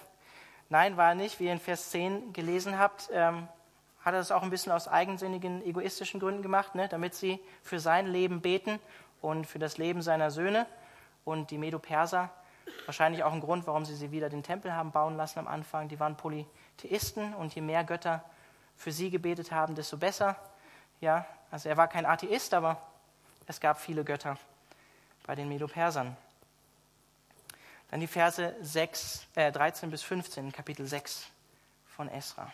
Nein, 0.71 0.97
war 0.97 1.11
er 1.11 1.15
nicht. 1.15 1.41
Wie 1.41 1.47
ihr 1.47 1.53
in 1.53 1.61
Vers 1.61 1.91
10 1.91 2.33
gelesen 2.33 2.79
habt, 2.79 3.09
ähm, 3.13 3.49
hat 4.01 4.15
er 4.15 4.19
das 4.19 4.31
auch 4.31 4.43
ein 4.43 4.51
bisschen 4.51 4.73
aus 4.73 4.87
eigensinnigen, 4.87 5.65
egoistischen 5.65 6.21
Gründen 6.21 6.43
gemacht, 6.43 6.75
ne? 6.75 6.89
damit 6.89 7.15
sie 7.15 7.41
für 7.63 7.81
sein 7.81 8.07
Leben 8.07 8.41
beten 8.43 8.79
und 9.23 9.47
für 9.47 9.59
das 9.59 9.79
Leben 9.79 10.03
seiner 10.03 10.31
Söhne. 10.31 10.67
Und 11.25 11.51
die 11.51 11.59
Medo-Perser, 11.59 12.31
wahrscheinlich 12.85 13.23
auch 13.23 13.33
ein 13.33 13.41
Grund, 13.41 13.67
warum 13.67 13.85
sie 13.85 13.95
sie 13.95 14.11
wieder 14.11 14.29
den 14.29 14.43
Tempel 14.43 14.73
haben 14.73 14.93
bauen 14.93 15.17
lassen 15.17 15.39
am 15.39 15.49
Anfang, 15.49 15.89
die 15.89 15.99
waren 16.01 16.17
Polytheisten 16.17 17.35
und 17.35 17.55
je 17.55 17.63
mehr 17.63 17.85
Götter 17.85 18.23
für 18.77 18.93
sie 18.93 19.11
gebetet 19.11 19.53
haben, 19.53 19.75
desto 19.75 19.97
besser. 19.97 20.37
Ja, 21.01 21.27
also 21.51 21.69
er 21.69 21.77
war 21.77 21.89
kein 21.89 22.07
Atheist, 22.07 22.55
aber 22.55 22.81
es 23.47 23.61
gab 23.61 23.81
viele 23.81 24.05
Götter 24.05 24.37
bei 25.27 25.35
den 25.35 25.49
Medo-Persern. 25.49 26.17
Dann 27.91 28.01
die 28.01 28.07
Verse 28.07 28.55
6, 28.61 29.27
äh, 29.35 29.51
13 29.51 29.91
bis 29.91 30.03
15, 30.03 30.53
Kapitel 30.53 30.87
6 30.87 31.27
von 31.87 32.09
Esra. 32.09 32.53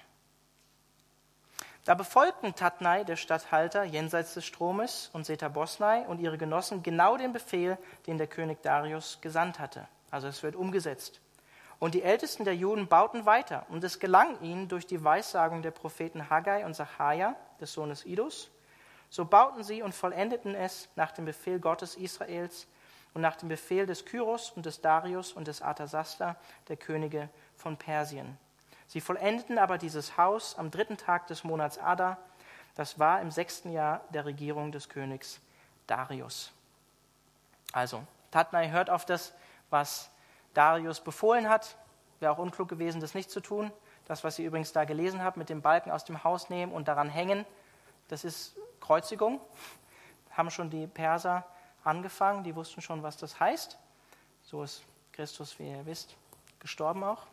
Da 1.85 1.95
befolgten 1.95 2.55
Tatnai, 2.55 3.05
der 3.05 3.16
Statthalter, 3.16 3.85
jenseits 3.85 4.35
des 4.35 4.47
Stromes, 4.47 5.11
und 5.12 5.26
Setabosnai 5.26 6.07
und 6.07 6.18
ihre 6.18 6.39
Genossen 6.39 6.82
genau 6.82 7.18
den 7.18 7.35
Befehl, 7.35 7.76
den 8.07 8.16
der 8.16 8.26
König 8.26 8.62
Darius 8.62 9.18
gesandt 9.20 9.59
hatte. 9.59 9.87
Also 10.11 10.28
es 10.28 10.43
wird 10.43 10.57
umgesetzt. 10.57 11.20
Und 11.80 11.95
die 11.95 12.03
Ältesten 12.03 12.45
der 12.45 12.57
Juden 12.57 12.87
bauten 12.87 13.26
weiter, 13.26 13.66
und 13.68 13.85
es 13.85 13.99
gelang 13.99 14.41
ihnen 14.41 14.68
durch 14.68 14.87
die 14.87 15.05
Weissagung 15.05 15.61
der 15.61 15.72
Propheten 15.72 16.30
Haggai 16.30 16.64
und 16.64 16.74
Sacharja, 16.74 17.37
des 17.61 17.72
Sohnes 17.74 18.07
Idus, 18.07 18.51
so 19.11 19.26
bauten 19.26 19.62
sie 19.62 19.82
und 19.82 19.95
vollendeten 19.95 20.55
es 20.55 20.89
nach 20.97 21.12
dem 21.12 21.26
Befehl 21.26 21.61
Gottes 21.61 21.97
Israels 21.97 22.66
und 23.14 23.20
nach 23.22 23.36
dem 23.36 23.48
Befehl 23.48 23.86
des 23.86 24.04
Kyros 24.04 24.50
und 24.50 24.66
des 24.66 24.80
Darius 24.80 25.32
und 25.32 25.46
des 25.46 25.62
Arthasasta, 25.62 26.36
der 26.68 26.76
Könige 26.76 27.30
von 27.56 27.76
Persien. 27.76 28.36
Sie 28.88 29.00
vollendeten 29.00 29.58
aber 29.58 29.78
dieses 29.78 30.18
Haus 30.18 30.58
am 30.58 30.70
dritten 30.70 30.96
Tag 30.96 31.28
des 31.28 31.44
Monats 31.44 31.78
Adar. 31.78 32.18
Das 32.74 32.98
war 32.98 33.20
im 33.20 33.30
sechsten 33.30 33.72
Jahr 33.72 34.02
der 34.10 34.24
Regierung 34.24 34.72
des 34.72 34.88
Königs 34.88 35.40
Darius. 35.86 36.52
Also, 37.72 38.02
Tatnai 38.30 38.70
hört 38.70 38.90
auf 38.90 39.04
das, 39.04 39.32
was 39.70 40.10
Darius 40.54 41.00
befohlen 41.00 41.48
hat. 41.48 41.76
Wäre 42.20 42.32
auch 42.32 42.38
unklug 42.38 42.68
gewesen, 42.68 43.00
das 43.00 43.14
nicht 43.14 43.30
zu 43.30 43.40
tun. 43.40 43.72
Das, 44.06 44.22
was 44.22 44.38
ihr 44.38 44.46
übrigens 44.46 44.72
da 44.72 44.84
gelesen 44.84 45.22
habt, 45.22 45.36
mit 45.36 45.48
dem 45.48 45.62
Balken 45.62 45.90
aus 45.90 46.04
dem 46.04 46.24
Haus 46.24 46.50
nehmen 46.50 46.72
und 46.72 46.88
daran 46.88 47.08
hängen, 47.08 47.46
das 48.08 48.24
ist 48.24 48.56
Kreuzigung. 48.80 49.40
Haben 50.30 50.50
schon 50.50 50.68
die 50.68 50.86
Perser 50.86 51.46
angefangen, 51.85 52.45
die 52.45 52.55
wussten 52.55 52.80
schon, 52.80 53.03
was 53.03 53.16
das 53.16 53.39
heißt. 53.39 53.78
So 54.43 54.62
ist 54.62 54.82
Christus, 55.12 55.59
wie 55.59 55.70
ihr 55.70 55.87
wisst, 55.87 56.16
gestorben 56.59 57.05
auch. 57.05 57.26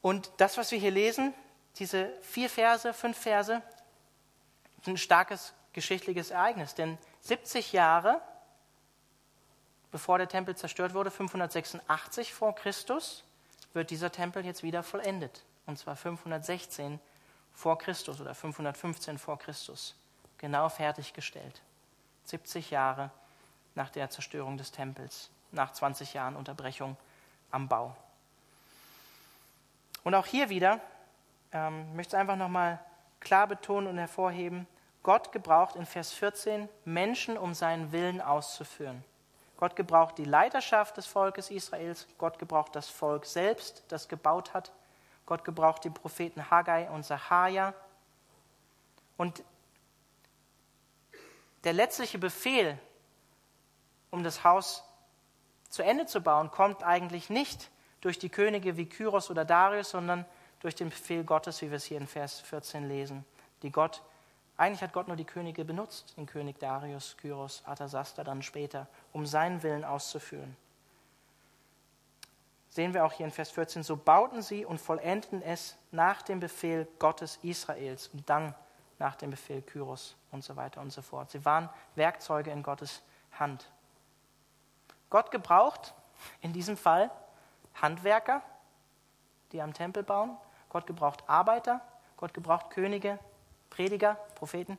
Und 0.00 0.32
das, 0.38 0.56
was 0.58 0.72
wir 0.72 0.78
hier 0.78 0.90
lesen, 0.90 1.32
diese 1.76 2.10
vier 2.22 2.50
Verse, 2.50 2.92
fünf 2.92 3.16
Verse, 3.16 3.62
sind 4.82 4.94
ein 4.94 4.98
starkes 4.98 5.54
geschichtliches 5.72 6.30
Ereignis. 6.30 6.74
Denn 6.74 6.98
70 7.20 7.72
Jahre 7.72 8.20
bevor 9.92 10.18
der 10.18 10.28
Tempel 10.28 10.56
zerstört 10.56 10.94
wurde, 10.94 11.12
586 11.12 12.34
vor 12.34 12.56
Christus, 12.56 13.22
wird 13.74 13.90
dieser 13.90 14.10
Tempel 14.10 14.44
jetzt 14.44 14.64
wieder 14.64 14.82
vollendet. 14.82 15.44
Und 15.66 15.78
zwar 15.78 15.94
516 15.94 16.98
vor 17.52 17.78
Christus 17.78 18.20
oder 18.20 18.34
515 18.34 19.18
vor 19.18 19.38
Christus. 19.38 19.94
Genau 20.38 20.68
fertiggestellt. 20.68 21.62
70 22.24 22.70
Jahre 22.70 23.10
nach 23.74 23.90
der 23.90 24.10
Zerstörung 24.10 24.56
des 24.58 24.72
Tempels, 24.72 25.30
nach 25.50 25.72
20 25.72 26.14
Jahren 26.14 26.36
Unterbrechung 26.36 26.96
am 27.50 27.68
Bau. 27.68 27.96
Und 30.04 30.14
auch 30.14 30.26
hier 30.26 30.48
wieder 30.48 30.80
ähm, 31.52 31.94
möchte 31.94 32.16
ich 32.16 32.20
einfach 32.20 32.36
nochmal 32.36 32.80
klar 33.20 33.46
betonen 33.46 33.86
und 33.88 33.98
hervorheben, 33.98 34.66
Gott 35.02 35.32
gebraucht 35.32 35.76
in 35.76 35.86
Vers 35.86 36.12
14 36.12 36.68
Menschen, 36.84 37.36
um 37.36 37.54
seinen 37.54 37.92
Willen 37.92 38.20
auszuführen. 38.20 39.04
Gott 39.56 39.76
gebraucht 39.76 40.18
die 40.18 40.24
Leiterschaft 40.24 40.96
des 40.96 41.06
Volkes 41.06 41.50
Israels, 41.50 42.06
Gott 42.18 42.38
gebraucht 42.38 42.74
das 42.74 42.88
Volk 42.88 43.26
selbst, 43.26 43.84
das 43.88 44.08
gebaut 44.08 44.54
hat, 44.54 44.72
Gott 45.26 45.44
gebraucht 45.44 45.84
die 45.84 45.90
Propheten 45.90 46.50
Haggai 46.50 46.90
und 46.90 47.04
Sacharja. 47.04 47.74
Und 49.16 49.42
der 51.64 51.72
letztliche 51.72 52.18
Befehl, 52.18 52.78
um 54.10 54.22
das 54.22 54.44
Haus 54.44 54.84
zu 55.68 55.82
Ende 55.82 56.06
zu 56.06 56.20
bauen, 56.20 56.50
kommt 56.50 56.82
eigentlich 56.82 57.30
nicht 57.30 57.70
durch 58.00 58.18
die 58.18 58.28
Könige 58.28 58.76
wie 58.76 58.88
Kyros 58.88 59.30
oder 59.30 59.44
Darius, 59.44 59.90
sondern 59.90 60.24
durch 60.60 60.74
den 60.74 60.90
Befehl 60.90 61.24
Gottes, 61.24 61.62
wie 61.62 61.70
wir 61.70 61.76
es 61.76 61.84
hier 61.84 61.98
in 61.98 62.06
Vers 62.06 62.40
14 62.40 62.88
lesen, 62.88 63.24
die 63.62 63.70
Gott 63.70 64.02
eigentlich 64.56 64.82
hat 64.82 64.92
Gott 64.92 65.08
nur 65.08 65.16
die 65.16 65.24
Könige 65.24 65.64
benutzt, 65.64 66.14
den 66.16 66.26
König 66.26 66.58
Darius, 66.58 67.16
Kyros, 67.16 67.62
Arthasasta 67.64 68.22
dann 68.22 68.42
später, 68.42 68.86
um 69.12 69.26
seinen 69.26 69.62
Willen 69.62 69.84
auszuführen. 69.84 70.56
Sehen 72.70 72.94
wir 72.94 73.04
auch 73.04 73.12
hier 73.12 73.26
in 73.26 73.32
Vers 73.32 73.50
14, 73.50 73.82
so 73.82 73.96
bauten 73.96 74.40
sie 74.40 74.64
und 74.64 74.80
vollendeten 74.80 75.42
es 75.42 75.76
nach 75.90 76.22
dem 76.22 76.40
Befehl 76.40 76.86
Gottes 76.98 77.38
Israels 77.42 78.08
und 78.12 78.28
dann 78.30 78.54
nach 79.02 79.16
dem 79.16 79.30
Befehl 79.30 79.62
Kyros 79.62 80.14
und 80.30 80.44
so 80.44 80.54
weiter 80.54 80.80
und 80.80 80.92
so 80.92 81.02
fort. 81.02 81.28
Sie 81.32 81.44
waren 81.44 81.68
Werkzeuge 81.96 82.52
in 82.52 82.62
Gottes 82.62 83.02
Hand. 83.32 83.68
Gott 85.10 85.32
gebraucht 85.32 85.92
in 86.40 86.52
diesem 86.52 86.76
Fall 86.76 87.10
Handwerker, 87.74 88.42
die 89.50 89.60
am 89.60 89.74
Tempel 89.74 90.04
bauen. 90.04 90.36
Gott 90.68 90.86
gebraucht 90.86 91.24
Arbeiter. 91.26 91.80
Gott 92.16 92.32
gebraucht 92.32 92.70
Könige, 92.70 93.18
Prediger, 93.70 94.14
Propheten, 94.36 94.78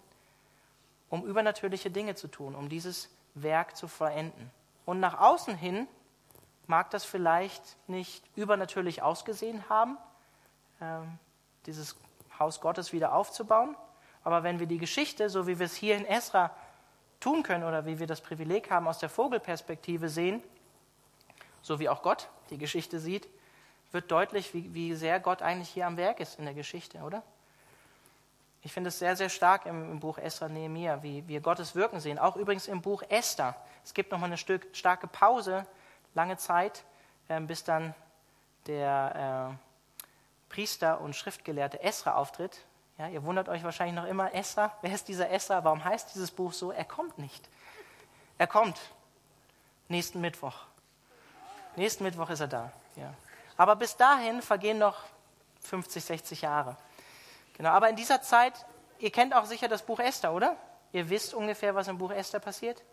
um 1.10 1.26
übernatürliche 1.26 1.92
Dinge 1.92 2.16
zu 2.16 2.30
tun, 2.30 2.56
um 2.56 2.70
dieses 2.70 3.10
Werk 3.34 3.76
zu 3.76 3.90
vollenden. 3.90 4.50
Und 4.86 5.02
nach 5.02 5.20
außen 5.20 5.58
hin 5.58 5.86
mag 6.66 6.92
das 6.92 7.04
vielleicht 7.04 7.78
nicht 7.90 8.24
übernatürlich 8.38 9.02
ausgesehen 9.02 9.68
haben, 9.68 9.98
ähm, 10.80 11.20
dieses 11.66 11.98
Haus 12.40 12.62
Gottes 12.62 12.94
wieder 12.94 13.14
aufzubauen. 13.14 13.76
Aber 14.24 14.44
wenn 14.44 14.60
wir 14.60 14.68
die 14.68 14.78
Geschichte, 14.78 15.30
so 15.30 15.48
wie 15.48 15.60
wir 15.60 15.66
es 15.66 15.76
hier 15.76 15.96
in 15.96 16.06
Esra 16.06 16.52
tun 17.20 17.44
können 17.44 17.64
oder 17.64 17.86
wie 17.86 18.00
wir 18.00 18.08
das 18.08 18.22
Privileg 18.22 18.70
haben, 18.70 18.88
aus 18.88 19.00
der 19.00 19.10
Vogelperspektive 19.10 20.10
sehen, 20.10 20.44
so 21.62 21.80
wie 21.80 21.90
auch 21.90 22.02
Gott 22.02 22.30
die 22.50 22.58
Geschichte 22.58 23.00
sieht, 23.00 23.28
wird 23.92 24.12
deutlich, 24.12 24.54
wie, 24.54 24.74
wie 24.74 24.96
sehr 24.96 25.20
Gott 25.20 25.42
eigentlich 25.42 25.70
hier 25.70 25.88
am 25.88 25.98
Werk 25.98 26.20
ist 26.20 26.40
in 26.40 26.46
der 26.46 26.54
Geschichte, 26.54 27.00
oder? 27.00 27.24
Ich 28.66 28.72
finde 28.72 28.88
es 28.88 29.00
sehr, 29.00 29.16
sehr 29.16 29.30
stark 29.30 29.66
im, 29.66 29.92
im 29.92 30.00
Buch 30.00 30.18
Esther 30.18 30.48
Nehemiah, 30.48 31.04
wie 31.04 31.28
wir 31.28 31.42
Gottes 31.42 31.76
Wirken 31.76 32.00
sehen. 32.00 32.18
Auch 32.18 32.38
übrigens 32.38 32.68
im 32.68 32.82
Buch 32.82 33.04
Esther. 33.10 33.56
Es 33.84 33.94
gibt 33.94 34.12
nochmal 34.12 34.30
eine 34.30 34.38
Stück, 34.38 34.68
starke 34.74 35.08
Pause, 35.08 35.66
lange 36.14 36.38
Zeit, 36.38 36.86
äh, 37.28 37.42
bis 37.42 37.66
dann 37.66 37.94
der 38.68 39.52
äh, 39.52 40.54
Priester 40.54 41.02
und 41.02 41.14
Schriftgelehrte 41.16 41.84
Esra 41.84 42.16
auftritt. 42.16 42.62
Ja, 42.98 43.08
ihr 43.08 43.24
wundert 43.24 43.50
euch 43.50 43.64
wahrscheinlich 43.64 43.96
noch 43.96 44.06
immer, 44.06 44.34
Esra, 44.34 44.72
wer 44.82 44.94
ist 44.94 45.08
dieser 45.08 45.30
Esra? 45.32 45.64
Warum 45.64 45.84
heißt 45.84 46.14
dieses 46.14 46.30
Buch 46.30 46.54
so? 46.54 46.72
Er 46.72 46.86
kommt 46.86 47.18
nicht. 47.18 47.50
Er 48.38 48.48
kommt 48.48 48.80
nächsten 49.88 50.22
Mittwoch. 50.22 50.56
Nächsten 51.76 52.04
Mittwoch 52.04 52.30
ist 52.30 52.42
er 52.42 52.48
da. 52.48 52.72
Ja. 52.96 53.14
Aber 53.58 53.76
bis 53.76 53.98
dahin 53.98 54.42
vergehen 54.42 54.78
noch 54.78 54.98
50, 55.62 56.04
60 56.04 56.42
Jahre. 56.42 56.78
Genau, 57.58 57.70
aber 57.70 57.90
in 57.90 57.96
dieser 57.96 58.22
Zeit, 58.22 58.66
ihr 59.00 59.12
kennt 59.12 59.34
auch 59.34 59.46
sicher 59.46 59.68
das 59.68 59.84
Buch 59.84 60.00
Esther, 60.00 60.34
oder? 60.34 60.56
Ihr 60.92 61.10
wisst 61.10 61.34
ungefähr, 61.34 61.74
was 61.74 61.88
im 61.88 61.98
Buch 61.98 62.12
Esther 62.12 62.40
passiert. 62.40 62.84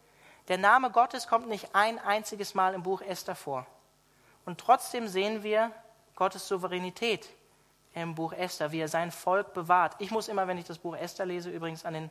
Der 0.49 0.57
Name 0.57 0.91
Gottes 0.91 1.27
kommt 1.29 1.49
nicht 1.49 1.75
ein 1.75 1.99
einziges 1.99 2.55
Mal 2.55 2.75
im 2.75 2.83
Buch 2.83 3.03
Esther 3.03 3.35
vor. 3.35 3.67
Und 4.47 4.59
trotzdem 4.59 5.09
sehen 5.09 5.43
wir 5.43 5.71
Gottes 6.17 6.49
Souveränität 6.49 7.29
im 7.95 8.15
Buch 8.15 8.33
Esther, 8.33 8.73
wie 8.73 8.81
er 8.81 8.89
sein 8.89 9.11
Volk 9.11 9.53
bewahrt. 9.53 9.97
Ich 9.99 10.11
muss 10.11 10.29
immer, 10.29 10.47
wenn 10.47 10.59
ich 10.59 10.67
das 10.67 10.79
Buch 10.79 10.97
Esther 10.97 11.27
lese, 11.27 11.51
übrigens 11.51 11.85
an 11.85 11.95
den, 11.95 12.11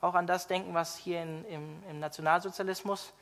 auch 0.00 0.14
an 0.14 0.26
das 0.26 0.46
denken, 0.46 0.74
was 0.74 0.96
hier 0.96 1.22
in, 1.22 1.44
im, 1.44 1.82
im, 1.88 2.00
Nationalsozialismus 2.00 3.12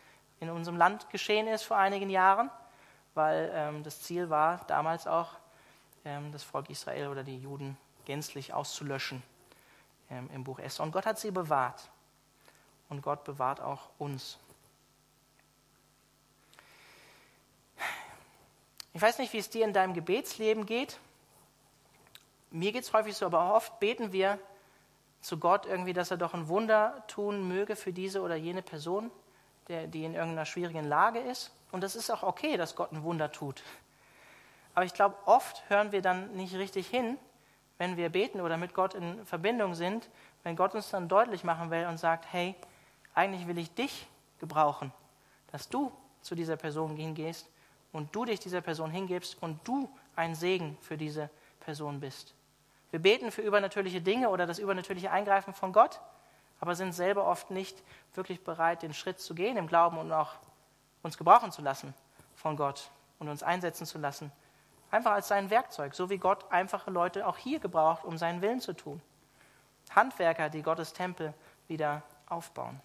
in 0.41 0.51
unserem 0.51 0.79
Land 0.79 1.11
geschehen 1.11 1.47
ist 1.47 1.65
vor 1.65 1.77
einigen 1.77 2.09
Jahren, 2.09 2.51
weil 3.15 3.51
ähm, 3.55 3.83
das 3.83 4.01
Ziel 4.03 4.31
war 4.31 4.65
damals 4.67 5.07
auch, 5.07 5.33
ähm, 6.05 6.33
das 6.33 6.43
Volk 6.43 6.71
Israel 6.71 7.09
oder 7.09 7.23
die 7.23 7.39
Juden 7.39 7.77
gänzlich 8.07 8.55
auszulöschen 8.55 9.23
ähm, 10.11 10.31
im 10.33 10.45
Buch 10.45 10.59
Esther. 10.59 10.85
Und 10.85 10.93
Gott 10.93 11.05
hat 11.05 11.19
sie 11.19 11.31
bewahrt. 11.31 11.91
und 12.89 13.03
Gott 13.03 13.25
bewahrt 13.25 13.61
auch 13.61 13.91
uns. 13.99 14.39
Ich 18.93 19.01
weiß 19.01 19.19
nicht, 19.19 19.33
wie 19.33 19.39
es 19.39 19.51
dir 19.51 19.65
in 19.65 19.73
deinem 19.73 19.95
Gebetsleben 19.95 20.67
geht. 20.67 20.99
Mir 22.51 22.73
geht 22.73 22.85
es 22.85 22.93
häufig 22.93 23.17
so, 23.17 23.27
aber 23.27 23.55
oft 23.55 23.79
beten 23.81 24.13
wir 24.13 24.39
zu 25.21 25.39
Gott 25.39 25.67
irgendwie, 25.67 25.93
dass 25.93 26.11
er 26.11 26.17
doch 26.17 26.35
ein 26.35 26.49
Wunder 26.49 27.05
tun 27.07 27.47
möge 27.47 27.77
für 27.77 27.93
diese 27.93 28.23
oder 28.23 28.37
jene 28.37 28.63
Person, 28.63 29.11
der, 29.69 29.87
die 29.87 30.05
in 30.05 30.15
irgendeiner 30.15 30.47
schwierigen 30.47 30.85
Lage 30.85 31.21
ist. 31.21 31.53
Und 31.71 31.83
das 31.83 31.95
ist 31.95 32.11
auch 32.11 32.23
okay, 32.23 32.57
dass 32.57 32.75
Gott 32.75 32.93
ein 32.93 33.03
Wunder 33.03 33.31
tut. 33.31 33.63
Aber 34.75 34.85
ich 34.85 34.95
glaube, 34.95 35.17
oft 35.27 35.69
hören 35.69 35.93
wir 35.93 36.03
dann 36.03 36.33
nicht 36.33 36.55
richtig 36.55 36.89
hin, 36.89 37.19
wenn 37.79 37.97
wir 37.97 38.09
beten 38.09 38.41
oder 38.41 38.57
mit 38.57 38.75
Gott 38.75 38.95
in 38.95 39.25
Verbindung 39.27 39.75
sind, 39.75 40.09
wenn 40.43 40.57
Gott 40.57 40.75
uns 40.75 40.91
dann 40.91 41.09
deutlich 41.09 41.45
machen 41.45 41.71
will 41.71 41.87
und 41.87 41.99
sagt, 41.99 42.27
hey, 42.33 42.55
eigentlich 43.15 43.47
will 43.47 43.59
ich 43.59 43.73
dich 43.75 44.07
gebrauchen, 44.39 44.93
dass 45.53 45.69
du 45.69 45.93
zu 46.21 46.35
dieser 46.35 46.57
Person 46.57 46.97
hingehst 46.97 47.49
und 47.93 48.15
du 48.15 48.25
dich 48.25 48.41
dieser 48.41 48.61
Person 48.61 48.91
hingibst 48.91 49.41
und 49.43 49.61
du 49.67 49.89
ein 50.17 50.35
Segen 50.35 50.77
für 50.81 50.97
diese 50.97 51.31
Person 51.61 52.01
bist. 52.01 52.35
Wir 52.91 53.01
beten 53.01 53.30
für 53.30 53.43
übernatürliche 53.43 54.01
Dinge 54.01 54.30
oder 54.30 54.47
das 54.47 54.59
übernatürliche 54.59 55.11
Eingreifen 55.11 55.55
von 55.55 55.72
Gott, 55.72 56.01
aber 56.61 56.74
sind 56.74 56.93
selber 56.93 57.26
oft 57.26 57.51
nicht 57.51 57.82
wirklich 58.14 58.43
bereit, 58.43 58.82
den 58.82 58.93
Schritt 58.93 59.20
zu 59.20 59.34
gehen 59.34 59.57
im 59.57 59.66
Glauben 59.66 59.99
und 59.99 60.12
auch 60.12 60.34
uns 61.03 61.16
gebrauchen 61.16 61.53
zu 61.53 61.62
lassen 61.62 61.95
von 62.34 62.57
Gott 62.57 62.91
und 63.18 63.28
uns 63.28 63.43
einsetzen 63.43 63.86
zu 63.86 63.99
lassen. 63.99 64.32
Einfach 64.91 65.12
als 65.12 65.28
sein 65.28 65.51
Werkzeug, 65.51 65.95
so 65.95 66.11
wie 66.11 66.18
Gott 66.18 66.51
einfache 66.51 66.91
Leute 66.91 67.26
auch 67.26 67.36
hier 67.36 67.61
gebraucht, 67.61 68.05
um 68.05 68.18
seinen 68.18 68.43
Willen 68.43 68.61
zu 68.61 68.72
tun. 68.72 69.01
Handwerker, 69.95 70.51
die 70.51 70.62
Gottes 70.62 70.93
Tempel 70.93 71.32
wieder 71.68 72.03
aufbauen. 72.28 72.80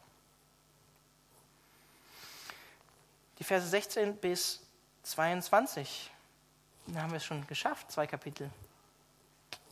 Die 3.39 3.43
Verse 3.43 3.67
16 3.67 4.17
bis 4.17 4.65
22. 5.03 6.11
Da 6.87 7.01
haben 7.01 7.11
wir 7.11 7.17
es 7.17 7.25
schon 7.25 7.45
geschafft, 7.47 7.91
zwei 7.91 8.07
Kapitel. 8.07 8.49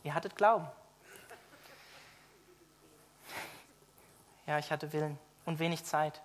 Ihr 0.04 0.14
hattet 0.14 0.36
Glauben. 0.36 0.68
Ja, 4.46 4.58
ich 4.58 4.70
hatte 4.70 4.92
Willen 4.92 5.18
und 5.46 5.58
wenig 5.58 5.84
Zeit. 5.84 6.20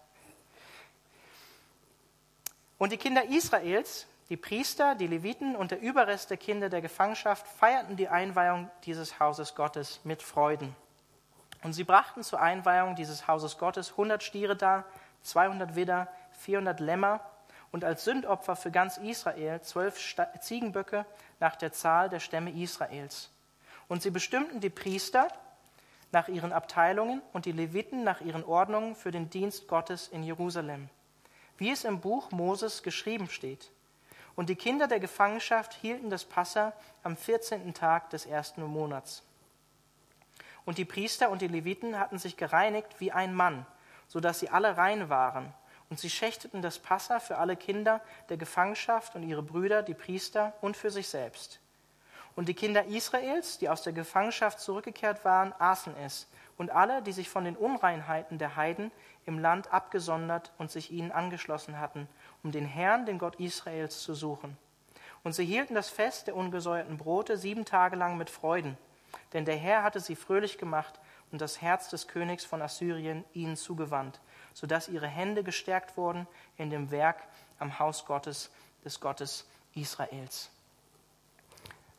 Und 2.77 2.91
die 2.91 2.97
Kinder 2.97 3.23
Israels, 3.23 4.05
die 4.27 4.37
Priester, 4.37 4.95
die 4.95 5.07
Leviten 5.07 5.55
und 5.55 5.71
der 5.71 5.79
Überrest 5.79 6.29
der 6.29 6.37
Kinder 6.37 6.69
der 6.69 6.81
Gefangenschaft 6.81 7.47
feierten 7.47 7.95
die 7.95 8.09
Einweihung 8.09 8.69
dieses 8.83 9.19
Hauses 9.19 9.55
Gottes 9.55 10.01
mit 10.03 10.21
Freuden. 10.21 10.75
Und 11.63 11.73
sie 11.73 11.85
brachten 11.85 12.23
zur 12.23 12.41
Einweihung 12.41 12.95
dieses 12.95 13.27
Hauses 13.27 13.57
Gottes 13.57 13.91
100 13.91 14.21
Stiere 14.21 14.57
dar, 14.57 14.85
200 15.23 15.75
Widder, 15.75 16.09
400 16.33 16.81
Lämmer 16.81 17.21
und 17.71 17.85
als 17.85 18.03
Sündopfer 18.03 18.57
für 18.57 18.71
ganz 18.71 18.97
Israel 18.97 19.61
zwölf 19.61 19.97
Ziegenböcke 20.41 21.05
nach 21.39 21.55
der 21.55 21.71
Zahl 21.71 22.09
der 22.09 22.19
Stämme 22.19 22.51
Israels. 22.51 23.29
Und 23.89 24.01
sie 24.01 24.11
bestimmten 24.11 24.61
die 24.61 24.69
Priester 24.69 25.27
nach 26.11 26.29
ihren 26.29 26.53
Abteilungen 26.53 27.21
und 27.33 27.45
die 27.45 27.51
Leviten 27.51 28.05
nach 28.05 28.21
ihren 28.21 28.45
Ordnungen 28.45 28.95
für 28.95 29.11
den 29.11 29.29
Dienst 29.29 29.67
Gottes 29.67 30.07
in 30.07 30.23
Jerusalem, 30.23 30.89
wie 31.57 31.71
es 31.71 31.83
im 31.83 31.99
Buch 31.99 32.31
Moses 32.31 32.83
geschrieben 32.83 33.29
steht. 33.29 33.69
Und 34.35 34.47
die 34.47 34.55
Kinder 34.55 34.87
der 34.87 35.01
Gefangenschaft 35.01 35.73
hielten 35.73 36.09
das 36.09 36.23
Passa 36.23 36.71
am 37.03 37.17
14. 37.17 37.73
Tag 37.73 38.09
des 38.11 38.25
ersten 38.25 38.63
Monats. 38.63 39.23
Und 40.63 40.77
die 40.77 40.85
Priester 40.85 41.29
und 41.29 41.41
die 41.41 41.47
Leviten 41.47 41.99
hatten 41.99 42.19
sich 42.19 42.37
gereinigt 42.37 42.99
wie 42.99 43.11
ein 43.11 43.33
Mann, 43.33 43.65
so 44.07 44.19
dass 44.19 44.39
sie 44.39 44.49
alle 44.49 44.77
rein 44.77 45.09
waren 45.09 45.53
und 45.89 45.99
sie 45.99 46.09
schächteten 46.09 46.61
das 46.61 46.79
Passa 46.79 47.19
für 47.19 47.37
alle 47.37 47.55
Kinder 47.55 48.01
der 48.29 48.37
Gefangenschaft 48.37 49.15
und 49.15 49.23
ihre 49.23 49.41
Brüder, 49.41 49.81
die 49.81 49.95
Priester, 49.95 50.53
und 50.61 50.77
für 50.77 50.91
sich 50.91 51.07
selbst. 51.07 51.59
Und 52.35 52.47
die 52.47 52.53
Kinder 52.53 52.85
Israels, 52.85 53.57
die 53.57 53.69
aus 53.69 53.83
der 53.83 53.93
Gefangenschaft 53.93 54.59
zurückgekehrt 54.59 55.25
waren, 55.25 55.53
aßen 55.59 55.95
es, 55.97 56.27
und 56.57 56.71
alle, 56.71 57.01
die 57.01 57.13
sich 57.13 57.29
von 57.29 57.45
den 57.45 57.55
Unreinheiten 57.55 58.37
der 58.37 58.57
Heiden 58.57 58.91
im 59.25 59.39
Land 59.39 59.73
abgesondert 59.73 60.51
und 60.57 60.69
sich 60.69 60.91
ihnen 60.91 61.11
angeschlossen 61.11 61.79
hatten, 61.79 62.07
um 62.43 62.51
den 62.51 62.65
Herrn, 62.65 63.05
den 63.05 63.17
Gott 63.17 63.39
Israels, 63.39 64.01
zu 64.01 64.13
suchen. 64.13 64.57
Und 65.23 65.33
sie 65.33 65.45
hielten 65.45 65.73
das 65.73 65.89
Fest 65.89 66.27
der 66.27 66.35
ungesäuerten 66.35 66.97
Brote 66.97 67.37
sieben 67.37 67.65
Tage 67.65 67.95
lang 67.95 68.17
mit 68.17 68.29
Freuden, 68.29 68.77
denn 69.33 69.45
der 69.45 69.55
Herr 69.55 69.83
hatte 69.83 69.99
sie 69.99 70.15
fröhlich 70.15 70.57
gemacht 70.57 70.99
und 71.31 71.41
das 71.41 71.61
Herz 71.61 71.89
des 71.89 72.07
Königs 72.07 72.45
von 72.45 72.61
Assyrien 72.61 73.23
ihnen 73.33 73.55
zugewandt, 73.55 74.19
sodass 74.53 74.89
ihre 74.89 75.07
Hände 75.07 75.43
gestärkt 75.43 75.97
wurden 75.97 76.27
in 76.57 76.69
dem 76.69 76.91
Werk 76.91 77.17
am 77.59 77.79
Haus 77.79 78.05
Gottes, 78.05 78.49
des 78.83 78.99
Gottes 78.99 79.47
Israels. 79.75 80.51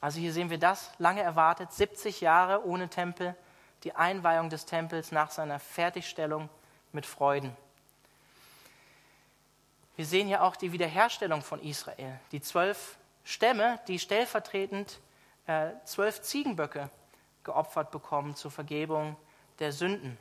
Also 0.00 0.18
hier 0.18 0.32
sehen 0.32 0.50
wir 0.50 0.58
das, 0.58 0.90
lange 0.98 1.22
erwartet, 1.22 1.72
70 1.72 2.20
Jahre 2.20 2.64
ohne 2.64 2.88
Tempel, 2.88 3.36
die 3.84 3.94
Einweihung 3.94 4.48
des 4.48 4.66
Tempels 4.66 5.12
nach 5.12 5.30
seiner 5.30 5.58
Fertigstellung 5.58 6.48
mit 6.92 7.06
Freuden. 7.06 7.56
Wir 9.96 10.06
sehen 10.06 10.26
hier 10.26 10.42
auch 10.42 10.56
die 10.56 10.72
Wiederherstellung 10.72 11.42
von 11.42 11.60
Israel, 11.60 12.18
die 12.32 12.40
zwölf 12.40 12.96
Stämme, 13.24 13.78
die 13.86 13.98
stellvertretend 13.98 14.98
äh, 15.46 15.72
zwölf 15.84 16.22
Ziegenböcke 16.22 16.88
geopfert 17.44 17.90
bekommen 17.90 18.34
zur 18.34 18.50
Vergebung 18.50 19.16
der 19.58 19.72
Sünden. 19.72 20.16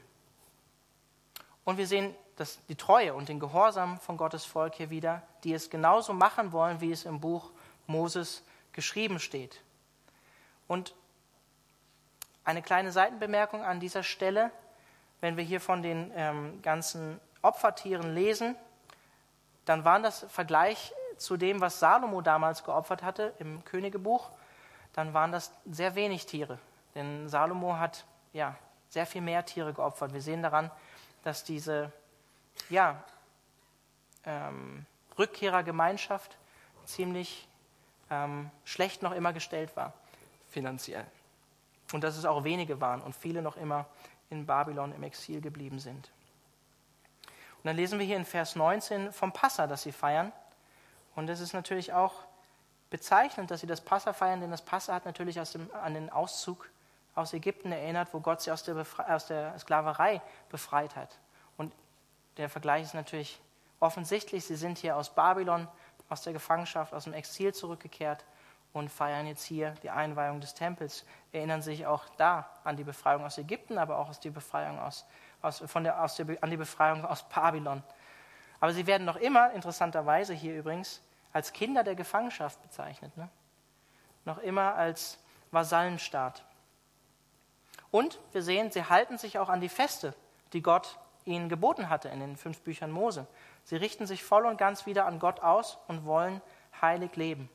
Und 1.64 1.78
wir 1.78 1.88
sehen 1.88 2.14
das, 2.36 2.60
die 2.68 2.76
Treue 2.76 3.14
und 3.14 3.30
den 3.30 3.40
Gehorsam 3.40 4.00
von 4.00 4.18
Gottes 4.18 4.46
Volk 4.46 4.76
hier 4.76 4.90
wieder, 4.90 5.22
die 5.44 5.54
es 5.54 5.70
genauso 5.70 6.14
machen 6.14 6.52
wollen, 6.52 6.82
wie 6.82 6.92
es 6.92 7.06
im 7.06 7.20
Buch 7.20 7.52
Moses 7.88 8.44
geschrieben 8.74 9.20
steht. 9.20 9.62
Und 10.70 10.96
eine 12.46 12.62
kleine 12.62 12.92
Seitenbemerkung 12.92 13.66
an 13.66 13.82
dieser 13.82 14.04
Stelle, 14.04 14.52
wenn 15.20 15.36
wir 15.36 15.44
hier 15.44 15.60
von 15.60 15.82
den 15.82 16.12
ähm, 16.16 16.62
ganzen 16.62 17.20
Opfertieren 17.42 18.14
lesen, 18.14 18.56
dann 19.66 19.84
waren 19.84 20.04
das 20.04 20.26
Vergleich 20.30 20.94
zu 21.18 21.38
dem, 21.38 21.60
was 21.60 21.80
Salomo 21.80 22.22
damals 22.22 22.64
geopfert 22.64 23.04
hatte 23.04 23.34
im 23.40 23.66
Königebuch, 23.66 24.30
dann 24.94 25.14
waren 25.14 25.32
das 25.32 25.52
sehr 25.70 25.96
wenig 25.96 26.28
Tiere. 26.28 26.60
Denn 26.96 27.28
Salomo 27.28 27.78
hat 27.78 28.06
ja 28.32 28.56
sehr 28.90 29.08
viel 29.08 29.22
mehr 29.22 29.46
Tiere 29.46 29.74
geopfert. 29.74 30.14
Wir 30.14 30.22
sehen 30.22 30.44
daran, 30.44 30.72
dass 31.24 31.44
diese 31.44 31.92
ja, 32.70 33.04
ähm, 34.24 34.86
Rückkehrergemeinschaft 35.18 36.38
ziemlich 36.86 37.48
ähm, 38.12 38.52
schlecht 38.66 39.02
noch 39.02 39.14
immer 39.14 39.34
gestellt 39.34 39.76
war, 39.76 39.94
finanziell. 40.50 41.06
Und 41.92 42.04
dass 42.04 42.18
es 42.18 42.26
auch 42.26 42.44
wenige 42.44 42.82
waren 42.82 43.02
und 43.02 43.16
viele 43.16 43.42
noch 43.42 43.58
immer 43.58 43.86
in 44.30 44.46
Babylon 44.46 44.94
im 44.94 45.04
Exil 45.04 45.42
geblieben 45.42 45.80
sind. 45.80 46.12
Und 47.58 47.66
dann 47.66 47.76
lesen 47.76 48.00
wir 48.00 48.06
hier 48.06 48.18
in 48.18 48.26
Vers 48.26 48.56
19 48.56 49.12
vom 49.12 49.34
Passa, 49.34 49.68
das 49.68 49.84
sie 49.84 49.92
feiern. 49.92 50.32
Und 51.16 51.30
es 51.30 51.40
ist 51.40 51.54
natürlich 51.54 51.94
auch 51.94 52.14
bezeichnend, 52.90 53.52
dass 53.52 53.62
sie 53.62 53.68
das 53.68 53.82
Passa 53.82 54.14
feiern, 54.14 54.40
denn 54.40 54.52
das 54.52 54.62
Passa 54.62 54.94
hat 54.94 55.06
natürlich 55.06 55.36
dem, 55.52 55.70
an 55.74 55.94
den 55.94 56.10
Auszug 56.10 56.70
aus 57.16 57.34
Ägypten 57.34 57.72
erinnert, 57.72 58.14
wo 58.14 58.20
Gott 58.20 58.42
sie 58.42 58.52
aus 58.52 58.64
der, 58.64 58.86
aus 59.08 59.28
der 59.28 59.58
Sklaverei 59.60 60.22
befreit 60.50 60.96
hat. 60.96 61.20
Und 61.58 61.74
der 62.38 62.50
Vergleich 62.50 62.84
ist 62.84 62.94
natürlich 62.94 63.42
offensichtlich. 63.80 64.46
Sie 64.46 64.56
sind 64.56 64.78
hier 64.78 64.96
aus 64.96 65.14
Babylon, 65.14 65.68
aus 66.08 66.22
der 66.22 66.34
Gefangenschaft, 66.34 66.94
aus 66.94 67.04
dem 67.04 67.14
Exil 67.14 67.54
zurückgekehrt 67.54 68.24
und 68.74 68.90
feiern 68.90 69.26
jetzt 69.26 69.44
hier 69.44 69.72
die 69.84 69.90
Einweihung 69.90 70.42
des 70.42 70.54
Tempels, 70.54 71.06
erinnern 71.32 71.62
sich 71.62 71.88
auch 71.88 72.06
da 72.18 72.50
an 72.64 72.78
die 72.78 72.84
Befreiung 72.84 73.26
aus 73.26 73.38
Ägypten, 73.38 73.78
aber 73.78 73.98
auch 73.98 74.10
aus 74.10 74.20
die 74.20 74.30
Befreiung 74.30 74.80
aus, 74.80 75.06
aus, 75.42 75.64
von 75.66 75.84
der, 75.84 76.04
aus 76.04 76.16
der, 76.16 76.28
an 76.42 76.50
die 76.50 76.58
Befreiung 76.58 77.06
aus 77.06 77.24
Babylon. 77.24 77.84
Aber 78.60 78.74
sie 78.74 78.86
werden 78.86 79.06
noch 79.06 79.16
immer, 79.16 79.52
interessanterweise 79.52 80.34
hier 80.34 80.56
übrigens, 80.56 81.02
als 81.34 81.54
Kinder 81.54 81.84
der 81.84 81.96
Gefangenschaft 81.96 82.62
bezeichnet. 82.62 83.16
Ne? 83.18 83.30
Noch 84.26 84.40
immer 84.40 84.76
als 84.76 85.20
Vasallenstaat. 85.52 86.44
Und 87.92 88.20
wir 88.34 88.44
sehen, 88.44 88.72
sie 88.72 88.84
halten 88.84 89.18
sich 89.18 89.40
auch 89.40 89.50
an 89.50 89.62
die 89.62 89.70
Feste, 89.70 90.14
die 90.54 90.62
Gott 90.62 91.00
ihnen 91.26 91.50
geboten 91.50 91.90
hatte 91.90 92.10
in 92.10 92.20
den 92.20 92.38
fünf 92.38 92.62
Büchern 92.62 92.92
Mose. 92.92 93.28
Sie 93.64 93.76
richten 93.76 94.06
sich 94.06 94.24
voll 94.24 94.46
und 94.46 94.58
ganz 94.58 94.86
wieder 94.86 95.06
an 95.06 95.20
Gott 95.20 95.42
aus 95.42 95.78
und 95.88 96.06
wollen 96.06 96.42
heilig 96.82 97.16
leben. 97.16 97.50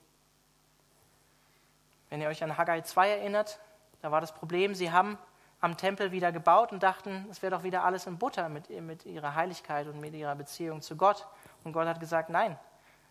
Wenn 2.11 2.21
ihr 2.21 2.29
euch 2.29 2.43
an 2.43 2.57
Haggai 2.57 2.81
2 2.81 3.09
erinnert, 3.09 3.59
da 4.03 4.11
war 4.11 4.21
das 4.21 4.33
Problem, 4.33 4.75
sie 4.75 4.93
haben 4.93 5.19
am 5.61 5.77
Tempel 5.77 6.13
wieder 6.13 6.31
gebaut 6.31 6.73
und 6.73 6.83
dachten, 6.83 7.27
es 7.31 7.43
wäre 7.43 7.51
doch 7.53 7.63
wieder 7.63 7.85
alles 7.85 8.07
in 8.07 8.19
Butter 8.19 8.49
mit, 8.49 8.69
mit 8.69 9.07
ihrer 9.07 9.35
Heiligkeit 9.35 9.87
und 9.87 10.01
mit 10.01 10.15
ihrer 10.15 10.35
Beziehung 10.35 10.83
zu 10.83 10.97
Gott. 10.97 11.27
Und 11.65 11.73
Gott 11.73 11.87
hat 11.87 12.01
gesagt, 12.01 12.29
nein, 12.29 12.59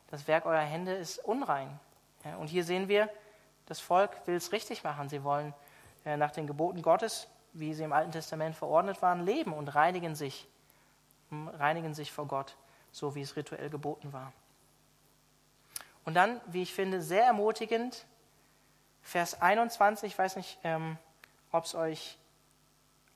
das 0.07 0.27
Werk 0.27 0.45
eurer 0.45 0.59
Hände 0.59 0.93
ist 0.93 1.17
unrein. 1.19 1.79
und 2.39 2.47
hier 2.47 2.63
sehen 2.63 2.87
wir, 2.87 3.09
das 3.65 3.79
Volk 3.79 4.11
will 4.27 4.35
es 4.35 4.51
richtig 4.51 4.83
machen. 4.83 5.09
Sie 5.09 5.23
wollen 5.23 5.53
äh, 6.05 6.17
nach 6.17 6.31
den 6.31 6.45
Geboten 6.45 6.81
Gottes, 6.81 7.27
wie 7.53 7.73
sie 7.73 7.83
im 7.83 7.93
Alten 7.93 8.11
Testament 8.11 8.55
verordnet 8.55 9.01
waren, 9.01 9.25
leben 9.25 9.53
und 9.53 9.73
reinigen 9.73 10.15
sich 10.15 10.47
reinigen 11.31 11.93
sich 11.93 12.11
vor 12.11 12.27
Gott, 12.27 12.55
so 12.91 13.15
wie 13.15 13.21
es 13.21 13.35
rituell 13.35 13.69
geboten 13.69 14.13
war. 14.13 14.33
Und 16.05 16.15
dann, 16.15 16.41
wie 16.47 16.61
ich 16.61 16.73
finde, 16.73 17.01
sehr 17.01 17.23
ermutigend, 17.23 18.05
Vers 19.03 19.41
21, 19.41 20.11
ich 20.11 20.17
weiß 20.17 20.37
nicht, 20.37 20.57
ähm, 20.63 20.97
ob 21.51 21.65
es 21.65 21.75
euch 21.75 22.17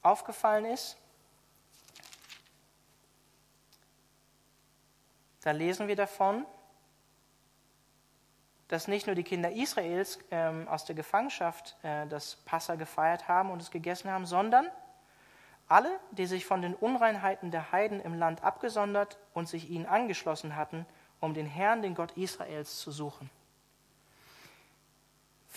aufgefallen 0.03 0.65
ist. 0.65 0.97
Da 5.41 5.51
lesen 5.51 5.87
wir 5.87 5.95
davon, 5.95 6.45
dass 8.67 8.87
nicht 8.89 9.07
nur 9.07 9.15
die 9.15 9.23
Kinder 9.23 9.51
Israels 9.51 10.19
ähm, 10.29 10.67
aus 10.67 10.83
der 10.83 10.95
Gefangenschaft 10.95 11.77
äh, 11.83 12.05
das 12.07 12.35
Passa 12.35 12.75
gefeiert 12.75 13.29
haben 13.29 13.49
und 13.49 13.61
es 13.61 13.71
gegessen 13.71 14.11
haben, 14.11 14.25
sondern 14.25 14.69
alle, 15.69 15.99
die 16.11 16.25
sich 16.25 16.45
von 16.45 16.61
den 16.61 16.75
Unreinheiten 16.75 17.51
der 17.51 17.71
Heiden 17.71 18.01
im 18.01 18.13
Land 18.13 18.43
abgesondert 18.43 19.17
und 19.33 19.47
sich 19.47 19.69
ihnen 19.69 19.85
angeschlossen 19.85 20.55
hatten, 20.55 20.85
um 21.19 21.33
den 21.33 21.45
Herrn, 21.45 21.81
den 21.81 21.95
Gott 21.95 22.11
Israels, 22.17 22.79
zu 22.79 22.91
suchen. 22.91 23.29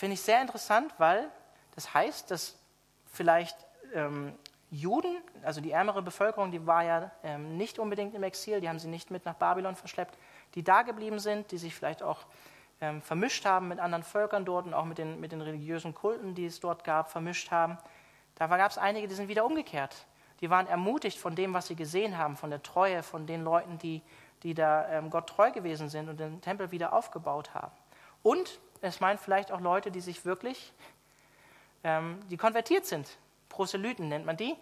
Finde 0.01 0.15
ich 0.15 0.21
sehr 0.21 0.41
interessant, 0.41 0.91
weil 0.97 1.29
das 1.75 1.93
heißt, 1.93 2.31
dass 2.31 2.57
vielleicht 3.05 3.55
ähm, 3.93 4.33
Juden, 4.71 5.15
also 5.43 5.61
die 5.61 5.69
ärmere 5.69 6.01
Bevölkerung, 6.01 6.49
die 6.49 6.65
war 6.65 6.83
ja 6.83 7.11
ähm, 7.21 7.55
nicht 7.55 7.77
unbedingt 7.77 8.15
im 8.15 8.23
Exil, 8.23 8.61
die 8.61 8.67
haben 8.67 8.79
sie 8.79 8.87
nicht 8.87 9.11
mit 9.11 9.25
nach 9.25 9.35
Babylon 9.35 9.75
verschleppt, 9.75 10.17
die 10.55 10.63
da 10.63 10.81
geblieben 10.81 11.19
sind, 11.19 11.51
die 11.51 11.59
sich 11.59 11.75
vielleicht 11.75 12.01
auch 12.01 12.25
ähm, 12.81 13.03
vermischt 13.03 13.45
haben 13.45 13.67
mit 13.67 13.79
anderen 13.79 14.01
Völkern 14.01 14.43
dort 14.43 14.65
und 14.65 14.73
auch 14.73 14.85
mit 14.85 14.97
den, 14.97 15.19
mit 15.19 15.33
den 15.33 15.41
religiösen 15.41 15.93
Kulten, 15.93 16.33
die 16.33 16.47
es 16.47 16.59
dort 16.59 16.83
gab, 16.83 17.11
vermischt 17.11 17.51
haben. 17.51 17.77
Da 18.33 18.47
gab 18.47 18.71
es 18.71 18.79
einige, 18.79 19.07
die 19.07 19.13
sind 19.13 19.27
wieder 19.27 19.45
umgekehrt. 19.45 20.07
Die 20.39 20.49
waren 20.49 20.65
ermutigt 20.65 21.19
von 21.19 21.35
dem, 21.35 21.53
was 21.53 21.67
sie 21.67 21.75
gesehen 21.75 22.17
haben, 22.17 22.37
von 22.37 22.49
der 22.49 22.63
Treue, 22.63 23.03
von 23.03 23.27
den 23.27 23.43
Leuten, 23.43 23.77
die, 23.77 24.01
die 24.41 24.55
da 24.55 24.89
ähm, 24.89 25.11
Gott 25.11 25.27
treu 25.27 25.51
gewesen 25.51 25.89
sind 25.89 26.09
und 26.09 26.19
den 26.19 26.41
Tempel 26.41 26.71
wieder 26.71 26.91
aufgebaut 26.91 27.53
haben. 27.53 27.75
Und 28.23 28.59
es 28.81 28.99
meint 28.99 29.19
vielleicht 29.19 29.51
auch 29.51 29.61
Leute, 29.61 29.91
die 29.91 30.01
sich 30.01 30.25
wirklich, 30.25 30.73
ähm, 31.83 32.19
die 32.29 32.37
konvertiert 32.37 32.85
sind. 32.85 33.17
Proselyten 33.49 34.09
nennt 34.09 34.25
man 34.25 34.37
die, 34.37 34.55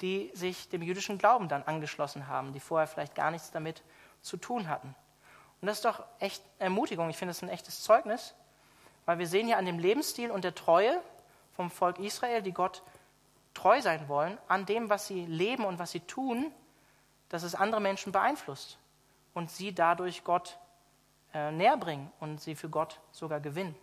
die 0.00 0.30
sich 0.34 0.68
dem 0.68 0.82
jüdischen 0.82 1.18
Glauben 1.18 1.48
dann 1.48 1.62
angeschlossen 1.62 2.28
haben, 2.28 2.52
die 2.52 2.60
vorher 2.60 2.86
vielleicht 2.86 3.14
gar 3.14 3.30
nichts 3.30 3.50
damit 3.50 3.82
zu 4.20 4.36
tun 4.36 4.68
hatten. 4.68 4.94
Und 5.60 5.66
das 5.66 5.78
ist 5.78 5.84
doch 5.84 6.04
echt 6.18 6.42
Ermutigung. 6.58 7.08
Ich 7.08 7.16
finde 7.16 7.30
es 7.30 7.42
ein 7.42 7.48
echtes 7.48 7.82
Zeugnis, 7.82 8.34
weil 9.06 9.18
wir 9.18 9.26
sehen 9.26 9.46
hier 9.46 9.58
an 9.58 9.66
dem 9.66 9.78
Lebensstil 9.78 10.30
und 10.30 10.44
der 10.44 10.54
Treue 10.54 11.00
vom 11.54 11.70
Volk 11.70 11.98
Israel, 11.98 12.42
die 12.42 12.52
Gott 12.52 12.82
treu 13.54 13.80
sein 13.80 14.08
wollen, 14.08 14.38
an 14.48 14.66
dem, 14.66 14.90
was 14.90 15.06
sie 15.06 15.24
leben 15.26 15.64
und 15.64 15.78
was 15.78 15.92
sie 15.92 16.00
tun, 16.00 16.52
dass 17.28 17.42
es 17.42 17.54
andere 17.54 17.80
Menschen 17.80 18.12
beeinflusst 18.12 18.78
und 19.34 19.50
sie 19.50 19.74
dadurch 19.74 20.24
Gott 20.24 20.58
äh, 21.34 21.50
näher 21.50 21.76
bringen 21.76 22.10
und 22.20 22.40
sie 22.40 22.54
für 22.54 22.68
Gott 22.68 23.00
sogar 23.12 23.40
gewinnen. 23.40 23.74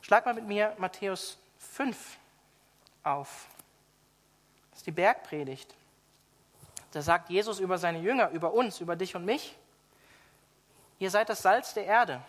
Schlag 0.00 0.24
mal 0.26 0.34
mit 0.34 0.46
mir 0.46 0.74
Matthäus 0.78 1.38
5 1.58 2.18
auf. 3.02 3.46
Das 4.70 4.80
ist 4.80 4.86
die 4.86 4.92
Bergpredigt. 4.92 5.74
Da 6.92 7.02
sagt 7.02 7.30
Jesus 7.30 7.60
über 7.60 7.78
seine 7.78 8.00
Jünger, 8.00 8.30
über 8.30 8.52
uns, 8.52 8.80
über 8.80 8.96
dich 8.96 9.16
und 9.16 9.24
mich, 9.24 9.56
Ihr 10.98 11.10
seid 11.10 11.28
das 11.28 11.42
Salz 11.42 11.74
der 11.74 11.84
Erde. 11.84 12.22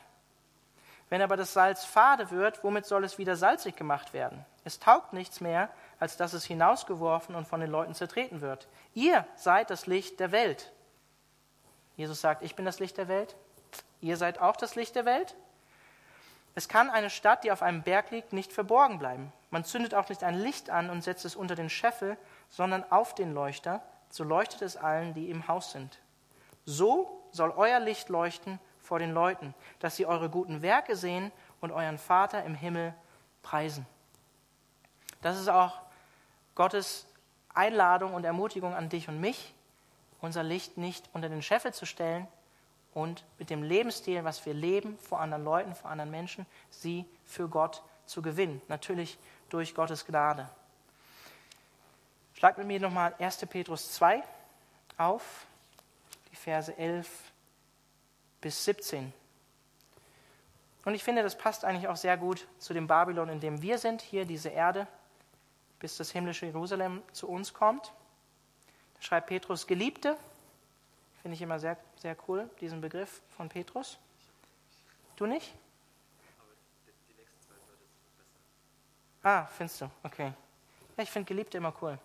Wenn 1.09 1.21
aber 1.21 1.37
das 1.37 1.53
Salz 1.53 1.85
fade 1.85 2.31
wird, 2.31 2.63
womit 2.63 2.85
soll 2.85 3.05
es 3.05 3.17
wieder 3.17 3.37
salzig 3.37 3.77
gemacht 3.77 4.13
werden? 4.13 4.45
Es 4.65 4.79
taugt 4.79 5.13
nichts 5.13 5.39
mehr, 5.39 5.69
als 5.99 6.17
dass 6.17 6.33
es 6.33 6.43
hinausgeworfen 6.43 7.33
und 7.33 7.47
von 7.47 7.61
den 7.61 7.71
Leuten 7.71 7.93
zertreten 7.93 8.41
wird. 8.41 8.67
Ihr 8.93 9.25
seid 9.35 9.69
das 9.69 9.87
Licht 9.87 10.19
der 10.19 10.33
Welt. 10.33 10.73
Jesus 11.95 12.19
sagt, 12.19 12.43
ich 12.43 12.55
bin 12.55 12.65
das 12.65 12.79
Licht 12.79 12.97
der 12.97 13.07
Welt. 13.07 13.37
Ihr 14.01 14.18
seid 14.18 14.39
auch 14.39 14.55
das 14.55 14.76
Licht 14.76 14.95
der 14.95 15.05
Welt. 15.05 15.36
Es 16.55 16.68
kann 16.68 16.89
eine 16.89 17.09
Stadt, 17.09 17.43
die 17.43 17.51
auf 17.51 17.61
einem 17.61 17.84
Berg 17.84 18.09
liegt, 18.11 18.34
nicht 18.34 18.51
verborgen 18.51 18.99
bleiben. 18.99 19.32
Man 19.51 19.63
zündet 19.63 19.93
auch 19.93 20.09
nicht 20.09 20.24
ein 20.24 20.39
Licht 20.39 20.70
an 20.70 20.89
und 20.89 21.03
setzt 21.03 21.26
es 21.26 21.36
unter 21.36 21.55
den 21.55 21.70
Scheffel, 21.70 22.18
sondern 22.49 22.84
auf 22.91 23.13
den 23.13 23.34
Leuchter, 23.34 23.82
so 24.09 24.24
leuchtet 24.24 24.63
es 24.63 24.78
allen, 24.78 25.13
die 25.13 25.30
im 25.30 25.47
Haus 25.47 25.72
sind. 25.72 25.99
So 26.65 27.22
soll 27.32 27.51
euer 27.55 27.80
Licht 27.80 28.09
leuchten 28.09 28.59
vor 28.80 28.99
den 28.99 29.11
Leuten, 29.11 29.53
dass 29.80 29.95
sie 29.95 30.05
eure 30.05 30.30
guten 30.30 30.61
Werke 30.61 30.95
sehen 30.95 31.32
und 31.61 31.72
euren 31.72 31.97
Vater 31.97 32.43
im 32.43 32.55
Himmel 32.55 32.93
preisen. 33.43 33.86
Das 35.22 35.39
ist 35.39 35.49
auch 35.49 35.82
Gottes 36.55 37.05
Einladung 37.53 38.13
und 38.13 38.24
Ermutigung 38.24 38.74
an 38.74 38.89
dich 38.89 39.09
und 39.09 39.20
mich, 39.20 39.53
unser 40.22 40.43
Licht 40.43 40.78
nicht 40.78 41.07
unter 41.13 41.30
den 41.30 41.41
Scheffel 41.41 41.74
zu 41.74 41.86
stellen 41.86 42.28
und 42.97 43.23
mit 43.37 43.51
dem 43.51 43.61
Lebensstil, 43.61 44.23
was 44.23 44.43
wir 44.47 44.55
leben, 44.55 44.97
vor 44.97 45.19
anderen 45.19 45.43
Leuten, 45.43 45.75
vor 45.75 45.91
anderen 45.91 46.09
Menschen, 46.09 46.47
sie 46.71 47.05
für 47.25 47.47
Gott 47.47 47.83
zu 48.07 48.23
gewinnen. 48.23 48.59
Natürlich 48.69 49.19
durch 49.49 49.75
Gottes 49.75 50.03
Gnade. 50.03 50.49
Schlag 52.33 52.57
mit 52.57 52.65
mir 52.65 52.79
nochmal 52.79 53.13
1. 53.19 53.45
Petrus 53.45 53.91
2 53.93 54.23
auf. 54.97 55.45
Verse 56.33 56.75
11 56.75 57.07
bis 58.41 58.65
17. 58.65 59.13
Und 60.85 60.95
ich 60.95 61.03
finde, 61.03 61.21
das 61.21 61.37
passt 61.37 61.65
eigentlich 61.65 61.87
auch 61.87 61.97
sehr 61.97 62.17
gut 62.17 62.47
zu 62.57 62.73
dem 62.73 62.87
Babylon, 62.87 63.29
in 63.29 63.39
dem 63.39 63.61
wir 63.61 63.77
sind, 63.77 64.01
hier 64.01 64.25
diese 64.25 64.49
Erde, 64.49 64.87
bis 65.79 65.97
das 65.97 66.11
himmlische 66.11 66.47
Jerusalem 66.47 67.03
zu 67.11 67.27
uns 67.27 67.53
kommt. 67.53 67.91
Da 68.95 69.01
schreibt 69.01 69.27
Petrus, 69.27 69.67
Geliebte, 69.67 70.17
finde 71.28 71.36
ich 71.36 71.41
immer 71.41 71.59
sehr, 71.59 71.75
sehr 71.97 72.15
cool, 72.30 72.49
diesen 72.61 72.80
Begriff 72.80 73.21
von 73.36 73.49
Petrus. 73.49 73.97
Du 75.17 75.25
nicht? 75.25 75.53
Ah, 79.21 79.45
findest 79.47 79.82
du, 79.82 79.89
okay. 80.03 80.32
Ja, 80.95 81.03
ich 81.03 81.11
finde 81.11 81.28
Geliebte 81.28 81.57
immer 81.57 81.73
cool. 81.82 81.99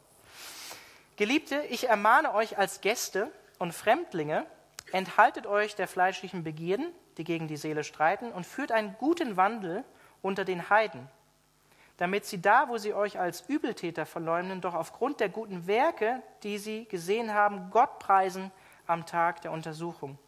Geliebte, 1.14 1.62
ich 1.70 1.88
ermahne 1.88 2.34
euch 2.34 2.58
als 2.58 2.80
Gäste, 2.80 3.30
und 3.60 3.70
Fremdlinge, 3.70 4.44
enthaltet 4.90 5.46
euch 5.46 5.76
der 5.76 5.86
fleischlichen 5.86 6.42
Begierden, 6.42 6.92
die 7.16 7.22
gegen 7.22 7.46
die 7.46 7.56
Seele 7.56 7.84
streiten, 7.84 8.32
und 8.32 8.44
führt 8.44 8.72
einen 8.72 8.96
guten 8.98 9.36
Wandel 9.36 9.84
unter 10.20 10.44
den 10.44 10.68
Heiden, 10.68 11.08
damit 11.96 12.24
sie 12.24 12.42
da, 12.42 12.68
wo 12.68 12.76
sie 12.76 12.92
euch 12.92 13.20
als 13.20 13.42
Übeltäter 13.42 14.04
verleumden, 14.04 14.60
doch 14.60 14.74
aufgrund 14.74 15.20
der 15.20 15.28
guten 15.28 15.68
Werke, 15.68 16.24
die 16.42 16.58
sie 16.58 16.86
gesehen 16.86 17.32
haben, 17.32 17.70
Gott 17.70 18.00
preisen 18.00 18.50
am 18.86 19.06
Tag 19.06 19.42
der 19.42 19.52
Untersuchung. 19.52 20.18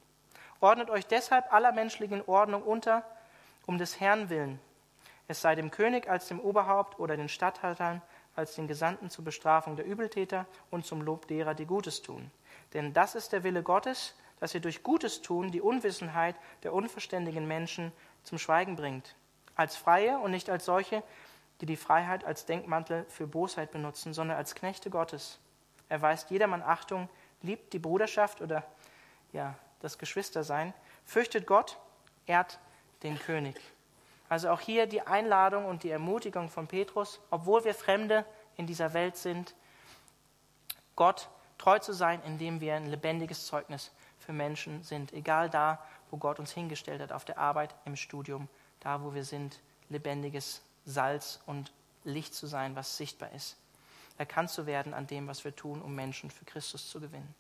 Ordnet 0.61 0.90
euch 0.90 1.07
deshalb 1.07 1.52
aller 1.52 1.72
menschlichen 1.72 2.22
Ordnung 2.26 2.62
unter, 2.62 3.05
um 3.66 3.78
des 3.78 4.00
Herrn 4.00 4.30
willen. 4.30 4.61
Es 5.28 5.40
sei 5.40 5.55
dem 5.55 5.70
König 5.70 6.09
als 6.09 6.28
dem 6.28 6.40
Oberhaupt 6.40 6.98
oder 6.98 7.16
den 7.16 7.28
Statthaltern 7.28 8.02
als 8.36 8.55
den 8.55 8.66
Gesandten 8.66 9.11
zur 9.11 9.24
Bestrafung 9.24 9.76
der 9.76 9.86
Übeltäter 9.86 10.46
und 10.70 10.84
zum 10.84 11.02
Lob 11.02 11.28
derer, 11.28 11.55
die 11.55 11.66
Gutes 11.66 12.02
tun. 12.02 12.30
Denn 12.72 12.92
das 12.92 13.14
ist 13.14 13.32
der 13.32 13.44
Wille 13.44 13.62
Gottes, 13.62 14.14
dass 14.40 14.55
ihr 14.55 14.61
durch 14.61 14.82
Gutes 14.82 15.22
tun 15.22 15.52
die 15.52 15.61
Unwissenheit 15.61 16.36
der 16.62 16.72
unverständigen 16.72 17.46
Menschen 17.46 17.92
zum 18.24 18.38
Schweigen 18.38 18.76
bringt. 18.76 19.14
Als 19.55 19.76
Freie 19.76 20.18
und 20.18 20.32
nicht 20.32 20.50
als 20.50 20.64
solche, 20.64 21.02
die 21.61 21.66
die 21.66 21.76
Freiheit 21.76 22.24
als 22.24 22.44
Denkmantel 22.44 23.07
für 23.09 23.26
Bosheit 23.26 23.70
benutzen, 23.70 24.12
sondern 24.12 24.36
als 24.36 24.55
Knechte 24.55 24.90
Gottes. 24.90 25.38
Er 25.88 26.02
weist 26.02 26.30
jedermann 26.30 26.62
Achtung, 26.62 27.09
liebt 27.45 27.72
die 27.72 27.78
Bruderschaft 27.78 28.40
oder 28.40 28.64
ja, 29.32 29.55
das 29.80 29.99
Geschwistersein, 29.99 30.74
fürchtet 31.05 31.47
Gott, 31.47 31.78
ehrt 32.26 32.59
den 33.03 33.18
König. 33.18 33.61
Also 34.28 34.49
auch 34.51 34.61
hier 34.61 34.86
die 34.86 35.03
Einladung 35.03 35.66
und 35.66 35.82
die 35.82 35.90
Ermutigung 35.90 36.49
von 36.49 36.66
Petrus, 36.66 37.20
obwohl 37.30 37.64
wir 37.64 37.74
Fremde 37.74 38.24
in 38.57 38.66
dieser 38.66 38.95
Welt 38.95 39.16
sind, 39.16 39.55
Gott 40.97 41.28
treu 41.59 41.78
zu 41.78 41.92
sein, 41.92 42.22
indem 42.24 42.61
wir 42.61 42.74
ein 42.74 42.86
lebendiges 42.86 43.47
Zeugnis 43.47 43.92
für 44.18 44.32
Menschen 44.32 44.82
sind, 44.82 45.12
egal 45.12 45.51
da, 45.51 45.84
wo 46.11 46.16
Gott 46.16 46.38
uns 46.38 46.53
hingestellt 46.53 47.03
hat, 47.03 47.12
auf 47.12 47.24
der 47.24 47.38
Arbeit, 47.38 47.74
im 47.84 47.97
Studium, 47.97 48.49
da, 48.80 49.03
wo 49.03 49.14
wir 49.14 49.24
sind, 49.24 49.61
lebendiges 49.88 50.62
Salz 50.86 51.40
und 51.47 51.72
Licht 52.05 52.34
zu 52.34 52.47
sein, 52.47 52.76
was 52.76 52.97
sichtbar 52.97 53.30
ist. 53.32 53.57
Erkannt 54.16 54.50
zu 54.50 54.66
werden 54.66 54.94
an 54.94 55.06
dem, 55.06 55.26
was 55.26 55.44
wir 55.44 55.54
tun, 55.54 55.82
um 55.82 55.94
Menschen 55.94 56.30
für 56.30 56.44
Christus 56.44 56.88
zu 56.88 57.00
gewinnen. 57.00 57.34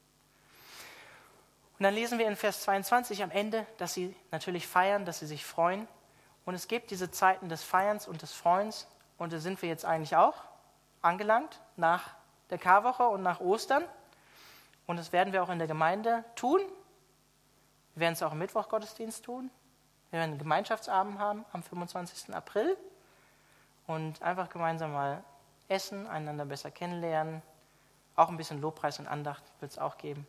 Und 1.78 1.82
dann 1.82 1.94
lesen 1.94 2.18
wir 2.18 2.26
in 2.28 2.36
Vers 2.36 2.62
22 2.62 3.22
am 3.22 3.30
Ende, 3.30 3.66
dass 3.78 3.94
sie 3.94 4.14
natürlich 4.30 4.66
feiern, 4.66 5.04
dass 5.04 5.18
sie 5.18 5.26
sich 5.26 5.44
freuen. 5.44 5.88
Und 6.44 6.54
es 6.54 6.68
gibt 6.68 6.90
diese 6.90 7.10
Zeiten 7.10 7.48
des 7.48 7.62
Feierns 7.62 8.06
und 8.06 8.22
des 8.22 8.32
Freuens. 8.32 8.86
Und 9.18 9.32
da 9.32 9.38
sind 9.38 9.60
wir 9.62 9.68
jetzt 9.68 9.84
eigentlich 9.84 10.16
auch 10.16 10.36
angelangt 11.02 11.60
nach 11.76 12.14
der 12.50 12.58
Karwoche 12.58 13.04
und 13.08 13.22
nach 13.22 13.40
Ostern. 13.40 13.84
Und 14.86 14.98
das 14.98 15.12
werden 15.12 15.32
wir 15.32 15.42
auch 15.42 15.48
in 15.48 15.58
der 15.58 15.68
Gemeinde 15.68 16.24
tun. 16.36 16.60
Wir 17.94 18.00
werden 18.00 18.14
es 18.14 18.22
auch 18.22 18.32
im 18.32 18.38
Mittwochgottesdienst 18.38 19.24
tun. 19.24 19.50
Wir 20.10 20.20
werden 20.20 20.32
einen 20.32 20.38
Gemeinschaftsabend 20.38 21.18
haben 21.18 21.44
am 21.52 21.62
25. 21.62 22.34
April 22.34 22.76
und 23.86 24.22
einfach 24.22 24.48
gemeinsam 24.48 24.92
mal 24.92 25.24
essen, 25.68 26.06
einander 26.06 26.44
besser 26.44 26.70
kennenlernen, 26.70 27.42
Auch 28.16 28.28
ein 28.28 28.36
bisschen 28.36 28.60
Lobpreis 28.60 28.98
und 29.00 29.08
Andacht 29.08 29.42
wird 29.60 29.72
es 29.72 29.78
auch 29.78 29.98
geben. 29.98 30.26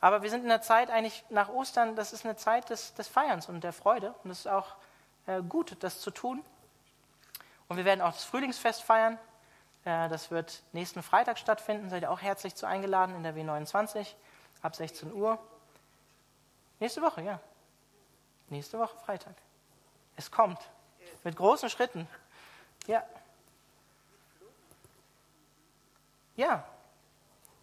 Aber 0.00 0.22
wir 0.22 0.30
sind 0.30 0.42
in 0.42 0.48
der 0.48 0.62
Zeit 0.62 0.90
eigentlich 0.90 1.24
nach 1.30 1.48
Ostern, 1.48 1.96
das 1.96 2.12
ist 2.12 2.24
eine 2.24 2.36
Zeit 2.36 2.70
des, 2.70 2.94
des 2.94 3.08
Feierns 3.08 3.48
und 3.48 3.62
der 3.62 3.72
Freude. 3.72 4.14
Und 4.24 4.30
es 4.30 4.40
ist 4.40 4.48
auch 4.48 4.74
äh, 5.26 5.42
gut, 5.42 5.76
das 5.80 6.00
zu 6.00 6.10
tun. 6.10 6.44
Und 7.68 7.76
wir 7.76 7.84
werden 7.84 8.00
auch 8.00 8.12
das 8.12 8.24
Frühlingsfest 8.24 8.82
feiern. 8.82 9.18
Äh, 9.84 10.08
das 10.08 10.30
wird 10.30 10.62
nächsten 10.72 11.02
Freitag 11.02 11.38
stattfinden. 11.38 11.88
Seid 11.88 12.02
ihr 12.02 12.10
auch 12.10 12.20
herzlich 12.20 12.54
zu 12.54 12.66
eingeladen 12.66 13.14
in 13.14 13.22
der 13.22 13.34
W29 13.34 14.06
ab 14.62 14.76
16 14.76 15.12
Uhr. 15.12 15.38
Nächste 16.80 17.00
Woche, 17.02 17.22
ja. 17.22 17.40
Nächste 18.48 18.78
Woche 18.78 18.96
Freitag. 18.98 19.34
Es 20.16 20.30
kommt. 20.30 20.58
Mit 21.24 21.36
großen 21.36 21.70
Schritten. 21.70 22.08
Ja. 22.86 23.04
Ja. 26.42 26.64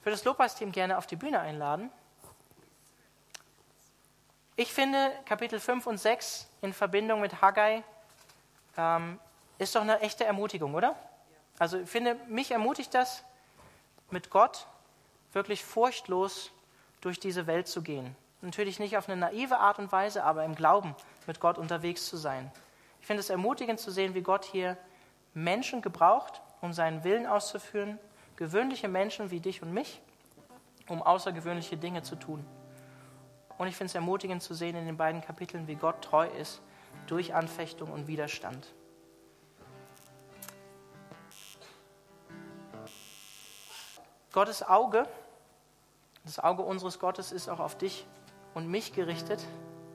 Für 0.03 0.09
das 0.09 0.23
Lobpreisteam 0.23 0.71
gerne 0.71 0.97
auf 0.97 1.05
die 1.05 1.17
Bühne 1.17 1.41
einladen. 1.41 1.91
Ich 4.55 4.71
finde, 4.71 5.11
Kapitel 5.25 5.59
5 5.59 5.85
und 5.85 5.97
6 5.97 6.47
in 6.61 6.71
Verbindung 6.71 7.19
mit 7.19 7.41
Haggai 7.41 7.83
ähm, 8.77 9.19
ist 9.57 9.75
doch 9.75 9.81
eine 9.81 9.99
echte 9.99 10.23
Ermutigung, 10.23 10.75
oder? 10.75 10.95
Also 11.57 11.79
ich 11.79 11.89
finde, 11.89 12.15
mich 12.29 12.51
ermutigt 12.51 12.93
das, 12.93 13.25
mit 14.11 14.29
Gott 14.29 14.65
wirklich 15.33 15.65
furchtlos 15.65 16.51
durch 17.01 17.19
diese 17.19 17.47
Welt 17.47 17.67
zu 17.67 17.81
gehen. 17.81 18.15
Natürlich 18.41 18.79
nicht 18.79 18.95
auf 18.95 19.09
eine 19.09 19.19
naive 19.19 19.57
Art 19.57 19.77
und 19.77 19.91
Weise, 19.91 20.23
aber 20.23 20.45
im 20.45 20.55
Glauben 20.55 20.95
mit 21.27 21.41
Gott 21.41 21.57
unterwegs 21.57 22.07
zu 22.07 22.15
sein. 22.15 22.49
Ich 23.01 23.07
finde 23.07 23.19
es 23.19 23.29
ermutigend 23.29 23.81
zu 23.81 23.91
sehen, 23.91 24.13
wie 24.15 24.21
Gott 24.21 24.45
hier 24.45 24.77
Menschen 25.33 25.81
gebraucht, 25.81 26.41
um 26.61 26.71
seinen 26.71 27.03
Willen 27.03 27.27
auszuführen, 27.27 27.99
gewöhnliche 28.39 28.87
Menschen 28.87 29.31
wie 29.31 29.41
dich 29.41 29.61
und 29.61 29.73
mich, 29.73 30.01
um 30.87 31.03
außergewöhnliche 31.03 31.75
Dinge 31.75 32.03
zu 32.03 32.15
tun. 32.15 32.45
Und 33.57 33.67
ich 33.67 33.75
finde 33.75 33.89
es 33.89 33.95
ermutigend 33.95 34.41
zu 34.41 34.53
sehen 34.53 34.77
in 34.77 34.85
den 34.85 34.95
beiden 34.95 35.19
Kapiteln, 35.19 35.67
wie 35.67 35.75
Gott 35.75 36.01
treu 36.01 36.25
ist 36.25 36.61
durch 37.07 37.35
Anfechtung 37.35 37.91
und 37.91 38.07
Widerstand. 38.07 38.73
Gottes 44.31 44.63
Auge, 44.63 45.05
das 46.23 46.39
Auge 46.39 46.61
unseres 46.61 46.97
Gottes 46.97 47.33
ist 47.33 47.49
auch 47.49 47.59
auf 47.59 47.77
dich 47.77 48.07
und 48.53 48.69
mich 48.69 48.93
gerichtet. 48.93 49.45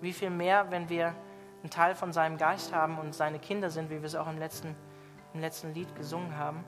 Wie 0.02 0.12
viel 0.12 0.28
mehr, 0.28 0.70
wenn 0.70 0.90
wir 0.90 1.14
einen 1.62 1.70
Teil 1.70 1.94
von 1.94 2.12
seinem 2.12 2.36
Geist 2.36 2.74
haben 2.74 2.98
und 2.98 3.14
seine 3.14 3.38
Kinder 3.38 3.70
sind, 3.70 3.88
wie 3.88 4.02
wir 4.02 4.04
es 4.04 4.14
auch 4.14 4.28
im 4.28 4.36
letzten, 4.36 4.76
im 5.32 5.40
letzten 5.40 5.72
Lied 5.72 5.96
gesungen 5.96 6.36
haben, 6.36 6.62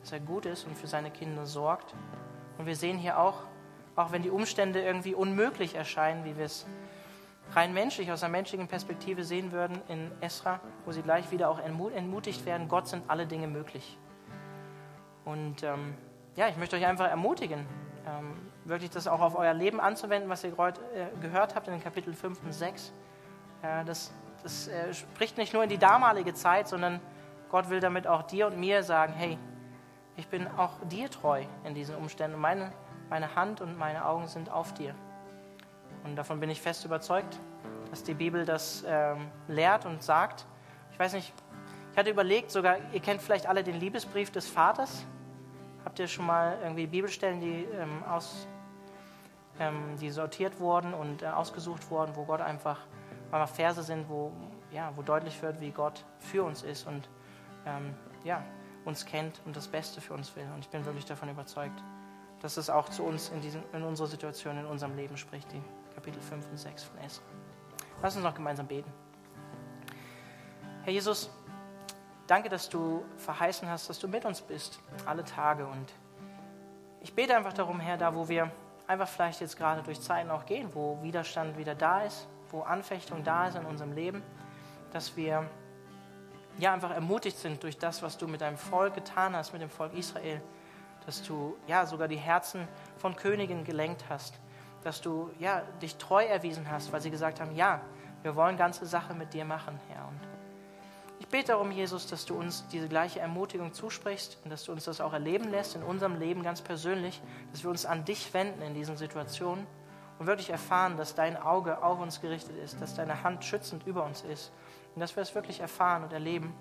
dass 0.00 0.12
er 0.12 0.20
gut 0.20 0.46
ist 0.46 0.66
und 0.66 0.76
für 0.76 0.86
seine 0.86 1.10
Kinder 1.10 1.46
sorgt. 1.46 1.94
Und 2.58 2.66
wir 2.66 2.76
sehen 2.76 2.98
hier 2.98 3.18
auch, 3.18 3.42
auch 3.96 4.12
wenn 4.12 4.22
die 4.22 4.30
Umstände 4.30 4.80
irgendwie 4.80 5.14
unmöglich 5.14 5.74
erscheinen, 5.74 6.24
wie 6.24 6.36
wir 6.36 6.44
es 6.44 6.66
rein 7.54 7.72
menschlich, 7.72 8.12
aus 8.12 8.22
einer 8.22 8.32
menschlichen 8.32 8.68
Perspektive 8.68 9.24
sehen 9.24 9.52
würden 9.52 9.80
in 9.88 10.10
Esra, 10.20 10.60
wo 10.84 10.92
sie 10.92 11.02
gleich 11.02 11.30
wieder 11.30 11.48
auch 11.48 11.58
entmutigt 11.60 12.44
werden, 12.46 12.68
Gott 12.68 12.88
sind 12.88 13.04
alle 13.08 13.26
Dinge 13.26 13.46
möglich. 13.46 13.98
Und 15.24 15.62
ähm, 15.62 15.94
ja, 16.36 16.48
ich 16.48 16.56
möchte 16.56 16.76
euch 16.76 16.86
einfach 16.86 17.08
ermutigen, 17.08 17.66
ähm, 18.06 18.36
wirklich 18.64 18.90
das 18.90 19.06
auch 19.06 19.20
auf 19.20 19.36
euer 19.36 19.54
Leben 19.54 19.80
anzuwenden, 19.80 20.30
was 20.30 20.44
ihr 20.44 20.56
heute 20.56 20.80
äh, 20.94 21.08
gehört 21.20 21.54
habt 21.54 21.68
in 21.68 21.74
den 21.74 21.82
Kapitel 21.82 22.14
5 22.14 22.42
und 22.44 22.52
6. 22.52 22.92
Äh, 23.62 23.84
das 23.84 24.12
das 24.42 24.68
äh, 24.68 24.94
spricht 24.94 25.38
nicht 25.38 25.52
nur 25.52 25.62
in 25.62 25.68
die 25.68 25.78
damalige 25.78 26.34
Zeit, 26.34 26.68
sondern 26.68 27.00
Gott 27.50 27.70
will 27.70 27.80
damit 27.80 28.06
auch 28.06 28.22
dir 28.22 28.46
und 28.46 28.58
mir 28.58 28.82
sagen, 28.82 29.12
hey, 29.14 29.38
ich 30.18 30.26
bin 30.26 30.46
auch 30.48 30.72
dir 30.90 31.08
treu 31.08 31.44
in 31.64 31.74
diesen 31.74 31.94
Umständen. 31.94 32.38
Meine, 32.38 32.72
meine 33.08 33.34
Hand 33.36 33.60
und 33.60 33.78
meine 33.78 34.04
Augen 34.04 34.26
sind 34.26 34.50
auf 34.50 34.74
dir. 34.74 34.94
Und 36.04 36.16
davon 36.16 36.40
bin 36.40 36.50
ich 36.50 36.60
fest 36.60 36.84
überzeugt, 36.84 37.38
dass 37.90 38.02
die 38.02 38.14
Bibel 38.14 38.44
das 38.44 38.84
ähm, 38.86 39.28
lehrt 39.46 39.86
und 39.86 40.02
sagt. 40.02 40.44
Ich 40.92 40.98
weiß 40.98 41.12
nicht, 41.12 41.32
ich 41.92 41.98
hatte 41.98 42.10
überlegt, 42.10 42.50
sogar, 42.50 42.78
ihr 42.92 43.00
kennt 43.00 43.22
vielleicht 43.22 43.46
alle 43.46 43.62
den 43.62 43.76
Liebesbrief 43.76 44.30
des 44.32 44.48
Vaters. 44.48 45.06
Habt 45.84 46.00
ihr 46.00 46.08
schon 46.08 46.26
mal 46.26 46.58
irgendwie 46.62 46.88
Bibelstellen, 46.88 47.40
die, 47.40 47.64
ähm, 47.64 48.02
aus, 48.04 48.48
ähm, 49.60 49.96
die 50.00 50.10
sortiert 50.10 50.58
wurden 50.58 50.94
und 50.94 51.22
äh, 51.22 51.26
ausgesucht 51.26 51.90
wurden, 51.90 52.16
wo 52.16 52.24
Gott 52.24 52.40
einfach, 52.40 52.80
weil 53.30 53.46
Verse 53.46 53.82
sind, 53.84 54.08
wo, 54.08 54.32
ja, 54.72 54.92
wo 54.96 55.02
deutlich 55.02 55.40
wird, 55.42 55.60
wie 55.60 55.70
Gott 55.70 56.04
für 56.18 56.42
uns 56.42 56.62
ist 56.64 56.88
und 56.88 57.08
ähm, 57.64 57.94
ja, 58.24 58.42
uns 58.88 59.06
kennt 59.06 59.40
und 59.44 59.56
das 59.56 59.68
Beste 59.68 60.00
für 60.00 60.14
uns 60.14 60.34
will. 60.34 60.46
Und 60.54 60.60
ich 60.60 60.68
bin 60.68 60.84
wirklich 60.84 61.04
davon 61.04 61.28
überzeugt, 61.28 61.82
dass 62.40 62.56
es 62.56 62.70
auch 62.70 62.88
zu 62.88 63.04
uns 63.04 63.28
in, 63.28 63.40
diesem, 63.40 63.62
in 63.72 63.82
unserer 63.82 64.08
Situation, 64.08 64.58
in 64.58 64.66
unserem 64.66 64.96
Leben 64.96 65.16
spricht, 65.16 65.50
die 65.52 65.62
Kapitel 65.94 66.20
5 66.20 66.50
und 66.50 66.58
6 66.58 66.84
von 66.84 66.98
Esra. 66.98 67.22
Lass 68.02 68.16
uns 68.16 68.24
noch 68.24 68.34
gemeinsam 68.34 68.66
beten. 68.66 68.92
Herr 70.84 70.92
Jesus, 70.92 71.30
Danke, 72.28 72.50
dass 72.50 72.68
du 72.68 73.06
verheißen 73.16 73.66
hast, 73.70 73.88
dass 73.88 73.98
du 73.98 74.06
mit 74.06 74.26
uns 74.26 74.42
bist, 74.42 74.78
alle 75.06 75.24
Tage. 75.24 75.64
Und 75.64 75.94
ich 77.00 77.14
bete 77.14 77.34
einfach 77.34 77.54
darum, 77.54 77.80
Herr, 77.80 77.96
da 77.96 78.14
wo 78.14 78.28
wir 78.28 78.50
einfach 78.86 79.08
vielleicht 79.08 79.40
jetzt 79.40 79.56
gerade 79.56 79.82
durch 79.82 79.98
Zeiten 80.02 80.30
auch 80.30 80.44
gehen, 80.44 80.68
wo 80.74 81.02
Widerstand 81.02 81.56
wieder 81.56 81.74
da 81.74 82.02
ist, 82.02 82.28
wo 82.50 82.60
Anfechtung 82.60 83.24
da 83.24 83.48
ist 83.48 83.56
in 83.56 83.64
unserem 83.64 83.92
Leben, 83.92 84.22
dass 84.92 85.16
wir 85.16 85.48
ja 86.58 86.74
einfach 86.74 86.90
ermutigt 86.90 87.38
sind 87.38 87.62
durch 87.62 87.78
das, 87.78 88.02
was 88.02 88.18
du 88.18 88.26
mit 88.26 88.40
deinem 88.40 88.58
Volk 88.58 88.94
getan 88.94 89.34
hast, 89.34 89.52
mit 89.52 89.62
dem 89.62 89.70
Volk 89.70 89.94
Israel, 89.94 90.42
dass 91.06 91.22
du 91.22 91.56
ja 91.66 91.86
sogar 91.86 92.08
die 92.08 92.16
Herzen 92.16 92.68
von 92.96 93.16
Königen 93.16 93.64
gelenkt 93.64 94.04
hast, 94.08 94.34
dass 94.82 95.00
du 95.00 95.30
ja 95.38 95.62
dich 95.80 95.96
treu 95.96 96.24
erwiesen 96.24 96.70
hast, 96.70 96.92
weil 96.92 97.00
sie 97.00 97.10
gesagt 97.10 97.40
haben, 97.40 97.54
ja, 97.54 97.80
wir 98.22 98.34
wollen 98.36 98.56
ganze 98.56 98.86
Sache 98.86 99.14
mit 99.14 99.32
dir 99.32 99.44
machen, 99.44 99.78
Herr. 99.88 100.08
Und 100.08 100.20
ich 101.20 101.28
bete 101.28 101.48
darum, 101.48 101.70
Jesus, 101.70 102.06
dass 102.06 102.26
du 102.26 102.34
uns 102.36 102.66
diese 102.68 102.88
gleiche 102.88 103.20
Ermutigung 103.20 103.72
zusprichst 103.72 104.38
und 104.44 104.50
dass 104.50 104.64
du 104.64 104.72
uns 104.72 104.84
das 104.84 105.00
auch 105.00 105.12
erleben 105.12 105.50
lässt 105.50 105.76
in 105.76 105.82
unserem 105.82 106.18
Leben 106.18 106.42
ganz 106.42 106.62
persönlich, 106.62 107.20
dass 107.52 107.62
wir 107.62 107.70
uns 107.70 107.86
an 107.86 108.04
dich 108.04 108.32
wenden 108.34 108.62
in 108.62 108.74
diesen 108.74 108.96
Situationen 108.96 109.66
und 110.18 110.26
wirklich 110.26 110.50
erfahren, 110.50 110.96
dass 110.96 111.14
dein 111.14 111.36
Auge 111.36 111.82
auf 111.82 112.00
uns 112.00 112.20
gerichtet 112.20 112.56
ist, 112.56 112.80
dass 112.80 112.94
deine 112.94 113.22
Hand 113.22 113.44
schützend 113.44 113.86
über 113.86 114.04
uns 114.04 114.22
ist 114.22 114.52
und 114.98 115.00
dass 115.00 115.14
wir 115.14 115.22
es 115.22 115.32
wirklich 115.32 115.60
erfahren 115.60 116.02
und 116.02 116.12
erleben, 116.12 116.52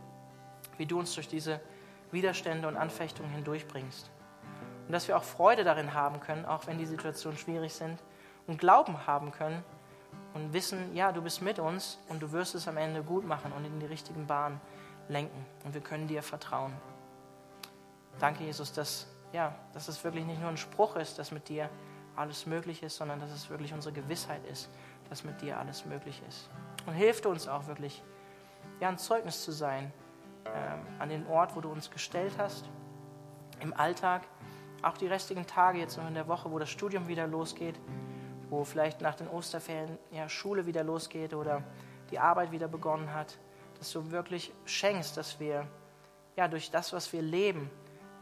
wie 0.78 0.86
du 0.86 1.00
uns 1.00 1.16
durch 1.16 1.28
diese 1.28 1.60
Widerstände 2.12 2.68
und 2.68 2.78
Anfechtungen 2.78 3.32
hindurchbringst. 3.32 4.12
Und 4.86 4.92
dass 4.92 5.08
wir 5.08 5.18
auch 5.18 5.24
Freude 5.24 5.64
darin 5.64 5.96
haben 5.96 6.20
können, 6.20 6.46
auch 6.46 6.68
wenn 6.68 6.78
die 6.78 6.86
Situationen 6.86 7.40
schwierig 7.40 7.74
sind 7.74 7.98
und 8.46 8.60
Glauben 8.60 9.08
haben 9.08 9.32
können, 9.32 9.64
und 10.36 10.54
wissen, 10.54 10.96
ja, 10.96 11.12
du 11.12 11.24
bist 11.24 11.42
mit 11.42 11.58
uns 11.58 11.98
und 12.10 12.22
du 12.22 12.32
wirst 12.32 12.54
es 12.54 12.68
am 12.68 12.78
Ende 12.78 13.02
gut 13.02 13.26
machen 13.26 13.52
und 13.54 13.66
in 13.66 13.80
die 13.80 13.88
richtigen 13.88 14.28
Bahnen 14.28 14.62
lenken. 15.10 15.44
Und 15.66 15.74
wir 15.74 15.82
können 15.82 16.08
dir 16.08 16.22
vertrauen. 16.22 16.74
Danke, 18.20 18.44
Jesus, 18.44 18.72
dass, 18.72 19.08
ja, 19.34 19.56
dass 19.74 19.88
es 19.88 20.04
wirklich 20.04 20.26
nicht 20.26 20.40
nur 20.40 20.50
ein 20.50 20.58
Spruch 20.58 20.96
ist, 20.96 21.18
dass 21.18 21.32
mit 21.32 21.50
dir 21.50 21.72
alles 22.16 22.46
möglich 22.46 22.84
ist, 22.84 22.98
sondern 22.98 23.20
dass 23.20 23.32
es 23.32 23.50
wirklich 23.50 23.74
unsere 23.74 23.96
Gewissheit 23.96 24.46
ist, 24.46 24.70
dass 25.10 25.24
mit 25.24 25.42
dir 25.42 25.58
alles 25.58 25.86
möglich 25.86 26.22
ist. 26.30 26.52
Und 26.86 26.94
hilf 26.94 27.26
uns 27.26 27.48
auch 27.48 27.66
wirklich, 27.66 28.04
ja, 28.80 28.90
ein 28.90 28.98
Zeugnis 28.98 29.44
zu 29.44 29.52
sein 29.52 29.92
ähm, 30.46 30.86
an 31.00 31.10
den 31.10 31.28
Ort, 31.28 31.56
wo 31.56 31.62
du 31.62 31.70
uns 31.70 31.90
gestellt 31.90 32.34
hast, 32.38 32.70
im 33.60 33.74
Alltag, 33.74 34.24
auch 34.84 34.98
die 34.98 35.08
restlichen 35.08 35.48
Tage 35.48 35.80
jetzt 35.80 35.98
noch 35.98 36.08
in 36.08 36.14
der 36.14 36.28
Woche, 36.28 36.52
wo 36.52 36.60
das 36.60 36.70
Studium 36.70 37.08
wieder 37.08 37.26
losgeht 37.26 37.80
wo 38.50 38.64
vielleicht 38.64 39.02
nach 39.02 39.16
den 39.16 39.28
Osterferien 39.28 39.98
ja, 40.12 40.30
Schule 40.30 40.66
wieder 40.66 40.84
losgeht 40.84 41.34
oder 41.34 41.64
die 42.12 42.20
Arbeit 42.20 42.52
wieder 42.52 42.68
begonnen 42.68 43.14
hat, 43.14 43.38
dass 43.78 43.92
du 43.92 44.12
wirklich 44.12 44.54
schenkst, 44.66 45.18
dass 45.18 45.40
wir 45.40 45.68
ja, 46.36 46.48
durch 46.48 46.72
das, 46.72 46.94
was 46.94 47.12
wir 47.14 47.22
leben, 47.22 47.70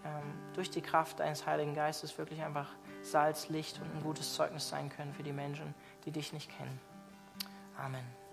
ähm, 0.03 0.33
durch 0.53 0.69
die 0.69 0.81
Kraft 0.81 1.19
deines 1.19 1.45
Heiligen 1.45 1.75
Geistes 1.75 2.17
wirklich 2.17 2.41
einfach 2.41 2.69
Salz, 3.01 3.49
Licht 3.49 3.79
und 3.79 3.93
ein 3.95 4.03
gutes 4.03 4.33
Zeugnis 4.33 4.67
sein 4.67 4.89
können 4.89 5.13
für 5.13 5.23
die 5.23 5.33
Menschen, 5.33 5.75
die 6.05 6.11
dich 6.11 6.33
nicht 6.33 6.49
kennen. 6.49 6.79
Amen. 7.77 8.24